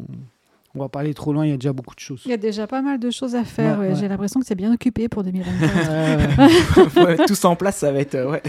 on 0.74 0.78
va 0.80 0.88
pas 0.88 1.00
aller 1.00 1.14
trop 1.14 1.32
loin, 1.32 1.44
il 1.46 1.50
y 1.50 1.54
a 1.54 1.56
déjà 1.56 1.72
beaucoup 1.72 1.94
de 1.94 2.00
choses. 2.00 2.22
Il 2.26 2.30
y 2.30 2.34
a 2.34 2.38
déjà 2.38 2.66
pas 2.66 2.82
mal 2.82 2.98
de 2.98 3.10
choses 3.10 3.34
à 3.34 3.44
faire. 3.44 3.78
Ouais, 3.78 3.86
ouais. 3.86 3.92
ouais. 3.92 3.98
J'ai 4.00 4.08
l'impression 4.08 4.40
que 4.40 4.46
c'est 4.46 4.54
bien 4.54 4.72
occupé 4.72 5.08
pour 5.08 5.22
2024. 5.22 5.70
Euh, 5.88 6.88
Faut 6.88 7.06
mettre 7.06 7.24
tout 7.26 7.34
ça 7.34 7.48
en 7.48 7.56
place, 7.56 7.78
ça 7.78 7.92
va 7.92 8.00
être. 8.00 8.14
euh, 8.14 8.30
ouais. 8.30 8.42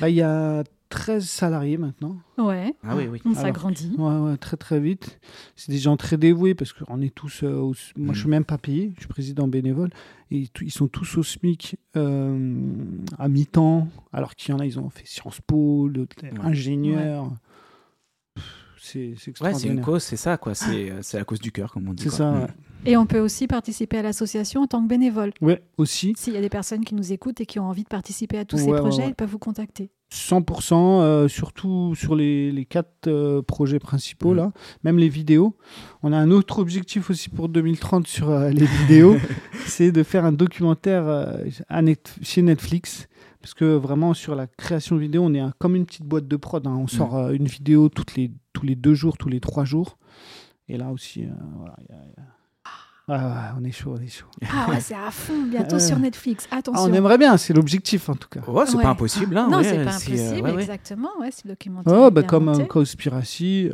bah, 0.00 0.08
il 0.08 0.16
y 0.16 0.22
a 0.22 0.62
13 0.88 1.28
salariés 1.28 1.76
maintenant. 1.76 2.16
ouais, 2.38 2.74
Ah 2.82 2.96
oui, 2.96 3.06
oui. 3.10 3.20
on 3.24 3.34
s'agrandit. 3.34 3.92
Ouais, 3.98 4.16
ouais, 4.16 4.36
très 4.38 4.56
très 4.56 4.80
vite. 4.80 5.20
C'est 5.56 5.70
des 5.70 5.78
gens 5.78 5.96
très 5.96 6.16
dévoués 6.16 6.54
parce 6.54 6.72
qu'on 6.72 7.00
est 7.02 7.14
tous. 7.14 7.42
euh, 7.42 7.54
au- 7.60 7.74
Moi, 7.96 8.14
je 8.14 8.20
suis 8.20 8.28
même 8.28 8.44
pas 8.44 8.58
payé. 8.58 8.92
Je 8.96 9.00
suis 9.00 9.08
président 9.08 9.46
bénévole. 9.48 9.90
Et 10.30 10.48
ils 10.62 10.70
sont 10.72 10.88
tous 10.88 11.18
au 11.18 11.22
SMIC 11.22 11.76
euh, 11.96 12.64
à 13.18 13.28
mi-temps. 13.28 13.88
Alors 14.12 14.34
qu'il 14.34 14.52
y 14.52 14.54
en 14.56 14.60
a, 14.60 14.66
ils 14.66 14.78
ont 14.78 14.88
fait 14.90 15.06
Sciences 15.06 15.40
Po, 15.46 15.88
d'autres 15.90 16.16
ingénieurs. 16.42 17.30
C'est 18.80 19.14
c'est 19.18 19.38
Ouais, 19.42 19.54
c'est 19.54 19.68
une 19.68 19.80
cause, 19.80 20.02
c'est 20.02 20.16
ça, 20.16 20.36
quoi. 20.38 20.54
C'est 20.54 20.90
euh, 20.90 20.98
c'est 21.02 21.18
la 21.18 21.24
cause 21.24 21.40
du 21.40 21.50
cœur, 21.52 21.72
comme 21.72 21.88
on 21.88 21.92
dit. 21.94 22.04
C'est 22.04 22.10
ça. 22.10 22.30
Mm. 22.30 22.40
ouais. 22.42 22.48
Et 22.86 22.96
on 22.96 23.06
peut 23.06 23.18
aussi 23.18 23.48
participer 23.48 23.98
à 23.98 24.02
l'association 24.02 24.62
en 24.62 24.66
tant 24.68 24.80
que 24.82 24.88
bénévole. 24.88 25.32
Ouais, 25.40 25.62
aussi. 25.78 26.14
S'il 26.16 26.32
y 26.32 26.36
a 26.36 26.40
des 26.40 26.48
personnes 26.48 26.84
qui 26.84 26.94
nous 26.94 27.12
écoutent 27.12 27.40
et 27.40 27.46
qui 27.46 27.58
ont 27.58 27.64
envie 27.66 27.82
de 27.82 27.88
participer 27.88 28.38
à 28.38 28.44
tous 28.44 28.56
ces 28.56 28.72
projets, 28.72 29.02
ouais. 29.02 29.08
ils 29.08 29.14
peuvent 29.16 29.28
vous 29.30 29.38
contacter. 29.40 29.90
100%, 30.12 30.74
euh, 31.02 31.28
surtout 31.28 31.94
sur 31.94 32.14
les, 32.16 32.50
les 32.50 32.64
quatre 32.64 33.06
euh, 33.08 33.42
projets 33.42 33.78
principaux, 33.78 34.32
là, 34.34 34.52
même 34.84 34.98
les 34.98 35.08
vidéos. 35.08 35.56
On 36.02 36.12
a 36.12 36.16
un 36.18 36.30
autre 36.30 36.58
objectif 36.58 37.10
aussi 37.10 37.28
pour 37.28 37.48
2030 37.48 38.06
sur 38.06 38.30
euh, 38.30 38.50
les 38.50 38.64
vidéos, 38.66 39.16
c'est 39.66 39.92
de 39.92 40.02
faire 40.02 40.24
un 40.24 40.32
documentaire 40.32 41.06
à 41.68 41.82
Net- 41.82 42.16
chez 42.22 42.42
Netflix. 42.42 43.08
Parce 43.40 43.54
que 43.54 43.64
vraiment, 43.76 44.14
sur 44.14 44.34
la 44.34 44.46
création 44.48 44.96
de 44.96 45.00
vidéos, 45.00 45.22
on 45.24 45.32
est 45.32 45.38
un- 45.40 45.52
comme 45.58 45.76
une 45.76 45.86
petite 45.86 46.04
boîte 46.04 46.26
de 46.26 46.36
prod. 46.36 46.66
hein. 46.66 46.76
On 46.76 46.88
sort 46.88 47.30
une 47.30 47.46
vidéo 47.46 47.88
toutes 47.88 48.16
les, 48.16 48.32
tous 48.52 48.66
les 48.66 48.74
deux 48.74 48.94
jours, 48.94 49.16
tous 49.16 49.28
les 49.28 49.40
trois 49.40 49.64
jours. 49.64 49.96
Et 50.68 50.76
là 50.76 50.90
aussi, 50.90 51.24
voilà, 51.56 51.76
il 51.80 51.86
y 51.88 51.92
a- 51.96 52.02
il 52.04 52.10
y 52.10 52.20
a- 52.20 52.37
Ouais, 53.08 53.14
ouais, 53.14 53.20
on 53.58 53.64
est 53.64 53.70
chaud, 53.72 53.94
on 53.98 54.02
est 54.02 54.08
chaud. 54.08 54.26
Ah 54.52 54.68
ouais, 54.68 54.80
c'est 54.80 54.94
à 54.94 55.10
fond, 55.10 55.42
bientôt 55.48 55.76
Euh. 55.76 55.78
sur 55.78 55.98
Netflix. 55.98 56.46
Ah, 56.50 56.58
Attention. 56.58 56.84
on 56.84 56.92
aimerait 56.92 57.16
bien, 57.16 57.38
c'est 57.38 57.54
l'objectif 57.54 58.10
en 58.10 58.14
tout 58.14 58.28
cas. 58.28 58.40
Ouais, 58.46 58.64
c'est 58.66 58.76
Ouais. 58.76 58.82
pas 58.82 58.90
impossible. 58.90 59.34
Hein, 59.38 59.48
non, 59.50 59.58
ouais, 59.58 59.64
c'est 59.64 59.76
pas 59.76 59.78
euh, 59.78 59.82
impossible, 59.96 60.48
ouais, 60.50 60.60
exactement. 60.60 61.08
Ouais, 61.18 61.30
le 61.44 61.48
documentaire. 61.52 61.92
Oh, 61.96 62.10
bah, 62.10 62.22
comme 62.22 62.50
un 62.50 62.54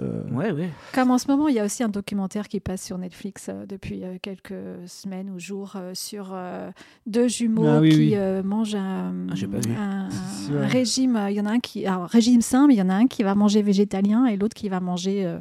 euh, 0.00 0.22
Ouais, 0.32 0.52
ouais. 0.52 0.70
Comme 0.94 1.10
en 1.10 1.18
ce 1.18 1.26
moment, 1.28 1.48
il 1.48 1.56
y 1.56 1.58
a 1.58 1.64
aussi 1.64 1.82
un 1.82 1.88
documentaire 1.88 2.46
qui 2.46 2.60
passe 2.60 2.82
sur 2.84 2.96
Netflix 2.96 3.46
euh, 3.48 3.66
depuis 3.66 4.04
euh, 4.04 4.18
quelques 4.22 4.54
semaines 4.86 5.30
ou 5.30 5.40
jours 5.40 5.72
euh, 5.74 5.90
sur 5.94 6.30
euh, 6.32 6.70
deux 7.08 7.26
jumeaux 7.26 7.66
Ah 7.66 7.80
oui, 7.80 7.90
qui 7.90 7.96
oui. 7.96 8.12
euh, 8.14 8.42
mangent 8.44 8.76
un, 8.76 9.12
Ah, 9.30 9.34
j'ai 9.34 9.48
pas 9.48 9.58
vu. 9.58 9.74
un- 9.76 10.08
C'est 10.10 10.52
un 10.52 10.58
vrai. 10.58 10.66
régime. 10.68 11.16
euh, 11.16 11.30
Il 11.30 11.36
y 11.36 11.40
en 11.40 11.46
a 11.46 11.50
un 11.50 11.58
qui, 11.60 11.84
alors, 11.86 12.06
régime 12.06 12.40
sain, 12.40 12.68
mais 12.68 12.74
il 12.74 12.78
y 12.78 12.82
en 12.82 12.88
a 12.90 12.94
un 12.94 13.08
qui 13.08 13.24
va 13.24 13.34
manger 13.34 13.62
végétalien 13.62 14.26
et 14.26 14.36
l'autre 14.36 14.54
qui 14.54 14.68
va 14.68 14.78
manger, 14.78 15.26
euh, 15.26 15.38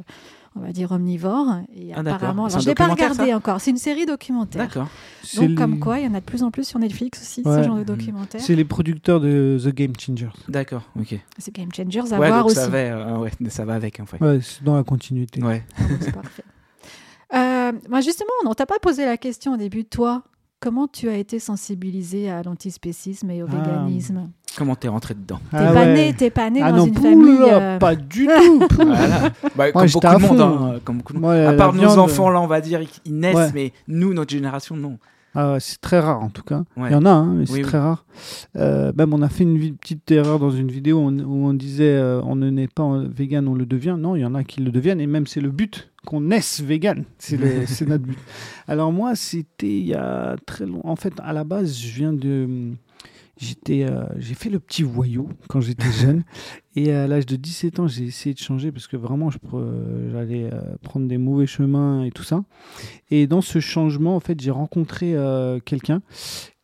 on 0.56 0.60
va 0.60 0.72
dire 0.72 0.92
omnivore. 0.92 1.46
Et 1.74 1.92
Ah, 1.94 2.00
apparemment, 2.00 2.46
alors, 2.46 2.60
je 2.60 2.66
l'ai 2.68 2.74
pas 2.74 2.86
regardé 2.88 3.28
ça 3.30 3.36
encore. 3.36 3.60
C'est 3.60 3.70
une 3.70 3.76
série 3.76 4.06
documentaire. 4.06 4.62
D'accord. 4.66 4.88
Donc, 5.36 5.48
les- 5.48 5.54
comme 5.54 5.78
quoi, 5.80 5.98
il 5.98 6.04
y 6.04 6.08
en 6.08 6.14
a 6.14 6.20
de 6.20 6.24
plus 6.24 6.42
en 6.42 6.50
plus 6.50 6.64
sur 6.66 6.78
Netflix 6.78 7.20
aussi, 7.22 7.42
Ouais. 7.44 7.58
ce 7.62 7.66
genre 7.66 7.74
de 7.76 7.80
Mhm. 7.80 7.86
documentaire. 7.86 8.40
C'est 8.40 8.54
les 8.54 8.64
producteurs 8.64 9.20
de 9.20 9.58
The 9.62 9.68
Game 9.74 9.92
Changers. 9.98 10.30
D'accord, 10.48 10.82
ok. 10.98 11.18
C'est 11.38 11.54
Game 11.54 11.72
Changers 11.74 12.12
à 12.12 12.18
Ouais, 12.18 12.28
voir 12.28 12.46
aussi. 12.46 12.54
ça 12.56 12.68
va, 12.68 12.78
euh, 12.78 13.18
ouais, 13.18 13.30
ça 13.48 13.64
va 13.64 13.74
avec, 13.74 13.98
en 14.00 14.06
fait. 14.06 14.20
Ouais, 14.20 14.38
c'est 14.42 14.62
dans 14.62 14.76
la 14.76 14.84
continuité. 14.84 15.42
Ouais. 15.42 15.64
C'est 16.00 16.12
parfait. 16.12 16.44
Euh, 17.34 17.72
moi, 17.88 18.00
justement, 18.00 18.30
on 18.46 18.54
t'a 18.54 18.66
pas 18.66 18.78
posé 18.80 19.04
la 19.04 19.16
question 19.16 19.54
au 19.54 19.56
début. 19.56 19.84
Toi, 19.84 20.22
comment 20.64 20.88
tu 20.88 21.08
as 21.10 21.16
été 21.18 21.38
sensibilisé 21.38 22.30
à 22.30 22.42
l'antispécisme 22.42 23.30
et 23.30 23.42
au 23.42 23.46
Ah. 23.52 23.56
véganisme 23.62 24.30
Comment 24.56 24.74
t'es 24.76 24.88
rentré 24.88 25.14
dedans 25.14 25.40
T'es 25.50 25.56
Ah 25.58 25.72
pas 25.72 25.84
ouais. 25.84 25.94
né, 25.94 26.14
t'es 26.14 26.30
pas 26.30 26.48
né 26.48 26.60
Ah 26.62 26.70
dans 26.72 26.78
non, 26.78 26.86
une 26.86 26.94
famille. 26.94 27.38
euh, 27.42 27.78
pas 27.78 27.94
du 27.96 28.26
tout. 28.26 28.62
Voilà. 28.86 29.30
Bah, 29.56 29.72
comme 29.72 29.86
j'étais 29.86 30.06
beaucoup 30.06 30.06
à 30.06 30.14
de 30.16 30.22
monde. 30.22 30.38
fond. 30.58 30.64
hein, 30.66 30.80
comme 30.84 30.98
beaucoup 30.98 31.12
de 31.12 31.18
monde. 31.18 31.30
Moi, 31.32 31.48
À 31.48 31.52
part 31.54 31.72
nos 31.74 31.80
viande, 31.80 31.98
enfants, 31.98 32.30
là, 32.30 32.40
on 32.40 32.46
va 32.46 32.60
dire, 32.60 32.80
ils- 33.04 33.12
naissent, 33.12 33.34
Ouais. 33.36 33.50
mais 33.54 33.72
nous, 33.88 34.14
notre 34.14 34.30
génération, 34.32 34.76
non. 34.76 34.98
Ah 35.34 35.54
ouais, 35.54 35.60
c'est 35.60 35.80
très 35.80 35.98
rare 35.98 36.22
en 36.22 36.28
tout 36.30 36.44
cas. 36.44 36.62
Ouais. 36.76 36.88
Il 36.90 36.92
y 36.92 36.94
en 36.94 37.04
a, 37.04 37.10
hein, 37.10 37.34
mais 37.36 37.46
c'est 37.46 37.54
Oui, 37.54 37.62
très 37.62 37.78
rare. 37.78 38.04
Euh, 38.56 38.92
même 38.96 39.12
on 39.12 39.20
a 39.22 39.28
fait 39.28 39.42
une 39.42 39.74
petite 39.76 40.08
erreur 40.12 40.38
dans 40.38 40.50
une 40.50 40.68
vidéo 40.70 40.98
où 40.98 41.08
on, 41.08 41.18
où 41.18 41.46
on 41.48 41.52
disait 41.54 41.96
euh, 41.96 42.20
on 42.24 42.36
ne 42.36 42.48
naît 42.50 42.68
pas 42.68 42.88
vegan, 43.12 43.48
on 43.48 43.54
le 43.54 43.66
devient. 43.66 43.96
Non, 43.98 44.14
il 44.14 44.20
y 44.20 44.24
en 44.24 44.36
a 44.36 44.44
qui 44.44 44.60
le 44.60 44.70
deviennent 44.70 45.00
et 45.00 45.08
même 45.08 45.26
c'est 45.26 45.40
le 45.40 45.50
but 45.50 45.90
qu'on 46.04 46.20
naisse 46.20 46.60
vegan. 46.60 47.04
C'est 47.18 47.36
le- 47.36 47.64
c'est 47.66 47.86
notre 47.86 48.04
but. 48.04 48.18
Alors 48.68 48.92
moi, 48.92 49.14
c'était 49.14 49.68
il 49.78 49.86
y 49.86 49.94
a 49.94 50.36
très 50.46 50.66
longtemps. 50.66 50.88
En 50.88 50.96
fait, 50.96 51.14
à 51.22 51.32
la 51.32 51.44
base, 51.44 51.78
je 51.78 51.92
viens 51.92 52.12
de. 52.12 52.72
J'étais, 53.36 53.82
euh, 53.82 54.04
j'ai 54.16 54.34
fait 54.34 54.48
le 54.48 54.60
petit 54.60 54.84
voyou 54.84 55.28
quand 55.48 55.60
j'étais 55.60 55.90
jeune 56.00 56.22
et 56.76 56.92
à 56.92 57.08
l'âge 57.08 57.26
de 57.26 57.34
17 57.34 57.80
ans 57.80 57.88
j'ai 57.88 58.04
essayé 58.04 58.32
de 58.32 58.38
changer 58.38 58.70
parce 58.70 58.86
que 58.86 58.96
vraiment 58.96 59.28
je 59.30 59.38
pre- 59.38 60.12
j'allais 60.12 60.44
euh, 60.52 60.60
prendre 60.82 61.08
des 61.08 61.18
mauvais 61.18 61.46
chemins 61.48 62.04
et 62.04 62.12
tout 62.12 62.22
ça 62.22 62.44
et 63.10 63.26
dans 63.26 63.40
ce 63.40 63.58
changement 63.58 64.14
en 64.14 64.20
fait 64.20 64.40
j'ai 64.40 64.52
rencontré 64.52 65.16
euh, 65.16 65.58
quelqu'un 65.58 66.00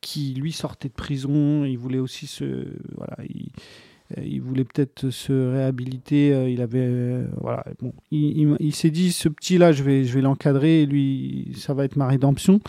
qui 0.01 0.33
lui 0.35 0.53
sortait 0.53 0.87
de 0.89 0.95
prison 0.95 1.65
il 1.65 1.77
voulait 1.77 1.99
aussi 1.99 2.29
se 2.29 2.69
voilà 2.97 3.17
il, 3.29 3.51
il 4.23 4.41
voulait 4.43 4.65
peut-être 4.65 5.11
se 5.11 5.33
réhabiliter 5.53 6.33
euh, 6.33 6.49
il 6.49 6.61
avait 6.63 6.79
euh, 6.81 7.27
voilà. 7.41 7.65
Bon 7.81 7.93
il, 8.11 8.39
il 8.39 8.47
m'a- 8.49 8.57
il 8.61 8.75
s'est 8.75 8.91
dit 8.91 9.13
ce 9.13 9.29
petit 9.29 9.59
là 9.59 9.73
je 9.73 9.83
vais 9.83 10.05
je 10.05 10.15
vais 10.15 10.21
l'encadrer 10.21 10.87
lui 10.87 11.53
ça 11.57 11.75
va 11.75 11.85
être 11.85 11.97
ma 11.97 12.07
rédemption. 12.07 12.61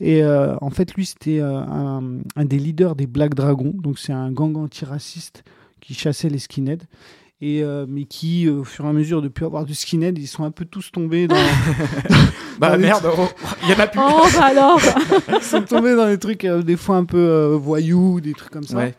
Et 0.00 0.22
euh, 0.22 0.54
en 0.60 0.70
fait 0.70 0.94
lui 0.94 1.06
c'était 1.06 1.40
euh, 1.40 1.56
un, 1.58 2.02
un 2.36 2.44
des 2.44 2.58
leaders 2.58 2.94
des 2.96 3.06
Black 3.06 3.34
Dragons. 3.34 3.74
Donc 3.82 3.98
c'est 3.98 4.12
un 4.12 4.30
gang 4.32 4.56
antiraciste 4.56 5.44
qui 5.80 5.94
chassait 5.94 6.28
les 6.28 6.38
skinheads. 6.38 6.84
Et 7.44 7.64
euh, 7.64 7.86
mais 7.88 8.04
qui 8.04 8.46
euh, 8.46 8.60
au 8.60 8.64
fur 8.64 8.84
et 8.84 8.88
à 8.88 8.92
mesure 8.92 9.20
de 9.20 9.26
plus 9.26 9.44
avoir 9.46 9.64
du 9.64 9.74
skinhead 9.74 10.16
ils 10.16 10.28
sont 10.28 10.44
un 10.44 10.52
peu 10.52 10.64
tous 10.64 10.92
tombés 10.92 11.26
dans 11.26 11.34
Bah 12.60 12.70
Ah 12.74 12.78
merde, 12.78 13.04
oh, 13.18 13.26
il 13.64 13.70
y 13.70 13.74
en 13.74 13.78
a 13.80 13.86
plus. 13.88 14.00
Oh, 14.00 14.22
bah 14.34 14.44
alors. 14.44 14.78
Ils 15.36 15.42
sont 15.42 15.62
tombés 15.62 15.96
dans 15.96 16.06
des 16.06 16.18
trucs 16.18 16.44
euh, 16.44 16.62
des 16.62 16.76
fois 16.76 16.96
un 16.96 17.04
peu 17.04 17.16
euh, 17.18 17.56
voyous 17.56 18.20
des 18.20 18.34
trucs 18.34 18.50
comme 18.52 18.62
ça. 18.62 18.76
Ouais. 18.76 18.94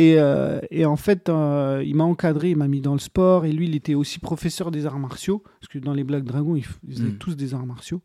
Et, 0.00 0.14
euh, 0.16 0.60
et 0.70 0.86
en 0.86 0.96
fait, 0.96 1.28
euh, 1.28 1.82
il 1.84 1.94
m'a 1.94 2.04
encadré, 2.04 2.48
il 2.52 2.56
m'a 2.56 2.68
mis 2.68 2.80
dans 2.80 2.94
le 2.94 2.98
sport. 2.98 3.44
Et 3.44 3.52
lui, 3.52 3.66
il 3.68 3.76
était 3.76 3.94
aussi 3.94 4.18
professeur 4.18 4.70
des 4.70 4.86
arts 4.86 4.98
martiaux. 4.98 5.42
Parce 5.60 5.70
que 5.70 5.78
dans 5.78 5.92
les 5.92 6.04
Black 6.04 6.24
Dragons, 6.24 6.56
ils, 6.56 6.64
faisaient 6.64 7.04
Mm. 7.04 7.18
tous 7.18 7.36
des 7.36 7.52
arts 7.52 7.66
martiaux. 7.66 8.00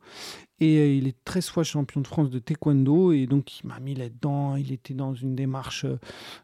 Et 0.59 0.77
euh, 0.77 0.87
il 0.87 1.07
est 1.07 1.15
13 1.25 1.49
fois 1.49 1.63
champion 1.63 2.01
de 2.01 2.07
France 2.07 2.29
de 2.29 2.39
taekwondo. 2.39 3.11
Et 3.11 3.27
donc, 3.27 3.59
il 3.59 3.67
m'a 3.67 3.79
mis 3.79 3.95
là-dedans. 3.95 4.55
Il 4.55 4.71
était 4.71 4.93
dans 4.93 5.13
une 5.13 5.35
démarche 5.35 5.85
euh, 5.85 5.99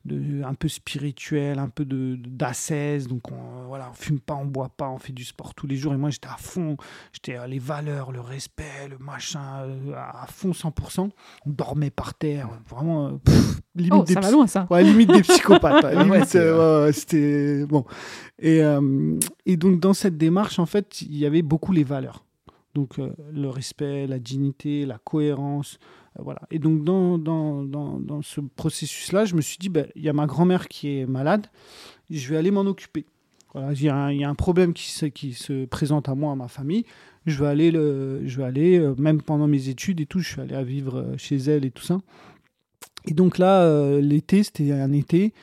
de, 0.06 0.44
un 0.44 0.54
peu 0.54 0.68
spirituelle, 0.68 1.60
un 1.60 1.70
peu 1.70 1.86
d'ascèse. 1.86 3.08
Donc, 3.08 3.32
on, 3.32 3.36
euh, 3.36 3.66
voilà, 3.68 3.90
on 3.92 3.94
fume 3.94 4.20
pas, 4.20 4.36
on 4.36 4.46
boit 4.46 4.70
pas, 4.70 4.90
on 4.90 4.98
fait 4.98 5.14
du 5.14 5.24
sport 5.24 5.54
tous 5.54 5.68
les 5.68 5.76
jours. 5.76 5.94
Et 5.94 5.98
moi, 5.98 6.10
j'étais 6.10 6.28
à 6.28 6.38
fond. 6.38 6.78
J'étais 7.14 7.36
à 7.36 7.48
les 7.48 7.60
valeurs, 7.60 8.12
le 8.12 8.22
respect, 8.22 8.90
le 8.90 8.98
machin, 8.98 9.68
à 9.96 10.26
fond 10.28 10.52
100%. 10.52 11.10
On 11.46 11.50
dormait 11.50 11.90
par 11.90 12.14
terre. 12.14 12.50
Vraiment, 12.70 13.18
pff, 13.18 13.62
limite 13.76 13.94
Oh, 13.94 14.04
des 14.04 14.14
ça 14.14 14.20
va 14.20 14.32
loin, 14.32 14.48
ça. 14.48 14.68
Ouais, 14.70 14.84
limite 14.84 15.12
des 15.12 15.22
psychopathes. 15.22 15.86
Ah 15.94 16.06
ouais, 16.06 16.22
euh, 16.36 16.92
c'était 16.92 17.66
bon. 17.66 17.86
Et, 18.40 18.62
euh, 18.62 19.18
et 19.46 19.58
donc 19.58 19.80
dans 19.80 19.94
cette 19.94 20.18
démarche, 20.18 20.60
en 20.60 20.66
fait, 20.66 21.02
il 21.02 21.18
y 21.18 21.26
avait 21.26 21.42
beaucoup 21.42 21.72
les 21.72 21.84
valeurs. 21.84 22.24
Donc 22.74 23.00
euh, 23.00 23.12
le 23.34 23.50
respect, 23.50 24.08
la 24.08 24.20
dignité, 24.20 24.86
la 24.86 24.98
cohérence, 24.98 25.78
euh, 26.18 26.24
voilà. 26.24 26.42
Et 26.52 26.60
donc 26.60 26.84
dans, 26.84 27.18
dans, 27.18 27.64
dans, 27.64 28.22
ce 28.22 28.42
processus-là, 28.42 29.26
je 29.26 29.36
me 29.36 29.42
suis 29.42 29.58
dit, 29.58 29.70
ben, 29.70 29.88
il 29.96 30.04
y 30.04 30.10
a 30.10 30.14
ma 30.14 30.26
grand-mère 30.26 30.68
qui 30.68 31.00
est 31.00 31.06
malade, 31.06 31.48
je 32.10 32.30
vais 32.30 32.38
aller 32.38 32.52
m'en 32.52 32.62
occuper. 32.62 33.06
Voilà, 33.54 33.74
il 33.74 33.82
y, 33.82 33.90
a 33.90 34.30
un- 34.30 34.36
problème 34.36 34.72
qui 34.72 34.92
se, 35.34 35.66
présente 35.66 36.08
à 36.08 36.16
moi, 36.16 36.32
à 36.32 36.36
ma 36.36 36.48
famille. 36.48 36.86
Je 37.26 37.38
vais 37.44 37.50
aller, 37.50 37.70
le, 37.70 38.22
je 38.26 38.38
vais 38.38 38.46
aller 38.46 38.80
euh, 38.80 38.96
même 38.98 39.22
pendant 39.22 39.48
mes 39.48 39.68
études 39.68 40.00
et 40.00 40.06
tout, 40.06 40.20
je 40.20 40.30
suis 40.30 40.42
allé 40.42 40.64
vivre 40.64 41.16
chez 41.18 41.36
elle 41.36 41.66
et 41.66 41.72
tout 41.72 41.84
ça. 41.84 42.00
Et 43.06 43.14
donc 43.14 43.38
là, 43.38 44.00
l'été, 44.00 44.44
c'était 44.44 44.72
un 44.72 44.94
été. 44.94 45.34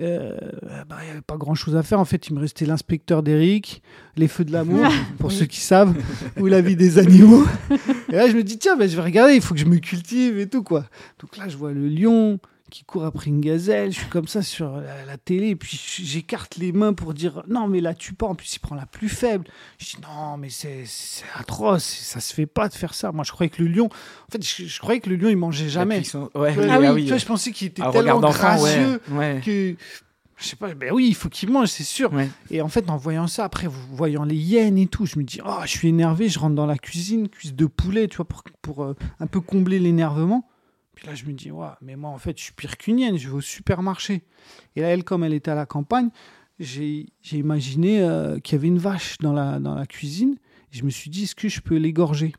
Euh, 0.00 0.36
bah, 0.88 0.96
il 1.02 1.04
n'y 1.04 1.10
avait 1.10 1.20
pas 1.20 1.36
grand 1.36 1.54
chose 1.54 1.76
à 1.76 1.82
faire. 1.82 2.00
En 2.00 2.04
fait, 2.04 2.28
il 2.28 2.34
me 2.34 2.40
restait 2.40 2.66
l'inspecteur 2.66 3.22
d'Eric, 3.22 3.82
les 4.16 4.28
feux 4.28 4.44
de 4.44 4.52
l'amour, 4.52 4.86
pour 5.18 5.32
ceux 5.32 5.46
qui 5.46 5.60
savent, 5.60 5.94
ou 6.38 6.46
la 6.46 6.60
vie 6.60 6.76
des 6.76 6.98
animaux. 6.98 7.44
et 8.10 8.16
là, 8.16 8.28
je 8.28 8.36
me 8.36 8.42
dis, 8.42 8.58
tiens, 8.58 8.76
bah, 8.76 8.86
je 8.86 8.96
vais 8.96 9.02
regarder, 9.02 9.34
il 9.34 9.42
faut 9.42 9.54
que 9.54 9.60
je 9.60 9.66
me 9.66 9.78
cultive 9.78 10.38
et 10.38 10.48
tout, 10.48 10.62
quoi. 10.62 10.86
Donc 11.20 11.36
là, 11.36 11.48
je 11.48 11.56
vois 11.56 11.72
le 11.72 11.88
lion 11.88 12.40
qui 12.74 12.82
court 12.82 13.04
après 13.04 13.30
une 13.30 13.40
gazelle. 13.40 13.92
Je 13.92 13.98
suis 14.00 14.08
comme 14.08 14.26
ça 14.26 14.42
sur 14.42 14.78
la, 14.78 15.04
la 15.04 15.16
télé, 15.16 15.50
et 15.50 15.54
puis 15.56 15.80
j'écarte 16.02 16.56
les 16.56 16.72
mains 16.72 16.92
pour 16.92 17.14
dire, 17.14 17.44
non, 17.48 17.68
mais 17.68 17.80
là, 17.80 17.94
tu 17.94 18.14
pas. 18.14 18.26
En 18.26 18.34
plus, 18.34 18.56
il 18.56 18.58
prend 18.58 18.74
la 18.74 18.84
plus 18.86 19.08
faible. 19.08 19.46
Je 19.78 19.84
dis, 19.84 19.96
non, 20.02 20.36
mais 20.36 20.50
c'est 20.50 20.82
c'est 20.84 21.24
atroce, 21.36 21.84
ça 21.84 22.18
se 22.18 22.34
fait 22.34 22.46
pas 22.46 22.68
de 22.68 22.74
faire 22.74 22.92
ça. 22.94 23.12
Moi, 23.12 23.22
je 23.22 23.30
croyais 23.30 23.48
que 23.48 23.62
le 23.62 23.68
lion, 23.68 23.86
en 23.86 24.32
fait, 24.32 24.44
je, 24.44 24.64
je 24.66 24.80
croyais 24.80 24.98
que 24.98 25.08
le 25.08 25.14
lion, 25.14 25.28
il 25.28 25.36
mangeait 25.36 25.68
jamais. 25.68 26.02
Ouais, 26.14 26.20
Ouais, 26.34 26.68
ah 26.68 26.80
oui, 26.80 26.86
ah 26.88 26.92
oui. 26.94 27.02
tu 27.04 27.10
vois, 27.10 27.18
je 27.18 27.26
pensais 27.26 27.52
qu'il 27.52 27.68
était 27.68 27.82
À 27.82 27.92
tellement 27.92 28.18
gracieux 28.18 29.00
ouais. 29.12 29.40
que 29.44 29.76
je 30.36 30.44
sais 30.46 30.56
pas 30.56 30.74
ben 30.74 30.92
oui 30.92 31.06
il 31.06 31.14
faut 31.14 31.28
qu'il 31.28 31.48
mange 31.50 31.68
c'est 31.68 31.84
sûr 31.84 32.12
Ouais. 32.12 32.28
et 32.50 32.60
en 32.60 32.66
fait 32.68 32.90
en 32.90 32.96
voyant 32.96 33.28
ça 33.28 33.44
après 33.44 33.68
vous- 33.68 33.94
voyant 33.94 34.24
les 34.24 34.34
hyènes 34.34 34.76
et 34.78 34.88
tout 34.88 35.06
je 35.06 35.16
me 35.16 35.22
dis 35.24 35.38
oh 35.46 35.60
je 35.64 35.70
suis 35.70 35.88
énervé 35.88 36.28
je 36.28 36.40
rentre 36.40 36.56
dans 36.56 36.66
la 36.66 36.76
cuisine 36.76 37.28
cuisse 37.28 37.54
de 37.54 37.66
poulet 37.66 38.08
tu 38.08 38.16
vois 38.16 38.26
pour, 38.26 38.42
pour 38.60 38.82
euh, 38.82 38.96
un 39.20 39.28
peu 39.28 39.40
combler 39.40 39.78
l'énervement 39.78 40.44
puis 40.94 41.06
là 41.06 41.14
je 41.14 41.24
me 41.24 41.32
dis 41.32 41.50
ouais 41.50 41.66
mais 41.82 41.96
moi 41.96 42.10
en 42.10 42.18
fait 42.18 42.36
je 42.38 42.44
suis 42.44 42.52
pire 42.52 42.76
qu'une 42.76 42.98
hyène 42.98 43.16
je 43.18 43.28
vais 43.28 43.34
au 43.36 43.40
supermarché. 43.40 44.22
Et 44.76 44.80
là 44.82 44.88
elle 44.88 45.04
comme 45.04 45.24
elle 45.24 45.34
était 45.34 45.50
à 45.50 45.54
la 45.54 45.66
campagne 45.66 46.10
j'ai 46.60 47.06
imaginé 47.32 48.00
euh, 48.02 48.38
qu'il 48.38 48.56
y 48.56 48.58
avait 48.58 48.68
une 48.68 48.78
vache 48.78 49.18
dans 49.18 49.32
la 49.32 49.58
dans 49.58 49.74
la 49.74 49.86
cuisine. 49.86 50.36
Et 50.72 50.76
je 50.76 50.84
me 50.84 50.90
suis 50.90 51.10
dit 51.10 51.24
est-ce 51.24 51.34
que 51.34 51.48
je 51.48 51.60
peux 51.60 51.76
l'égorger? 51.76 52.32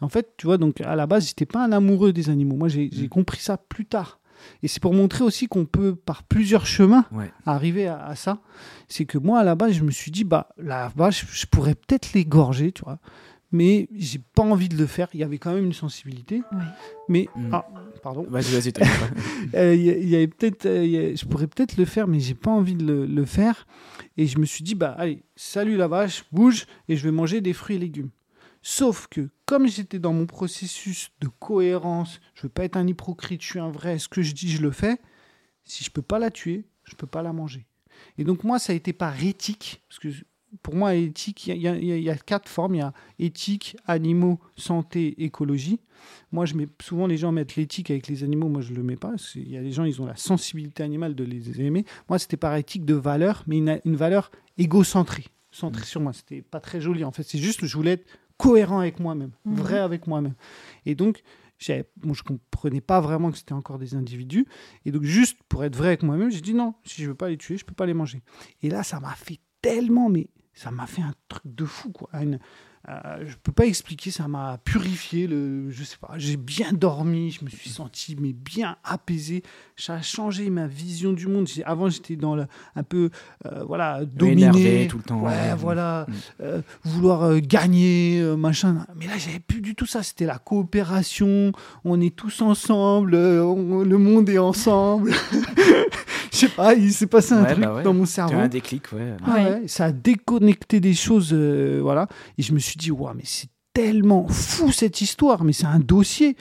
En 0.00 0.08
fait 0.08 0.34
tu 0.36 0.46
vois 0.46 0.58
donc 0.58 0.80
à 0.80 0.96
la 0.96 1.06
base 1.06 1.28
j'étais 1.28 1.46
pas 1.46 1.64
un 1.64 1.72
amoureux 1.72 2.12
des 2.12 2.30
animaux. 2.30 2.56
Moi 2.56 2.68
j'ai 2.68 2.90
Mm. 2.92 3.08
compris 3.08 3.40
ça 3.40 3.56
plus 3.56 3.86
tard. 3.86 4.18
Et 4.62 4.68
c'est 4.68 4.80
pour 4.80 4.94
montrer 4.94 5.22
aussi 5.22 5.48
qu'on 5.48 5.66
peut 5.66 5.94
par 5.94 6.22
plusieurs 6.22 6.64
chemins 6.66 7.04
Ouais. 7.12 7.30
arriver 7.44 7.86
à, 7.88 8.02
à 8.06 8.14
ça, 8.16 8.40
c'est 8.88 9.04
que 9.04 9.18
moi 9.18 9.38
à 9.40 9.44
la 9.44 9.54
base 9.54 9.72
je 9.72 9.84
me 9.84 9.90
suis 9.90 10.10
dit 10.10 10.24
bah 10.24 10.48
la 10.56 10.90
vache 10.96 11.26
je 11.30 11.44
pourrais 11.46 11.74
peut-être 11.74 12.12
l'égorger 12.14 12.72
tu 12.72 12.82
vois, 12.82 12.98
mais 13.52 13.88
j'ai 13.96 14.18
pas 14.18 14.42
envie 14.42 14.68
de 14.68 14.76
le 14.76 14.86
faire. 14.86 15.08
Il 15.14 15.20
y 15.20 15.24
avait 15.24 15.38
quand 15.38 15.52
même 15.54 15.64
une 15.66 15.72
sensibilité, 15.72 16.42
Ouais. 16.52 16.58
mais 17.08 17.28
Mm. 17.36 17.50
ah 17.52 17.68
pardon, 18.02 18.24
Vas-y, 18.28 18.52
vas-y. 18.58 18.72
Euh, 19.54 19.74
y, 19.74 20.08
y 20.08 20.14
avait 20.16 20.28
peut-être, 20.28 20.66
euh, 20.66 21.14
je 21.16 21.24
pourrais 21.26 21.46
peut-être 21.48 21.76
le 21.76 21.84
faire, 21.84 22.06
mais 22.06 22.20
j'ai 22.20 22.34
pas 22.34 22.50
envie 22.50 22.74
de 22.74 22.84
le, 22.86 23.06
le 23.06 23.24
faire. 23.24 23.66
Et 24.16 24.26
je 24.26 24.38
me 24.38 24.44
suis 24.46 24.62
dit 24.62 24.74
bah 24.74 24.94
allez 24.98 25.22
salut 25.36 25.76
la 25.76 25.88
vache, 25.88 26.24
bouge 26.32 26.66
et 26.88 26.96
je 26.96 27.02
vais 27.04 27.10
manger 27.12 27.40
des 27.40 27.52
fruits 27.52 27.76
et 27.76 27.78
légumes. 27.80 28.10
Sauf 28.62 29.06
que 29.08 29.30
comme 29.46 29.66
j'étais 29.66 29.98
dans 29.98 30.12
mon 30.12 30.26
processus 30.26 31.10
de 31.20 31.28
cohérence, 31.28 32.20
je 32.34 32.42
veux 32.42 32.48
pas 32.50 32.64
être 32.64 32.76
un 32.76 32.86
hypocrite, 32.86 33.42
je 33.42 33.46
suis 33.46 33.58
un 33.58 33.70
vrai, 33.70 33.98
ce 33.98 34.08
que 34.08 34.22
je 34.22 34.32
dis, 34.34 34.50
je 34.50 34.60
le 34.62 34.70
fais. 34.70 34.98
Si 35.64 35.82
je 35.84 35.90
peux 35.90 36.02
pas 36.02 36.18
la 36.18 36.30
tuer, 36.30 36.64
je 36.84 36.94
peux 36.94 37.06
pas 37.06 37.22
la 37.22 37.32
manger. 37.32 37.66
Et 38.18 38.24
donc 38.24 38.44
moi, 38.44 38.58
ça 38.58 38.72
a 38.72 38.76
été 38.76 38.92
par 38.92 39.22
éthique, 39.22 39.82
parce 39.88 39.98
que 39.98 40.08
pour 40.62 40.74
moi, 40.74 40.94
éthique, 40.94 41.46
il 41.46 41.56
y, 41.56 42.10
a 42.10 42.16
quatre 42.16 42.48
formes. 42.48 42.74
Il 42.74 42.78
y 42.78 42.82
a 42.82 42.92
éthique, 43.18 43.76
animaux, 43.86 44.40
santé, 44.56 45.22
écologie. 45.22 45.80
Moi, 46.32 46.46
je 46.46 46.54
mets, 46.54 46.66
souvent, 46.80 47.06
les 47.06 47.16
gens 47.16 47.32
mettent 47.32 47.56
l'éthique 47.56 47.90
avec 47.90 48.08
les 48.08 48.24
animaux. 48.24 48.48
Moi, 48.48 48.62
je 48.62 48.72
ne 48.72 48.76
le 48.76 48.82
mets 48.82 48.96
pas. 48.96 49.14
Il 49.34 49.50
y 49.50 49.56
a 49.56 49.62
des 49.62 49.72
gens, 49.72 49.84
ils 49.84 50.00
ont 50.00 50.06
la 50.06 50.16
sensibilité 50.16 50.82
animale 50.82 51.14
de 51.14 51.24
les 51.24 51.60
aimer. 51.60 51.84
Moi, 52.08 52.18
c'était 52.18 52.36
par 52.36 52.54
éthique 52.56 52.84
de 52.84 52.94
valeur, 52.94 53.44
mais 53.46 53.58
une, 53.58 53.80
une 53.84 53.96
valeur 53.96 54.30
égocentrée, 54.58 55.26
centrée 55.50 55.84
sur 55.84 56.00
moi. 56.00 56.12
C'était 56.12 56.42
pas 56.42 56.60
très 56.60 56.80
joli. 56.80 57.04
En 57.04 57.12
fait, 57.12 57.22
c'est 57.22 57.38
juste, 57.38 57.64
je 57.64 57.76
voulais 57.76 57.92
être 57.92 58.06
cohérent 58.40 58.80
avec 58.80 59.00
moi-même, 59.00 59.32
mhm. 59.44 59.54
vrai 59.54 59.78
avec 59.78 60.06
moi-même. 60.06 60.34
Et 60.86 60.94
donc, 60.94 61.22
bon, 61.98 62.14
je 62.14 62.22
comprenais 62.22 62.80
pas 62.80 63.00
vraiment 63.00 63.30
que 63.30 63.38
c'était 63.38 63.52
encore 63.52 63.78
des 63.78 63.94
individus. 63.94 64.46
Et 64.86 64.92
donc, 64.92 65.02
juste 65.02 65.38
pour 65.48 65.64
être 65.64 65.76
vrai 65.76 65.88
avec 65.88 66.02
moi-même, 66.02 66.30
j'ai 66.30 66.40
dit 66.40 66.54
non, 66.54 66.74
si 66.84 67.02
je 67.02 67.08
veux 67.08 67.14
pas 67.14 67.28
les 67.28 67.36
tuer, 67.36 67.58
je 67.58 67.64
peux 67.64 67.74
pas 67.74 67.86
les 67.86 67.94
manger. 67.94 68.22
Et 68.62 68.70
là, 68.70 68.82
ça 68.82 69.00
m'a 69.00 69.14
fait 69.14 69.40
tellement, 69.60 70.08
mais 70.08 70.28
ça 70.54 70.70
m'a 70.70 70.86
fait 70.86 71.02
un 71.02 71.14
truc 71.28 71.42
de 71.44 71.64
fou, 71.64 71.90
quoi. 71.90 72.10
Une, 72.20 72.38
euh, 72.88 73.24
je 73.26 73.34
peux 73.42 73.52
pas 73.52 73.66
expliquer, 73.66 74.10
ça 74.10 74.26
m'a 74.26 74.58
purifié. 74.64 75.26
Le, 75.26 75.70
je 75.70 75.84
sais 75.84 75.98
pas, 75.98 76.14
j'ai 76.16 76.36
bien 76.36 76.72
dormi, 76.72 77.30
je 77.30 77.44
me 77.44 77.50
suis 77.50 77.68
senti 77.68 78.16
mais 78.18 78.32
bien 78.32 78.76
apaisé. 78.84 79.42
Ça 79.76 79.94
a 79.94 80.02
changé 80.02 80.48
ma 80.48 80.66
vision 80.66 81.12
du 81.12 81.26
monde. 81.26 81.46
Avant, 81.66 81.90
j'étais 81.90 82.16
dans 82.16 82.34
le, 82.34 82.46
un 82.74 82.82
peu, 82.82 83.10
euh, 83.46 83.64
voilà, 83.64 84.04
dominé, 84.06 84.88
tout 84.88 84.96
le 84.96 85.02
temps. 85.02 85.20
Ouais, 85.20 85.54
voilà, 85.56 86.06
mm. 86.08 86.14
euh, 86.40 86.62
vouloir 86.84 87.38
gagner, 87.40 88.22
machin. 88.38 88.86
Mais 88.96 89.06
là, 89.06 89.18
j'avais 89.18 89.40
plus 89.40 89.60
du 89.60 89.74
tout 89.74 89.86
ça. 89.86 90.02
C'était 90.02 90.26
la 90.26 90.38
coopération. 90.38 91.52
On 91.84 92.00
est 92.00 92.16
tous 92.16 92.40
ensemble. 92.40 93.12
le 93.12 93.98
monde 93.98 94.28
est 94.30 94.38
ensemble. 94.38 95.12
je 96.40 96.46
sais 96.46 96.52
pas, 96.52 96.74
il 96.74 96.92
s'est 96.92 97.06
passé 97.06 97.34
un 97.34 97.44
truc 97.44 97.64
bah 97.64 97.82
dans 97.82 97.94
mon 97.94 98.06
cerveau. 98.06 98.38
un 98.38 98.48
déclic, 98.48 98.92
ouais. 98.92 99.16
Ah 99.26 99.56
ça 99.66 99.86
a 99.86 99.92
déconnecté 99.92 100.80
des 100.80 100.94
choses, 100.94 101.32
voilà. 101.32 102.08
Et 102.38 102.42
je 102.42 102.52
me 102.52 102.58
suis 102.58 102.76
dit, 102.76 102.90
mais 102.90 103.22
c'est 103.24 103.48
tellement 103.72 104.26
fou 104.28 104.72
cette 104.72 105.00
histoire, 105.00 105.44
mais 105.44 105.52
c'est 105.52 105.66
un 105.66 105.80
dossier. 105.80 106.36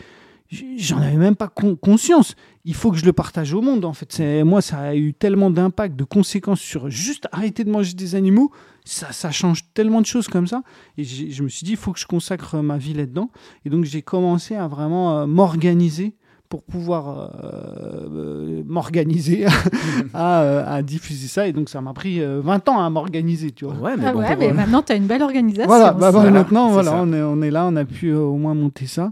J'en 0.77 0.97
avais 0.97 1.17
même 1.17 1.35
pas 1.35 1.47
conscience. 1.47 2.35
Il 2.65 2.73
faut 2.73 2.91
que 2.91 2.97
je 2.97 3.05
le 3.05 3.13
partage 3.13 3.53
au 3.53 3.61
monde, 3.61 3.85
en 3.85 3.93
fait. 3.93 4.19
Moi, 4.43 4.61
ça 4.61 4.79
a 4.79 4.95
eu 4.95 5.13
tellement 5.13 5.51
d'impact, 5.51 5.95
de 5.95 6.03
conséquences 6.03 6.59
sur 6.59 6.89
juste 6.89 7.27
arrêter 7.31 7.63
de 7.63 7.69
manger 7.69 7.93
des 7.93 8.15
animaux. 8.15 8.51
Ça, 8.83 9.11
ça 9.11 9.29
change 9.29 9.65
tellement 9.75 10.01
de 10.01 10.07
choses 10.07 10.27
comme 10.27 10.47
ça. 10.47 10.63
Et 10.97 11.03
je 11.03 11.43
me 11.43 11.49
suis 11.49 11.65
dit, 11.65 11.71
il 11.71 11.77
faut 11.77 11.93
que 11.93 11.99
je 11.99 12.07
consacre 12.07 12.57
ma 12.57 12.77
vie 12.77 12.95
là-dedans. 12.95 13.29
Et 13.63 13.69
donc, 13.69 13.85
j'ai 13.85 14.01
commencé 14.01 14.55
à 14.55 14.67
vraiment 14.67 15.19
euh, 15.19 15.27
m'organiser 15.27 16.15
pour 16.49 16.63
pouvoir 16.63 17.31
euh, 17.43 18.63
m'organiser 18.65 19.45
euh, 20.15 20.63
à, 20.65 20.81
diffuser 20.81 21.27
ça. 21.27 21.47
Et 21.47 21.53
donc, 21.53 21.69
ça 21.69 21.79
m'a 21.79 21.93
pris 21.93 22.19
20 22.19 22.25
euh, 22.25 22.71
ans 22.71 22.79
à 22.79 22.89
m'organiser, 22.89 23.51
tu 23.51 23.65
vois. 23.65 23.75
Ouais, 23.75 23.95
mais, 23.95 24.07
ah 24.07 24.53
maintenant, 24.53 24.81
tu 24.81 24.91
as 24.91 24.95
une 24.95 25.05
belle 25.05 25.21
organisation. 25.21 25.67
Voilà, 25.67 25.93
bah, 25.93 26.11
maintenant, 26.31 26.69
voilà, 26.69 26.95
on 26.95 27.13
est, 27.13 27.21
on 27.21 27.41
est 27.43 27.51
là, 27.51 27.67
on 27.67 27.75
a 27.75 27.85
pu 27.85 28.13
au 28.13 28.35
moins 28.35 28.55
monter 28.55 28.87
ça. 28.87 29.11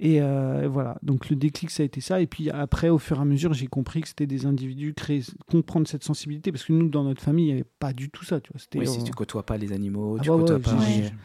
Et 0.00 0.20
voilà, 0.20 0.96
donc 1.02 1.28
le 1.28 1.34
déclic, 1.34 1.72
ça 1.72 1.82
a 1.82 1.86
été 1.86 2.00
ça. 2.00 2.20
Et 2.20 2.28
puis 2.28 2.48
après, 2.50 2.88
au 2.88 2.98
fur 2.98 3.18
et 3.18 3.22
à 3.22 3.24
mesure, 3.24 3.52
j'ai 3.52 3.66
compris 3.66 4.00
que 4.00 4.06
c'était 4.06 4.28
des 4.28 4.46
individus 4.46 4.94
créés, 4.94 5.24
comprendre 5.50 5.88
cette 5.88 6.04
sensibilité, 6.04 6.52
parce 6.52 6.64
que 6.64 6.72
nous, 6.72 6.88
dans 6.88 7.02
notre 7.02 7.20
famille, 7.20 7.46
il 7.46 7.48
n'y 7.48 7.54
avait 7.54 7.70
pas 7.80 7.92
du 7.92 8.08
tout 8.08 8.24
ça. 8.24 8.40
Tu 8.40 8.52
vois. 8.52 8.62
Oui, 8.80 8.86
si 8.86 9.02
tu 9.02 9.10
côtoies 9.10 9.42
pas 9.44 9.56
les 9.56 9.72
animaux, 9.72 10.16
ah 10.20 10.22
tu 10.22 10.30
côtoies 10.30 10.60
pas. 10.60 10.76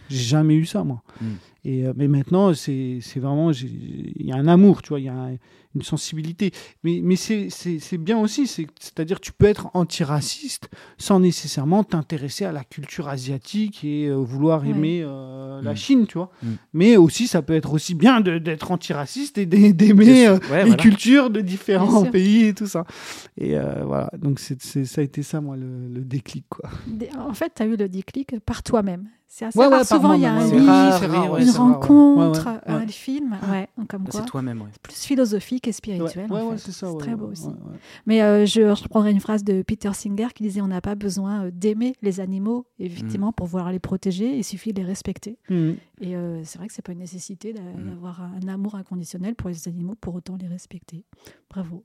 J'ai 0.10 0.18
jamais 0.18 0.56
eu 0.56 0.66
ça, 0.66 0.84
moi. 0.84 1.04
Hmm. 1.22 1.36
Et, 1.66 1.86
mais 1.96 2.08
maintenant, 2.08 2.54
c'est 2.54 3.00
vraiment, 3.16 3.52
il 3.52 4.26
y 4.26 4.32
a 4.32 4.36
un 4.36 4.48
amour, 4.48 4.82
tu 4.82 4.90
vois, 4.90 5.00
il 5.00 5.06
y 5.06 5.10
a 5.10 5.30
une 5.76 5.82
sensibilité. 5.82 6.52
Mais, 6.84 7.00
mais 7.04 7.16
c'est 7.16 7.98
bien 7.98 8.20
aussi, 8.20 8.48
c'est-à-dire 8.48 9.20
tu 9.20 9.32
peux 9.32 9.46
être 9.46 9.70
antiraciste 9.74 10.70
sans 10.98 11.20
nécessairement 11.20 11.84
t'intéresser 11.84 12.46
à 12.46 12.52
la 12.52 12.64
culture 12.64 13.08
asiatique 13.08 13.84
et 13.84 14.08
euh, 14.08 14.16
vouloir 14.16 14.66
aimer 14.66 15.02
euh, 15.04 15.62
la 15.62 15.74
mm. 15.74 15.78
Chine, 15.78 16.08
tu 16.08 16.18
vois. 16.18 16.32
Mm. 16.42 16.48
Mais 16.74 16.98
aussi, 16.98 17.28
ça 17.28 17.42
peut 17.42 17.54
être 17.54 17.74
aussi 17.74 17.96
bien 17.96 18.22
d'être 18.22 18.72
antiraciste 18.72 19.38
et 19.38 19.46
d'aimer 19.46 20.28
euh, 20.28 20.40
les 20.66 20.76
cultures 20.76 21.30
de 21.30 21.42
différents 21.42 22.06
pays 22.06 22.46
et 22.46 22.54
tout 22.54 22.68
ça. 22.68 22.86
Et 23.38 23.56
voilà, 23.86 24.10
donc 24.18 24.40
c'est 24.40 24.62
ça 24.64 25.02
a 25.02 25.04
été 25.04 25.24
ça, 25.24 25.42
moi, 25.42 25.56
le, 25.58 25.88
le 25.88 26.02
déclic. 26.02 26.46
Quoi. 26.50 26.70
En 27.18 27.34
fait, 27.34 27.54
tu 27.56 27.64
as 27.64 27.66
eu 27.66 27.76
le 27.76 27.90
déclic 27.90 28.40
par 28.40 28.64
toi-même. 28.64 29.08
C'est 29.36 29.46
assez 29.46 29.60
rare. 29.60 29.84
Souvent, 29.84 30.14
il 30.14 30.22
y 30.22 30.28
a 30.28 30.34
un 30.34 30.46
livre, 30.46 31.38
une 31.40 31.50
rencontre, 31.50 32.50
un 32.68 32.86
film. 32.88 33.36
Ouais, 33.50 33.68
comme 33.90 34.06
C'est 34.12 34.26
toi-même, 34.26 34.64
Plus 34.84 35.04
philosophique 35.04 35.68
et 35.68 35.72
spirituel. 35.72 36.30
c'est 36.58 36.72
ça. 36.72 36.88
Très 37.00 37.16
beau 37.16 37.32
aussi. 37.32 37.50
Mais 38.06 38.22
euh, 38.22 38.46
je 38.46 38.62
reprendrai 38.62 39.12
une 39.12 39.20
phrase 39.20 39.44
de 39.44 39.64
Peter 39.64 39.92
Singer 39.94 40.28
qui 40.36 40.44
disait 40.44 40.62
On 40.62 40.68
n'a 40.68 40.82
pas 40.82 40.94
besoin 40.94 41.46
euh, 41.46 41.52
d'aimer 41.52 41.96
les 42.04 42.20
animaux, 42.20 42.68
effectivement, 42.78 43.30
mm. 43.30 43.34
pour 43.34 43.48
pouvoir 43.48 43.72
les 43.72 43.80
protéger. 43.80 44.38
Il 44.38 44.44
suffit 44.44 44.72
de 44.72 44.82
les 44.82 44.86
respecter. 44.86 45.40
Mm. 45.50 45.72
Et 46.02 46.16
euh, 46.16 46.44
c'est 46.44 46.60
vrai 46.60 46.68
que 46.68 46.74
c'est 46.74 46.84
pas 46.84 46.92
une 46.92 47.00
nécessité 47.00 47.54
mm. 47.54 47.90
d'avoir 47.90 48.22
un 48.22 48.48
amour 48.48 48.76
inconditionnel 48.76 49.34
pour 49.34 49.50
les 49.50 49.68
animaux 49.68 49.96
pour 50.00 50.14
autant 50.14 50.38
les 50.40 50.48
respecter. 50.48 51.06
Bravo. 51.50 51.84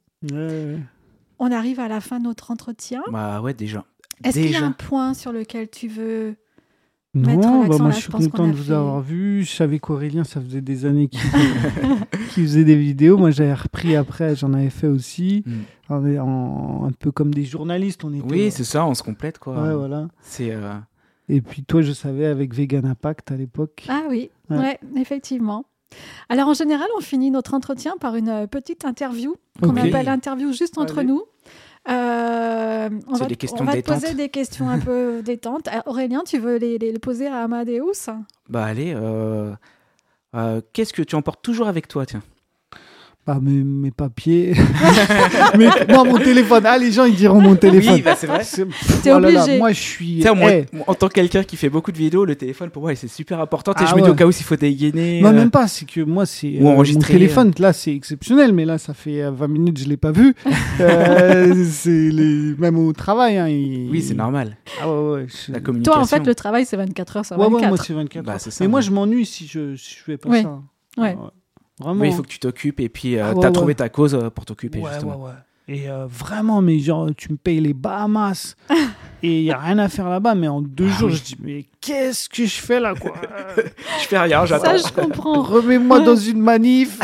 On 1.38 1.50
arrive 1.50 1.80
à 1.80 1.88
la 1.88 2.00
fin 2.00 2.18
de 2.18 2.24
notre 2.24 2.50
entretien. 2.50 3.02
Bah 3.10 3.40
ouais, 3.40 3.54
déjà. 3.54 3.84
Est-ce 4.22 4.38
qu'il 4.38 4.50
y 4.50 4.56
a 4.56 4.64
un 4.64 4.72
point 4.72 5.14
sur 5.14 5.32
lequel 5.32 5.70
tu 5.70 5.88
veux 5.88 6.36
non, 7.18 7.66
bah 7.66 7.78
moi 7.78 7.90
je 7.90 7.96
suis 7.96 8.10
content 8.10 8.48
de 8.48 8.52
vous 8.52 8.70
avoir 8.70 9.00
vu. 9.00 9.44
Je 9.44 9.50
savais 9.50 9.78
qu'Aurélien, 9.78 10.24
ça 10.24 10.40
faisait 10.40 10.60
des 10.60 10.86
années 10.86 11.08
qu'il 12.30 12.44
faisait 12.44 12.64
des 12.64 12.76
vidéos. 12.76 13.18
Moi 13.18 13.30
j'avais 13.30 13.54
repris 13.54 13.96
après, 13.96 14.36
j'en 14.36 14.52
avais 14.52 14.70
fait 14.70 14.86
aussi. 14.86 15.44
Mm. 15.46 16.18
un 16.18 16.90
peu 16.98 17.10
comme 17.12 17.32
des 17.32 17.44
journalistes. 17.44 18.04
On 18.04 18.12
était, 18.12 18.30
oui, 18.30 18.50
c'est 18.50 18.64
ça, 18.64 18.86
on 18.86 18.94
se 18.94 19.02
complète 19.02 19.38
quoi. 19.38 19.60
Ouais, 19.60 19.74
voilà. 19.74 20.08
C'est. 20.22 20.52
Euh, 20.52 20.74
Et 21.28 21.40
puis 21.40 21.64
toi, 21.64 21.82
je 21.82 21.92
savais 21.92 22.26
avec 22.26 22.54
Vegan 22.54 22.86
Impact 22.86 23.32
à 23.32 23.36
l'époque. 23.36 23.84
Ah 23.88 24.02
oui, 24.08 24.30
ouais. 24.50 24.78
effectivement. 24.96 25.64
Alors 26.28 26.48
en 26.48 26.54
général, 26.54 26.88
on 26.96 27.00
finit 27.00 27.30
notre 27.30 27.54
entretien 27.54 27.94
par 27.98 28.14
une 28.14 28.28
euh, 28.28 28.46
petite 28.46 28.84
interview 28.84 29.36
qu'on 29.62 29.76
appelle 29.76 30.06
l'interview 30.06 30.52
juste 30.52 30.78
entre 30.78 31.02
nous. 31.02 31.22
Euh, 31.88 32.90
on 33.06 33.14
va, 33.14 33.26
des 33.26 33.36
on 33.58 33.64
va 33.64 33.80
te 33.80 33.86
poser 33.86 34.14
des 34.14 34.28
questions 34.28 34.68
un 34.68 34.78
peu 34.78 35.22
détentes. 35.24 35.68
Euh, 35.68 35.80
Aurélien, 35.86 36.22
tu 36.24 36.38
veux 36.38 36.56
les, 36.56 36.78
les, 36.78 36.98
poser 36.98 37.26
à 37.26 37.42
Amadeus? 37.42 38.10
Bah 38.48 38.64
allez, 38.64 38.94
euh, 38.94 39.54
qu'est-ce 40.72 40.92
que 40.92 41.02
tu 41.02 41.14
emportes 41.14 41.42
toujours 41.42 41.68
avec 41.68 41.88
toi, 41.88 42.06
tiens? 42.06 42.22
Mes, 43.40 43.62
mes 43.62 43.90
papiers. 43.90 44.54
mais, 45.58 45.68
non, 45.88 46.04
mon 46.04 46.18
téléphone. 46.18 46.62
Ah, 46.66 46.78
les 46.78 46.90
gens, 46.90 47.04
ils 47.04 47.14
diront 47.14 47.40
mon 47.40 47.56
téléphone. 47.56 47.94
Oui, 47.94 48.02
bah, 48.02 48.14
c'est 48.16 48.26
vrai. 48.26 48.42
T'es 49.02 49.12
oh 49.12 49.16
obligé. 49.16 49.58
moi, 49.58 49.72
je 49.72 49.80
suis. 49.80 50.24
en 50.86 50.94
tant 50.94 51.08
que 51.08 51.14
quelqu'un 51.14 51.42
qui 51.42 51.56
fait 51.56 51.68
beaucoup 51.68 51.92
de 51.92 51.98
vidéos, 51.98 52.24
le 52.24 52.36
téléphone, 52.36 52.70
pour 52.70 52.82
moi, 52.82 52.94
c'est 52.94 53.08
super 53.08 53.40
important. 53.40 53.72
et 53.72 53.76
ah 53.78 53.86
je 53.86 53.94
me 53.94 54.02
dis 54.02 54.10
au 54.10 54.14
cas 54.14 54.26
où 54.26 54.32
s'il 54.32 54.46
faut 54.46 54.56
dégainer. 54.56 55.20
Non, 55.20 55.30
euh, 55.30 55.32
même 55.32 55.50
pas. 55.50 55.68
C'est 55.68 55.84
que 55.84 56.00
moi, 56.00 56.26
c'est. 56.26 56.58
Euh, 56.58 56.62
mon 56.62 56.82
téléphone, 56.84 57.52
là, 57.58 57.72
c'est 57.72 57.94
exceptionnel. 57.94 58.52
Mais 58.52 58.64
là, 58.64 58.78
ça 58.78 58.94
fait 58.94 59.22
20 59.30 59.44
euh, 59.44 59.48
minutes, 59.48 59.78
je 59.78 59.88
l'ai 59.88 59.96
pas 59.96 60.12
vu. 60.12 60.34
c'est 60.78 62.10
les... 62.10 62.54
Même 62.58 62.78
au 62.78 62.92
travail. 62.92 63.38
Hein, 63.38 63.46
Oui, 63.90 64.02
c'est 64.02 64.14
normal. 64.14 64.56
Ah 64.80 64.90
ouais, 64.90 65.12
ouais. 65.12 65.26
La 65.48 65.60
communication. 65.60 65.94
Toi, 65.94 66.02
en 66.02 66.06
fait, 66.06 66.26
le 66.26 66.34
travail, 66.34 66.64
c'est 66.64 66.76
24 66.76 67.16
heures 67.16 67.26
sur 67.26 67.36
24. 67.36 67.52
Ouais, 67.52 67.68
moi, 67.68 67.76
c'est 67.78 67.92
24 67.92 68.24
bah, 68.24 68.32
heures. 68.34 68.40
mais 68.60 68.68
moi, 68.68 68.80
je 68.80 68.90
m'ennuie 68.90 69.26
si 69.26 69.46
je, 69.46 69.76
si 69.76 69.96
je 69.96 70.02
fais 70.02 70.16
pas 70.16 70.42
ça. 70.42 70.60
Ouais. 70.96 71.16
Vraiment. 71.80 72.00
Oui, 72.00 72.08
il 72.08 72.14
faut 72.14 72.22
que 72.22 72.28
tu 72.28 72.38
t'occupes 72.38 72.80
et 72.80 72.88
puis 72.88 73.16
euh, 73.16 73.30
ah, 73.30 73.34
tu 73.40 73.46
as 73.46 73.50
trouvé 73.50 73.74
ta 73.74 73.88
cause 73.88 74.14
euh, 74.14 74.30
pour 74.30 74.44
t'occuper. 74.44 74.80
Ouais, 74.80 74.90
justement. 74.92 75.24
ouais, 75.24 75.32
Et 75.68 75.88
euh, 75.88 76.06
vraiment, 76.08 76.60
mais 76.60 76.78
genre, 76.78 77.08
tu 77.16 77.32
me 77.32 77.36
payes 77.36 77.60
les 77.60 77.74
Bahamas 77.74 78.56
et 79.22 79.40
il 79.40 79.44
n'y 79.44 79.50
a 79.50 79.58
rien 79.58 79.78
à 79.78 79.88
faire 79.88 80.08
là-bas. 80.08 80.34
Mais 80.34 80.48
en 80.48 80.60
deux 80.60 80.90
ah 80.92 80.98
jours, 80.98 81.10
je 81.10 81.22
dis, 81.22 81.36
mais 81.40 81.66
qu'est-ce 81.80 82.28
que 82.28 82.44
je 82.44 82.60
fais 82.60 82.80
là, 82.80 82.94
quoi? 82.94 83.14
Je 84.02 84.06
fais 84.06 84.18
rien, 84.18 84.44
j'attends. 84.46 84.78
Ça, 84.78 84.88
je 84.88 84.92
comprends. 84.92 85.42
Remets-moi 85.42 86.00
dans 86.00 86.16
une 86.16 86.40
manif. 86.40 86.98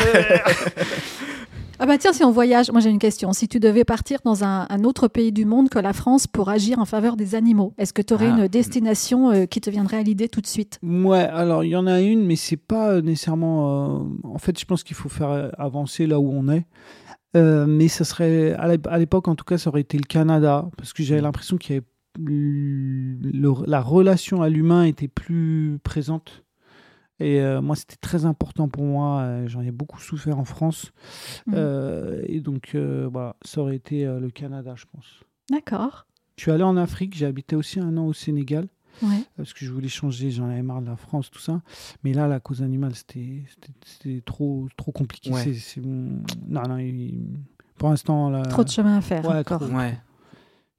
Ah 1.78 1.86
bah 1.86 1.98
tiens, 1.98 2.12
si 2.12 2.22
on 2.22 2.30
voyage, 2.30 2.70
moi 2.70 2.80
j'ai 2.80 2.90
une 2.90 2.98
question. 2.98 3.32
Si 3.32 3.48
tu 3.48 3.58
devais 3.58 3.84
partir 3.84 4.20
dans 4.24 4.44
un, 4.44 4.66
autre 4.84 5.08
pays 5.08 5.32
du 5.32 5.44
monde 5.44 5.68
que 5.68 5.78
la 5.78 5.92
France 5.92 6.26
pour 6.26 6.48
agir 6.48 6.78
en 6.78 6.84
faveur 6.84 7.16
des 7.16 7.34
animaux, 7.34 7.74
est-ce 7.78 7.92
que 7.92 8.02
tu 8.02 8.14
aurais 8.14 8.28
ah. 8.30 8.36
une 8.36 8.48
destination 8.48 9.30
euh, 9.30 9.46
qui 9.46 9.60
te 9.60 9.70
viendrait 9.70 9.98
à 9.98 10.02
l'idée 10.02 10.28
tout 10.28 10.40
de 10.40 10.46
suite? 10.46 10.78
Ouais, 10.82 11.18
alors 11.18 11.64
il 11.64 11.70
y 11.70 11.76
en 11.76 11.86
a 11.86 12.00
une, 12.00 12.24
mais 12.24 12.36
c'est 12.36 12.56
pas 12.56 12.92
euh, 12.92 13.00
nécessairement. 13.00 14.02
Euh, 14.02 14.04
en 14.24 14.38
fait, 14.38 14.58
je 14.58 14.64
pense 14.64 14.84
qu'il 14.84 14.96
faut 14.96 15.08
faire 15.08 15.50
avancer 15.58 16.06
là 16.06 16.20
où 16.20 16.30
on 16.30 16.48
est. 16.48 16.66
mais 17.34 17.88
ça 17.88 18.04
serait 18.04 18.52
à 18.52 18.98
l'époque, 18.98 19.28
en 19.28 19.34
tout 19.34 19.44
cas, 19.44 19.58
ça 19.58 19.70
aurait 19.70 19.80
été 19.80 19.98
le 19.98 20.04
Canada, 20.04 20.68
parce 20.76 20.92
que 20.92 21.02
j'avais 21.02 21.22
l'impression 21.22 21.56
qu'il 21.56 21.74
y 21.74 21.78
avait 21.78 21.86
la 23.66 23.80
relation 23.80 24.42
à 24.42 24.48
l'humain 24.48 24.84
était 24.84 25.08
plus 25.08 25.80
présente 25.82 26.43
et 27.20 27.40
euh, 27.40 27.60
moi, 27.60 27.76
c'était 27.76 27.96
très 27.96 28.24
important 28.24 28.68
pour 28.68 28.84
moi. 28.84 29.20
Euh, 29.20 29.48
j'en 29.48 29.60
ai 29.60 29.70
beaucoup 29.70 30.00
souffert 30.00 30.38
en 30.38 30.44
France. 30.44 30.92
Mmh. 31.46 31.52
Euh, 31.54 32.22
et 32.26 32.40
donc, 32.40 32.74
voilà, 32.74 33.36
ça 33.42 33.60
aurait 33.60 33.76
été 33.76 34.04
le 34.04 34.30
Canada, 34.30 34.74
je 34.76 34.84
pense. 34.92 35.06
D'accord. 35.50 36.06
Je 36.36 36.42
suis 36.42 36.50
allé 36.50 36.64
en 36.64 36.76
Afrique. 36.76 37.14
J'ai 37.16 37.26
habité 37.26 37.54
aussi 37.56 37.78
un 37.78 37.96
an 37.96 38.06
au 38.06 38.12
Sénégal. 38.12 38.68
Parce 39.36 39.52
que 39.52 39.64
je 39.64 39.72
voulais 39.72 39.88
changer, 39.88 40.30
j'en 40.30 40.48
avais 40.48 40.62
marre 40.62 40.80
de 40.80 40.86
la 40.86 40.96
France, 40.96 41.28
tout 41.30 41.40
ça. 41.40 41.62
Mais 42.04 42.12
là, 42.12 42.28
la 42.28 42.38
cause 42.38 42.62
animale, 42.62 42.94
c'était 42.94 44.20
trop, 44.24 44.68
trop 44.76 44.92
compliqué. 44.92 45.30
Non, 45.82 46.62
non, 46.68 46.78
pour 47.76 47.90
l'instant. 47.90 48.42
Trop 48.44 48.64
de 48.64 48.70
chemin 48.70 48.98
à 48.98 49.00
faire. 49.00 49.24
Ouais, 49.24 49.98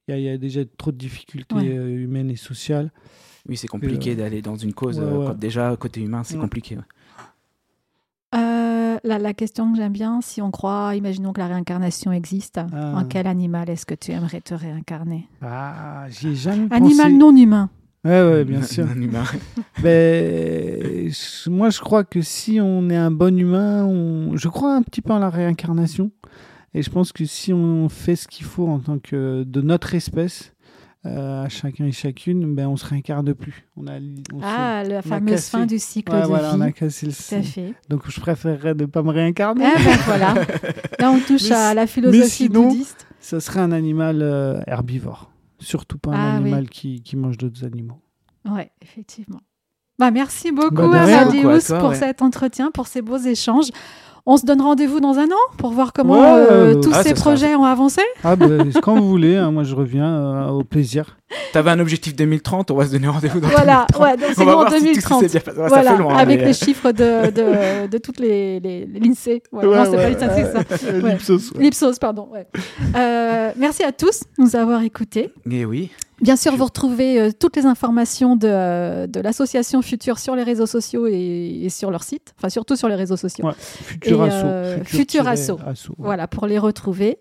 Il 0.07 0.19
y, 0.19 0.29
a 0.29 0.37
déjà 0.37 0.61
trop 0.77 0.91
de 0.91 0.97
difficultés 0.97 1.65
humaines 1.65 2.29
et 2.29 2.37
sociales. 2.37 2.91
Oui, 3.47 3.57
c'est 3.57 3.67
compliqué 3.67 4.11
euh, 4.11 4.15
d'aller 4.15 4.41
dans 4.41 4.55
une 4.55 4.73
cause. 4.73 4.99
Euh, 4.99 5.33
déjà, 5.33 5.75
côté 5.75 6.01
humain, 6.01 6.23
c'est 6.23 6.37
compliqué. 6.37 6.77
La, 9.03 9.33
question 9.35 9.71
que 9.71 9.77
j'aime 9.77 9.91
bien, 9.91 10.19
si 10.21 10.41
on 10.41 10.49
croit, 10.49 10.95
imaginons 10.95 11.31
que 11.31 11.39
la 11.39 11.47
réincarnation 11.47 12.11
existe, 12.11 12.57
en 12.57 12.67
ah. 12.73 13.03
quel 13.07 13.27
animal 13.27 13.69
est-ce 13.69 13.85
que 13.85 13.93
tu 13.93 14.11
aimerais 14.11 14.41
te 14.41 14.55
réincarner? 14.55 15.29
Ah, 15.43 16.05
j'ai 16.09 16.33
jamais 16.33 16.67
Animal 16.71 17.13
non 17.13 17.35
humain. 17.35 17.69
Ouais, 18.03 18.23
ouais, 18.23 18.45
bien 18.45 18.63
sûr. 18.63 18.87
ben, 19.83 21.11
moi, 21.47 21.69
je 21.69 21.79
crois 21.79 22.03
que 22.03 22.21
si 22.21 22.59
on 22.61 22.89
est 22.89 22.95
un 22.95 23.11
bon 23.11 23.37
humain, 23.37 23.85
on... 23.85 24.37
je 24.37 24.47
crois 24.47 24.75
un 24.75 24.81
petit 24.81 25.01
peu 25.01 25.13
en 25.13 25.19
la 25.19 25.29
réincarnation. 25.29 26.11
Et 26.73 26.81
je 26.81 26.89
pense 26.89 27.11
que 27.11 27.25
si 27.25 27.53
on 27.53 27.89
fait 27.89 28.15
ce 28.15 28.27
qu'il 28.27 28.45
faut 28.45 28.67
en 28.67 28.79
tant 28.79 28.99
que 28.99 29.43
de 29.43 29.61
notre 29.61 29.95
espèce, 29.95 30.53
euh, 31.05 31.43
à 31.43 31.49
chacun 31.49 31.85
et 31.85 31.91
chacune, 31.91 32.55
ben, 32.55 32.67
on 32.67 32.77
se 32.77 32.85
réincarne 32.85 33.33
plus. 33.35 33.67
On 33.77 33.85
a, 33.87 33.99
ah, 34.41 34.83
la 34.83 35.01
fameuse 35.01 35.45
fin 35.45 35.65
du 35.65 35.77
cycle 35.77 36.11
de 36.11 36.25
voilà, 36.25 36.49
vie. 36.49 36.55
On 36.57 36.61
a 36.61 36.71
cassé 36.71 37.05
le 37.05 37.11
cycle. 37.11 37.73
Donc 37.89 38.09
je 38.09 38.19
préférerais 38.19 38.73
ne 38.73 38.85
pas 38.85 39.03
me 39.03 39.11
réincarner. 39.11 39.65
Ah, 39.65 39.77
ben, 39.77 39.97
voilà. 40.05 40.33
Là, 40.99 41.11
on 41.11 41.19
touche 41.19 41.51
à 41.51 41.73
la 41.73 41.85
philosophie 41.85 42.49
mais 42.49 42.59
bouddhiste. 42.59 43.07
Ça 43.19 43.39
serait 43.39 43.59
un 43.59 43.71
animal 43.71 44.21
euh, 44.21 44.59
herbivore. 44.65 45.31
Surtout 45.59 45.97
pas 45.97 46.11
un 46.11 46.33
ah, 46.33 46.35
animal 46.37 46.69
qui, 46.69 47.01
qui, 47.01 47.15
mange 47.15 47.37
d'autres 47.37 47.63
animaux. 47.63 48.01
Oui, 48.45 48.61
effectivement. 48.81 49.41
Bah, 49.97 50.11
merci 50.11 50.51
beaucoup, 50.51 50.89
bah, 50.89 51.05
pour 51.79 51.95
cet 51.95 52.21
entretien, 52.21 52.71
pour 52.71 52.87
ces 52.87 53.01
beaux 53.01 53.17
échanges. 53.17 53.69
On 54.27 54.37
se 54.37 54.45
donne 54.45 54.59
rendez-vous 54.59 54.99
dans 54.99 55.19
un 55.19 55.27
an 55.27 55.55
pour 55.59 55.69
voir 55.69 55.93
comment 55.93 56.23
euh, 56.23 56.73
tous 56.81 56.91
ah, 56.91 57.03
ces 57.03 57.13
projets 57.13 57.53
ont 57.53 57.63
avancé 57.63 58.01
Ah, 58.23 58.35
bah, 58.35 58.47
quand 58.81 58.95
vous 58.95 59.07
voulez, 59.07 59.35
hein, 59.35 59.51
moi 59.51 59.63
je 59.63 59.75
reviens 59.75 60.07
euh, 60.07 60.47
au 60.49 60.63
plaisir. 60.63 61.17
Tu 61.51 61.57
avais 61.59 61.69
un 61.69 61.79
objectif 61.79 62.15
2030, 62.15 62.71
on 62.71 62.75
va 62.75 62.87
se 62.87 62.91
donner 62.91 63.07
rendez-vous 63.07 63.39
dans 63.39 63.49
voilà, 63.49 63.85
2030. 63.93 64.01
Ouais, 64.01 64.17
donc 64.17 64.29
c'est 64.35 64.41
en 64.41 64.67
2030. 64.67 65.67
voilà, 65.67 65.95
loin, 65.95 66.15
avec 66.15 66.41
les 66.41 66.53
chiffres 66.53 66.91
de, 66.91 67.29
de, 67.29 67.87
de 67.91 67.97
toutes 67.99 68.19
les, 68.19 68.59
les, 68.59 68.87
l'INSEE. 68.87 69.43
Ouais, 69.51 69.63
non, 69.63 69.85
c'est 69.85 69.95
pas 69.95 70.09
l'INSEE, 70.09 70.45
c'est 70.67 70.77
ça. 70.77 70.91
L'Ipsos. 70.91 71.53
L'Ipsos, 71.59 71.99
pardon. 71.99 72.29
Euh, 72.95 73.51
merci 73.57 73.83
à 73.83 73.91
tous 73.91 74.21
de 74.21 74.43
nous 74.43 74.55
avoir 74.55 74.81
écoutés. 74.81 75.31
Et 75.51 75.59
eh 75.59 75.65
oui. 75.65 75.91
Bien 76.21 76.35
sûr, 76.35 76.55
vous 76.55 76.65
retrouvez 76.65 77.19
euh, 77.19 77.31
toutes 77.37 77.55
les 77.55 77.65
informations 77.65 78.35
de, 78.35 78.47
euh, 78.47 79.07
de 79.07 79.19
l'association 79.19 79.81
Futur 79.81 80.19
sur 80.19 80.35
les 80.35 80.43
réseaux 80.43 80.65
sociaux 80.65 81.07
et, 81.07 81.67
sur 81.69 81.91
leur 81.91 82.03
site, 82.03 82.33
enfin 82.37 82.49
surtout 82.49 82.75
sur 82.75 82.87
les 82.87 82.95
réseaux 82.95 83.17
sociaux. 83.17 83.49
Futur 83.57 84.21
Asso. 84.21 84.83
Futur, 84.85 85.27
Asso. 85.27 85.51
Voilà, 85.97 86.27
pour 86.27 86.47
les 86.47 86.57
retrouver. 86.57 87.19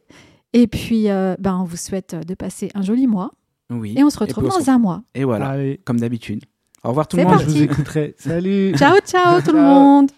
Et 0.53 0.67
puis, 0.69 1.05
ben, 1.07 1.59
on 1.61 1.65
vous 1.65 1.77
souhaite 1.77 2.15
de 2.15 2.35
passer 2.35 2.71
un 2.75 2.83
joli 2.83 3.07
mois. 3.07 3.31
Oui. 3.71 3.95
Et 3.97 4.05
on 4.05 4.11
se 4.11 4.19
retrouve 4.19 4.49
dans 4.49 4.71
un 4.71 4.79
mois. 4.79 5.03
Et 5.15 5.25
voilà, 5.25 5.57
comme 5.85 5.99
d'habitude. 5.99 6.45
Au 6.85 6.89
revoir 6.89 7.09
tout 7.09 7.17
le 7.17 7.25
monde. 7.25 7.41
Je 7.41 7.47
vous 7.47 7.63
écouterai. 7.63 8.15
Salut. 8.19 8.75
Ciao, 8.77 8.99
ciao 9.05 9.41
tout 9.41 9.53
le 9.53 9.61
monde. 9.61 10.11